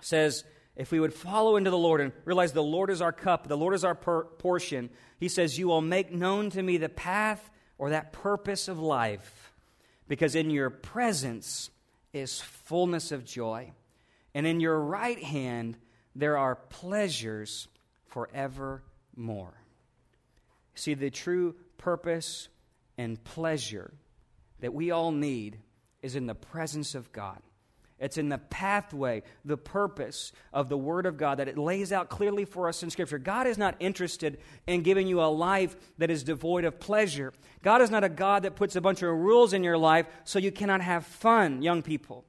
says, 0.00 0.44
if 0.80 0.90
we 0.90 0.98
would 0.98 1.12
follow 1.12 1.56
into 1.56 1.68
the 1.68 1.76
Lord 1.76 2.00
and 2.00 2.10
realize 2.24 2.52
the 2.52 2.62
Lord 2.62 2.88
is 2.88 3.02
our 3.02 3.12
cup, 3.12 3.46
the 3.46 3.56
Lord 3.56 3.74
is 3.74 3.84
our 3.84 3.94
per- 3.94 4.24
portion, 4.24 4.88
he 5.18 5.28
says, 5.28 5.58
You 5.58 5.68
will 5.68 5.82
make 5.82 6.10
known 6.10 6.48
to 6.48 6.62
me 6.62 6.78
the 6.78 6.88
path 6.88 7.50
or 7.76 7.90
that 7.90 8.14
purpose 8.14 8.66
of 8.66 8.78
life, 8.78 9.52
because 10.08 10.34
in 10.34 10.48
your 10.48 10.70
presence 10.70 11.68
is 12.14 12.40
fullness 12.40 13.12
of 13.12 13.26
joy, 13.26 13.72
and 14.32 14.46
in 14.46 14.58
your 14.58 14.80
right 14.80 15.22
hand 15.22 15.76
there 16.16 16.38
are 16.38 16.54
pleasures 16.54 17.68
forevermore. 18.06 19.52
See, 20.74 20.94
the 20.94 21.10
true 21.10 21.56
purpose 21.76 22.48
and 22.96 23.22
pleasure 23.22 23.92
that 24.60 24.72
we 24.72 24.92
all 24.92 25.12
need 25.12 25.58
is 26.00 26.16
in 26.16 26.24
the 26.24 26.34
presence 26.34 26.94
of 26.94 27.12
God. 27.12 27.42
It's 28.00 28.16
in 28.16 28.30
the 28.30 28.38
pathway, 28.38 29.22
the 29.44 29.58
purpose 29.58 30.32
of 30.52 30.70
the 30.70 30.78
Word 30.78 31.04
of 31.04 31.18
God 31.18 31.38
that 31.38 31.48
it 31.48 31.58
lays 31.58 31.92
out 31.92 32.08
clearly 32.08 32.46
for 32.46 32.66
us 32.66 32.82
in 32.82 32.88
Scripture. 32.88 33.18
God 33.18 33.46
is 33.46 33.58
not 33.58 33.76
interested 33.78 34.38
in 34.66 34.82
giving 34.82 35.06
you 35.06 35.20
a 35.20 35.28
life 35.28 35.76
that 35.98 36.10
is 36.10 36.24
devoid 36.24 36.64
of 36.64 36.80
pleasure. 36.80 37.34
God 37.62 37.82
is 37.82 37.90
not 37.90 38.02
a 38.02 38.08
God 38.08 38.44
that 38.44 38.56
puts 38.56 38.74
a 38.74 38.80
bunch 38.80 39.02
of 39.02 39.10
rules 39.10 39.52
in 39.52 39.62
your 39.62 39.76
life 39.76 40.06
so 40.24 40.38
you 40.38 40.50
cannot 40.50 40.80
have 40.80 41.04
fun, 41.04 41.60
young 41.60 41.82
people. 41.82 42.24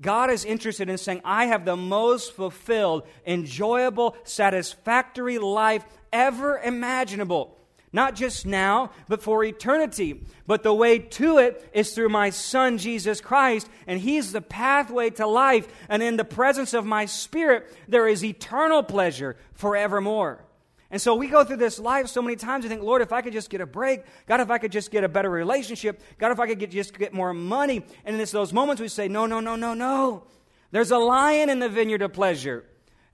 God 0.00 0.30
is 0.30 0.44
interested 0.44 0.90
in 0.90 0.98
saying, 0.98 1.20
I 1.24 1.46
have 1.46 1.64
the 1.64 1.76
most 1.76 2.32
fulfilled, 2.32 3.06
enjoyable, 3.24 4.16
satisfactory 4.24 5.38
life 5.38 5.84
ever 6.12 6.58
imaginable. 6.58 7.56
Not 7.94 8.16
just 8.16 8.44
now, 8.44 8.90
but 9.06 9.22
for 9.22 9.44
eternity. 9.44 10.26
But 10.48 10.64
the 10.64 10.74
way 10.74 10.98
to 10.98 11.38
it 11.38 11.70
is 11.72 11.94
through 11.94 12.08
my 12.08 12.30
Son, 12.30 12.76
Jesus 12.76 13.20
Christ, 13.20 13.68
and 13.86 14.00
He's 14.00 14.32
the 14.32 14.40
pathway 14.40 15.10
to 15.10 15.28
life. 15.28 15.68
And 15.88 16.02
in 16.02 16.16
the 16.16 16.24
presence 16.24 16.74
of 16.74 16.84
my 16.84 17.06
Spirit, 17.06 17.72
there 17.86 18.08
is 18.08 18.24
eternal 18.24 18.82
pleasure 18.82 19.36
forevermore. 19.52 20.44
And 20.90 21.00
so 21.00 21.14
we 21.14 21.28
go 21.28 21.44
through 21.44 21.58
this 21.58 21.78
life 21.78 22.08
so 22.08 22.20
many 22.20 22.34
times. 22.34 22.64
We 22.64 22.68
think, 22.68 22.82
Lord, 22.82 23.00
if 23.00 23.12
I 23.12 23.22
could 23.22 23.32
just 23.32 23.48
get 23.48 23.60
a 23.60 23.66
break, 23.66 24.02
God, 24.26 24.40
if 24.40 24.50
I 24.50 24.58
could 24.58 24.72
just 24.72 24.90
get 24.90 25.04
a 25.04 25.08
better 25.08 25.30
relationship, 25.30 26.02
God, 26.18 26.32
if 26.32 26.40
I 26.40 26.48
could 26.48 26.58
get, 26.58 26.72
just 26.72 26.98
get 26.98 27.14
more 27.14 27.32
money. 27.32 27.84
And 28.04 28.20
it's 28.20 28.32
those 28.32 28.52
moments 28.52 28.82
we 28.82 28.88
say, 28.88 29.06
No, 29.06 29.26
no, 29.26 29.38
no, 29.38 29.54
no, 29.54 29.72
no. 29.72 30.24
There's 30.72 30.90
a 30.90 30.98
lion 30.98 31.48
in 31.48 31.60
the 31.60 31.68
vineyard 31.68 32.02
of 32.02 32.12
pleasure. 32.12 32.64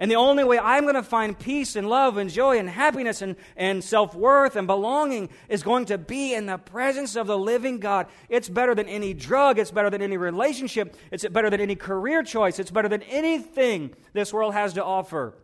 And 0.01 0.11
the 0.11 0.17
only 0.17 0.45
way 0.45 0.59
I'm 0.59 0.85
going 0.85 0.95
to 0.95 1.03
find 1.03 1.39
peace 1.39 1.77
and 1.77 1.87
love 1.87 2.17
and 2.17 2.31
joy 2.31 2.59
and 2.59 2.71
happiness 2.71 3.21
and, 3.21 3.37
and 3.55 3.85
self 3.85 4.15
worth 4.15 4.57
and 4.57 4.67
belonging 4.67 5.29
is 5.51 5.63
going 5.63 5.85
to 5.85 5.99
be 5.99 6.33
in 6.33 6.47
the 6.47 6.57
presence 6.57 7.17
of 7.17 7.27
the 7.27 7.37
living 7.37 7.81
God. 7.81 8.07
It's 8.31 8.49
better 8.49 8.75
than 8.75 8.89
any 8.89 9.13
drug. 9.13 9.59
It's 9.59 9.71
better 9.71 9.91
than 9.91 10.01
any 10.01 10.17
relationship. 10.17 10.97
It's 11.11 11.29
better 11.29 11.51
than 11.51 11.61
any 11.61 11.77
career 11.77 12.23
choice. 12.23 12.59
It's 12.59 12.71
better 12.71 12.89
than 12.89 13.03
anything 13.03 13.95
this 14.15 14.33
world 14.33 14.55
has 14.55 14.73
to 14.73 14.83
offer. 14.83 15.35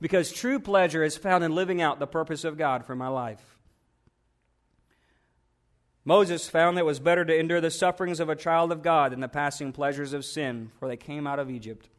Because 0.00 0.32
true 0.32 0.58
pleasure 0.58 1.04
is 1.04 1.18
found 1.18 1.44
in 1.44 1.54
living 1.54 1.82
out 1.82 1.98
the 1.98 2.06
purpose 2.06 2.44
of 2.44 2.56
God 2.56 2.86
for 2.86 2.96
my 2.96 3.08
life. 3.08 3.58
Moses 6.02 6.48
found 6.48 6.78
that 6.78 6.82
it 6.82 6.86
was 6.86 7.00
better 7.00 7.26
to 7.26 7.38
endure 7.38 7.60
the 7.60 7.70
sufferings 7.70 8.20
of 8.20 8.30
a 8.30 8.36
child 8.36 8.72
of 8.72 8.82
God 8.82 9.12
than 9.12 9.20
the 9.20 9.28
passing 9.28 9.72
pleasures 9.72 10.14
of 10.14 10.24
sin, 10.24 10.70
for 10.78 10.88
they 10.88 10.96
came 10.96 11.26
out 11.26 11.38
of 11.38 11.50
Egypt. 11.50 11.90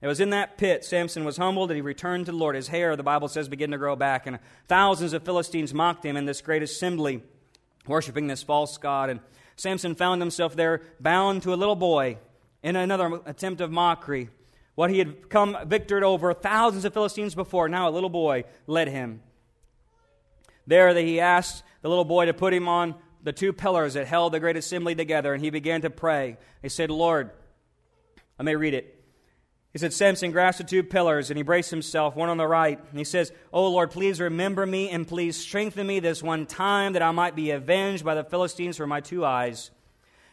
It 0.00 0.06
was 0.06 0.20
in 0.20 0.30
that 0.30 0.58
pit 0.58 0.84
Samson 0.84 1.24
was 1.24 1.36
humbled 1.36 1.70
and 1.70 1.76
he 1.76 1.82
returned 1.82 2.26
to 2.26 2.32
the 2.32 2.38
Lord. 2.38 2.54
His 2.54 2.68
hair, 2.68 2.94
the 2.94 3.02
Bible 3.02 3.28
says, 3.28 3.48
began 3.48 3.72
to 3.72 3.78
grow 3.78 3.96
back, 3.96 4.26
and 4.26 4.38
thousands 4.68 5.12
of 5.12 5.24
Philistines 5.24 5.74
mocked 5.74 6.04
him 6.04 6.16
in 6.16 6.24
this 6.24 6.40
great 6.40 6.62
assembly, 6.62 7.22
worshiping 7.86 8.28
this 8.28 8.42
false 8.42 8.78
god. 8.78 9.10
And 9.10 9.20
Samson 9.56 9.96
found 9.96 10.22
himself 10.22 10.54
there 10.54 10.82
bound 11.00 11.42
to 11.42 11.52
a 11.52 11.56
little 11.56 11.76
boy 11.76 12.18
in 12.62 12.76
another 12.76 13.20
attempt 13.26 13.60
of 13.60 13.72
mockery. 13.72 14.28
What 14.76 14.90
he 14.90 14.98
had 15.00 15.28
come 15.28 15.56
victored 15.66 16.04
over 16.04 16.32
thousands 16.32 16.84
of 16.84 16.94
Philistines 16.94 17.34
before, 17.34 17.68
now 17.68 17.88
a 17.88 17.90
little 17.90 18.08
boy 18.08 18.44
led 18.68 18.86
him. 18.86 19.20
There 20.68 20.94
he 20.94 21.18
asked 21.18 21.64
the 21.82 21.88
little 21.88 22.04
boy 22.04 22.26
to 22.26 22.34
put 22.34 22.52
him 22.52 22.68
on 22.68 22.94
the 23.24 23.32
two 23.32 23.52
pillars 23.52 23.94
that 23.94 24.06
held 24.06 24.32
the 24.32 24.38
great 24.38 24.56
assembly 24.56 24.94
together, 24.94 25.34
and 25.34 25.42
he 25.42 25.50
began 25.50 25.80
to 25.80 25.90
pray. 25.90 26.36
He 26.62 26.68
said, 26.68 26.90
Lord, 26.90 27.30
I 28.38 28.44
may 28.44 28.54
read 28.54 28.74
it. 28.74 28.97
He 29.78 29.80
said, 29.80 29.92
Samson 29.92 30.32
grasped 30.32 30.58
the 30.58 30.68
two 30.68 30.82
pillars 30.82 31.30
and 31.30 31.36
he 31.36 31.44
braced 31.44 31.70
himself, 31.70 32.16
one 32.16 32.28
on 32.28 32.36
the 32.36 32.48
right. 32.48 32.80
And 32.90 32.98
he 32.98 33.04
says, 33.04 33.30
Oh 33.52 33.68
Lord, 33.68 33.92
please 33.92 34.20
remember 34.20 34.66
me 34.66 34.90
and 34.90 35.06
please 35.06 35.36
strengthen 35.36 35.86
me 35.86 36.00
this 36.00 36.20
one 36.20 36.46
time 36.46 36.94
that 36.94 37.02
I 37.02 37.12
might 37.12 37.36
be 37.36 37.52
avenged 37.52 38.04
by 38.04 38.16
the 38.16 38.24
Philistines 38.24 38.76
for 38.76 38.88
my 38.88 39.00
two 39.00 39.24
eyes. 39.24 39.70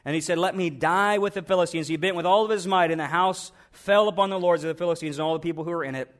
And 0.03 0.15
he 0.15 0.21
said, 0.21 0.39
Let 0.39 0.55
me 0.55 0.71
die 0.71 1.19
with 1.19 1.35
the 1.35 1.43
Philistines. 1.43 1.87
He 1.87 1.95
bent 1.95 2.15
with 2.15 2.25
all 2.25 2.43
of 2.43 2.49
his 2.49 2.65
might, 2.65 2.89
and 2.89 2.99
the 2.99 3.05
house 3.05 3.51
fell 3.71 4.07
upon 4.07 4.31
the 4.31 4.39
lords 4.39 4.63
of 4.63 4.69
the 4.69 4.79
Philistines 4.79 5.19
and 5.19 5.23
all 5.23 5.33
the 5.33 5.39
people 5.39 5.63
who 5.63 5.69
were 5.69 5.83
in 5.83 5.93
it. 5.93 6.11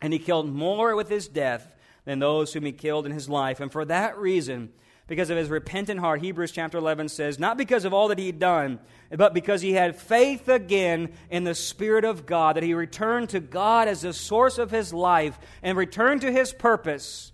And 0.00 0.10
he 0.10 0.18
killed 0.18 0.50
more 0.50 0.96
with 0.96 1.10
his 1.10 1.28
death 1.28 1.74
than 2.06 2.20
those 2.20 2.54
whom 2.54 2.64
he 2.64 2.72
killed 2.72 3.04
in 3.04 3.12
his 3.12 3.28
life. 3.28 3.60
And 3.60 3.70
for 3.70 3.84
that 3.84 4.16
reason, 4.16 4.72
because 5.12 5.28
of 5.28 5.36
his 5.36 5.50
repentant 5.50 6.00
heart. 6.00 6.22
Hebrews 6.22 6.52
chapter 6.52 6.78
11 6.78 7.10
says, 7.10 7.38
Not 7.38 7.58
because 7.58 7.84
of 7.84 7.92
all 7.92 8.08
that 8.08 8.18
he 8.18 8.28
had 8.28 8.38
done, 8.38 8.80
but 9.10 9.34
because 9.34 9.60
he 9.60 9.74
had 9.74 9.94
faith 9.94 10.48
again 10.48 11.12
in 11.28 11.44
the 11.44 11.54
Spirit 11.54 12.06
of 12.06 12.24
God, 12.24 12.56
that 12.56 12.62
he 12.62 12.72
returned 12.72 13.28
to 13.28 13.40
God 13.40 13.88
as 13.88 14.00
the 14.00 14.14
source 14.14 14.56
of 14.56 14.70
his 14.70 14.94
life 14.94 15.38
and 15.62 15.76
returned 15.76 16.22
to 16.22 16.32
his 16.32 16.54
purpose, 16.54 17.30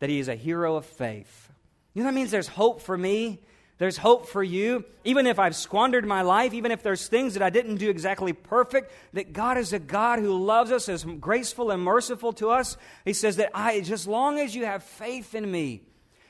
that 0.00 0.10
he 0.10 0.18
is 0.18 0.26
a 0.26 0.34
hero 0.34 0.74
of 0.74 0.84
faith. 0.84 1.48
You 1.94 2.02
know 2.02 2.08
that 2.08 2.14
means 2.14 2.32
there's 2.32 2.48
hope 2.48 2.82
for 2.82 2.98
me? 2.98 3.40
There's 3.78 3.98
hope 3.98 4.26
for 4.26 4.42
you. 4.42 4.84
Even 5.04 5.28
if 5.28 5.38
I've 5.38 5.54
squandered 5.54 6.04
my 6.04 6.22
life, 6.22 6.54
even 6.54 6.72
if 6.72 6.82
there's 6.82 7.06
things 7.06 7.34
that 7.34 7.42
I 7.42 7.50
didn't 7.50 7.76
do 7.76 7.88
exactly 7.88 8.32
perfect, 8.32 8.90
that 9.12 9.32
God 9.32 9.58
is 9.58 9.72
a 9.72 9.78
God 9.78 10.18
who 10.18 10.44
loves 10.44 10.72
us, 10.72 10.88
is 10.88 11.04
graceful 11.04 11.70
and 11.70 11.84
merciful 11.84 12.32
to 12.32 12.50
us. 12.50 12.76
He 13.04 13.12
says 13.12 13.36
that 13.36 13.50
I, 13.54 13.80
just 13.82 14.08
long 14.08 14.40
as 14.40 14.56
you 14.56 14.64
have 14.64 14.82
faith 14.82 15.36
in 15.36 15.48
me, 15.48 15.82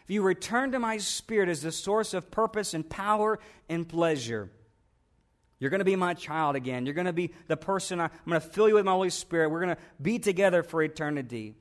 if 0.06 0.10
you 0.10 0.22
return 0.22 0.70
to 0.70 0.78
my 0.78 0.98
spirit 0.98 1.48
as 1.48 1.62
the 1.62 1.72
source 1.72 2.14
of 2.14 2.30
purpose 2.30 2.74
and 2.74 2.88
power 2.88 3.40
and 3.68 3.88
pleasure, 3.88 4.52
you're 5.58 5.68
going 5.68 5.80
to 5.80 5.84
be 5.84 5.96
my 5.96 6.14
child 6.14 6.54
again. 6.54 6.86
You're 6.86 6.94
going 6.94 7.08
to 7.08 7.12
be 7.12 7.32
the 7.48 7.56
person 7.56 8.00
I, 8.00 8.04
I'm 8.04 8.10
going 8.24 8.40
to 8.40 8.46
fill 8.46 8.68
you 8.68 8.74
with 8.74 8.84
my 8.84 8.92
Holy 8.92 9.10
Spirit. 9.10 9.48
We're 9.48 9.64
going 9.64 9.74
to 9.74 9.82
be 10.00 10.20
together 10.20 10.62
for 10.62 10.80
eternity. 10.80 11.56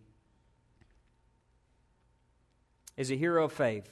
Is 2.98 3.10
a 3.10 3.16
hero 3.16 3.46
of 3.46 3.52
faith. 3.52 3.92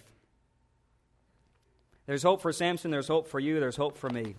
There's 2.06 2.22
hope 2.22 2.43
for 2.43 2.54
Samson, 2.54 2.91
there's 2.91 3.08
hope 3.08 3.28
for 3.28 3.39
you, 3.39 3.60
there's 3.60 3.78
hope 3.78 3.97
for 3.97 4.10
me. 4.12 4.36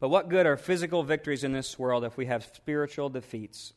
But 0.00 0.10
what 0.10 0.28
good 0.28 0.44
are 0.44 0.58
physical 0.58 1.02
victories 1.02 1.44
in 1.44 1.52
this 1.52 1.78
world 1.78 2.04
if 2.04 2.18
we 2.18 2.26
have 2.26 2.44
spiritual 2.44 3.08
defeats? 3.08 3.72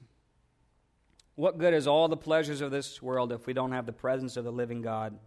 What 1.37 1.59
good 1.59 1.75
is 1.75 1.85
all 1.85 2.07
the 2.07 2.17
pleasures 2.17 2.61
of 2.61 2.71
this 2.71 2.99
world 2.99 3.31
if 3.31 3.45
we 3.45 3.53
don't 3.53 3.71
have 3.71 3.85
the 3.85 3.93
presence 3.93 4.37
of 4.37 4.43
the 4.43 4.51
living 4.51 4.81
God? 4.81 5.19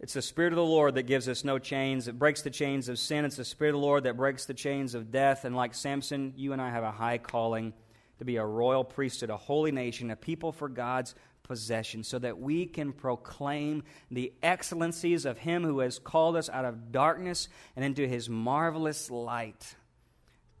It's 0.00 0.14
the 0.14 0.22
Spirit 0.22 0.54
of 0.54 0.56
the 0.56 0.64
Lord 0.64 0.94
that 0.94 1.02
gives 1.02 1.28
us 1.28 1.44
no 1.44 1.58
chains. 1.58 2.08
It 2.08 2.18
breaks 2.18 2.40
the 2.40 2.48
chains 2.48 2.88
of 2.88 2.98
sin. 2.98 3.26
It's 3.26 3.36
the 3.36 3.44
Spirit 3.44 3.74
of 3.74 3.82
the 3.82 3.86
Lord 3.86 4.04
that 4.04 4.16
breaks 4.16 4.46
the 4.46 4.54
chains 4.54 4.94
of 4.94 5.12
death. 5.12 5.44
And 5.44 5.54
like 5.54 5.74
Samson, 5.74 6.32
you 6.36 6.54
and 6.54 6.62
I 6.62 6.70
have 6.70 6.84
a 6.84 6.90
high 6.90 7.18
calling 7.18 7.74
to 8.18 8.24
be 8.24 8.36
a 8.36 8.46
royal 8.46 8.82
priesthood, 8.82 9.28
a 9.28 9.36
holy 9.36 9.72
nation, 9.72 10.10
a 10.10 10.16
people 10.16 10.52
for 10.52 10.70
God's 10.70 11.14
possession, 11.42 12.02
so 12.02 12.18
that 12.18 12.38
we 12.38 12.64
can 12.64 12.94
proclaim 12.94 13.82
the 14.10 14.32
excellencies 14.42 15.26
of 15.26 15.36
Him 15.36 15.64
who 15.64 15.80
has 15.80 15.98
called 15.98 16.34
us 16.34 16.48
out 16.48 16.64
of 16.64 16.92
darkness 16.92 17.50
and 17.76 17.84
into 17.84 18.08
His 18.08 18.30
marvelous 18.30 19.10
light. 19.10 19.76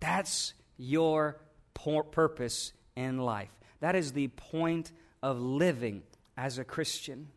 That's 0.00 0.52
your 0.76 1.40
purpose 1.72 2.74
in 2.94 3.16
life. 3.16 3.55
That 3.80 3.96
is 3.96 4.12
the 4.12 4.28
point 4.28 4.92
of 5.22 5.40
living 5.40 6.02
as 6.36 6.58
a 6.58 6.64
Christian. 6.64 7.28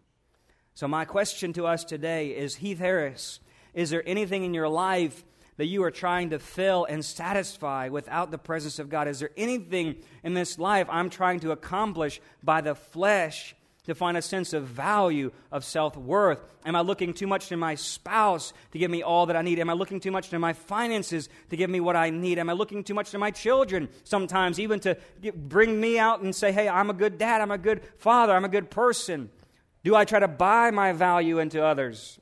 So, 0.73 0.87
my 0.87 1.05
question 1.05 1.53
to 1.53 1.65
us 1.65 1.83
today 1.83 2.29
is 2.29 2.55
Heath 2.55 2.79
Harris, 2.79 3.39
Is 3.73 3.89
there 3.89 4.03
anything 4.07 4.43
in 4.43 4.53
your 4.53 4.69
life 4.69 5.23
that 5.57 5.65
you 5.65 5.83
are 5.83 5.91
trying 5.91 6.29
to 6.29 6.39
fill 6.39 6.85
and 6.85 7.03
satisfy 7.03 7.89
without 7.89 8.31
the 8.31 8.37
presence 8.37 8.79
of 8.79 8.89
God? 8.89 9.09
Is 9.09 9.19
there 9.19 9.31
anything 9.35 9.97
in 10.23 10.33
this 10.33 10.57
life 10.57 10.87
I'm 10.89 11.09
trying 11.09 11.41
to 11.41 11.51
accomplish 11.51 12.21
by 12.41 12.61
the 12.61 12.75
flesh 12.75 13.55
to 13.85 13.95
find 13.95 14.17
a 14.17 14.21
sense 14.21 14.53
of 14.53 14.65
value, 14.65 15.31
of 15.51 15.63
self 15.63 15.97
worth? 15.97 16.39
Am 16.65 16.75
I 16.75 16.81
looking 16.81 17.13
too 17.13 17.27
much 17.27 17.47
to 17.47 17.57
my 17.57 17.75
spouse 17.75 18.53
to 18.71 18.79
give 18.79 18.91
me 18.91 19.01
all 19.01 19.25
that 19.27 19.35
I 19.35 19.41
need? 19.41 19.59
Am 19.59 19.69
I 19.69 19.73
looking 19.73 19.99
too 19.99 20.11
much 20.11 20.29
to 20.29 20.39
my 20.39 20.53
finances 20.53 21.29
to 21.49 21.57
give 21.57 21.69
me 21.69 21.79
what 21.79 21.95
I 21.95 22.09
need? 22.09 22.39
Am 22.39 22.49
I 22.49 22.53
looking 22.53 22.83
too 22.83 22.93
much 22.93 23.11
to 23.11 23.17
my 23.17 23.31
children 23.31 23.89
sometimes, 24.03 24.59
even 24.59 24.79
to 24.81 24.97
bring 25.35 25.79
me 25.79 25.97
out 25.97 26.21
and 26.21 26.35
say, 26.35 26.51
hey, 26.51 26.69
I'm 26.69 26.89
a 26.89 26.93
good 26.93 27.17
dad, 27.17 27.41
I'm 27.41 27.51
a 27.51 27.57
good 27.57 27.81
father, 27.97 28.33
I'm 28.33 28.45
a 28.45 28.49
good 28.49 28.69
person? 28.69 29.29
Do 29.83 29.95
I 29.95 30.05
try 30.05 30.19
to 30.19 30.27
buy 30.27 30.71
my 30.71 30.93
value 30.93 31.39
into 31.39 31.63
others? 31.63 32.19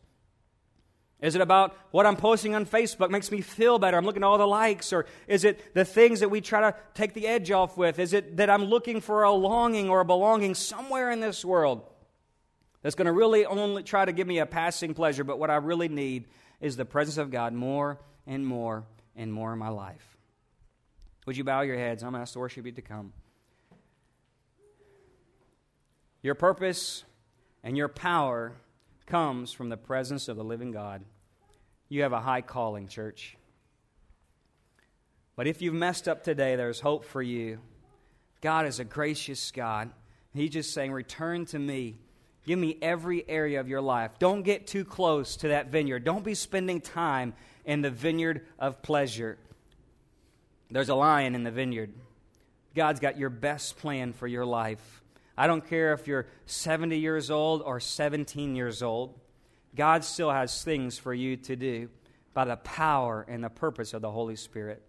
Is 1.20 1.34
it 1.34 1.42
about 1.42 1.76
what 1.90 2.06
I'm 2.06 2.16
posting 2.16 2.54
on 2.54 2.66
Facebook 2.68 3.10
makes 3.10 3.32
me 3.32 3.42
feel 3.42 3.80
better? 3.80 3.98
I'm 3.98 4.06
looking 4.06 4.24
at 4.24 4.28
all 4.28 4.38
the 4.38 4.48
likes. 4.48 4.94
Or 4.94 5.08
is 5.28 5.46
it 5.46 5.74
the 5.74 5.84
things 5.84 6.20
that 6.20 6.30
we 6.30 6.42
try 6.42 6.62
to 6.62 6.78
take 6.94 7.14
the 7.14 7.26
edge 7.26 7.50
off 7.50 7.76
with? 7.76 7.98
Is 7.98 8.14
it 8.14 8.38
that 8.38 8.50
I'm 8.52 8.66
looking 8.66 9.02
for 9.02 9.24
a 9.24 9.32
longing 9.32 9.90
or 9.90 10.02
a 10.02 10.06
belonging 10.06 10.54
somewhere 10.54 11.10
in 11.10 11.20
this 11.20 11.44
world 11.44 11.84
that's 12.84 12.94
going 12.94 13.08
to 13.08 13.12
really 13.12 13.46
only 13.46 13.82
try 13.82 14.06
to 14.06 14.12
give 14.12 14.28
me 14.28 14.38
a 14.38 14.46
passing 14.46 14.94
pleasure? 14.94 15.24
But 15.24 15.40
what 15.40 15.50
I 15.50 15.56
really 15.56 15.90
need 15.90 16.26
is 16.62 16.78
the 16.78 16.86
presence 16.86 17.18
of 17.18 17.32
God 17.32 17.52
more 17.52 18.00
and 18.28 18.46
more 18.46 18.84
and 19.16 19.34
more 19.34 19.54
in 19.54 19.60
my 19.60 19.70
life. 19.70 20.18
Would 21.26 21.36
you 21.36 21.44
bow 21.44 21.62
your 21.62 21.78
heads? 21.78 22.04
I'm 22.04 22.12
going 22.12 22.20
to 22.20 22.22
ask 22.22 22.34
the 22.34 22.40
worship 22.40 22.64
you 22.64 22.72
to 22.74 22.82
come. 22.84 23.12
Your 26.22 26.36
purpose 26.36 27.04
and 27.64 27.76
your 27.76 27.88
power 27.88 28.54
comes 29.08 29.52
from 29.52 29.70
the 29.70 29.78
presence 29.78 30.28
of 30.28 30.38
the 30.38 30.44
living 30.44 30.72
God. 30.72 31.04
You 31.90 32.04
have 32.04 32.14
a 32.14 32.20
high 32.20 32.42
calling, 32.42 32.88
church. 32.88 33.38
But 35.36 35.48
if 35.48 35.62
you've 35.62 35.74
messed 35.74 36.08
up 36.08 36.24
today, 36.24 36.56
there's 36.56 36.80
hope 36.80 37.06
for 37.06 37.22
you. 37.22 37.60
God 38.42 38.66
is 38.66 38.80
a 38.80 38.84
gracious 38.84 39.52
God. 39.52 39.90
He's 40.34 40.52
just 40.52 40.74
saying, 40.74 40.92
Return 40.92 41.46
to 41.48 41.60
me. 41.60 42.00
Give 42.46 42.60
me 42.60 42.78
every 42.82 43.28
area 43.28 43.60
of 43.60 43.68
your 43.68 43.82
life. 43.82 44.20
Don't 44.20 44.44
get 44.44 44.68
too 44.68 44.86
close 44.86 45.36
to 45.38 45.50
that 45.50 45.68
vineyard. 45.68 46.06
Don't 46.06 46.24
be 46.24 46.34
spending 46.34 46.80
time 46.80 47.34
in 47.66 47.82
the 47.82 47.92
vineyard 47.92 48.46
of 48.58 48.82
pleasure. 48.82 49.38
There's 50.72 50.90
a 50.90 50.96
lion 50.96 51.36
in 51.36 51.44
the 51.44 51.52
vineyard. 51.52 51.94
God's 52.74 53.00
got 53.00 53.18
your 53.18 53.30
best 53.30 53.78
plan 53.78 54.14
for 54.14 54.28
your 54.28 54.46
life. 54.46 55.02
I 55.38 55.48
don't 55.48 55.68
care 55.68 55.94
if 55.94 56.08
you're 56.08 56.28
70 56.46 56.98
years 56.98 57.30
old 57.30 57.62
or 57.62 57.80
17 57.80 58.56
years 58.56 58.82
old. 58.82 59.20
God 59.76 60.04
still 60.04 60.32
has 60.32 60.64
things 60.64 60.98
for 60.98 61.14
you 61.14 61.38
to 61.38 61.56
do 61.56 61.90
by 62.34 62.46
the 62.46 62.58
power 62.58 63.26
and 63.28 63.44
the 63.44 63.50
purpose 63.50 63.94
of 63.94 64.02
the 64.02 64.12
Holy 64.12 64.36
Spirit. 64.36 64.82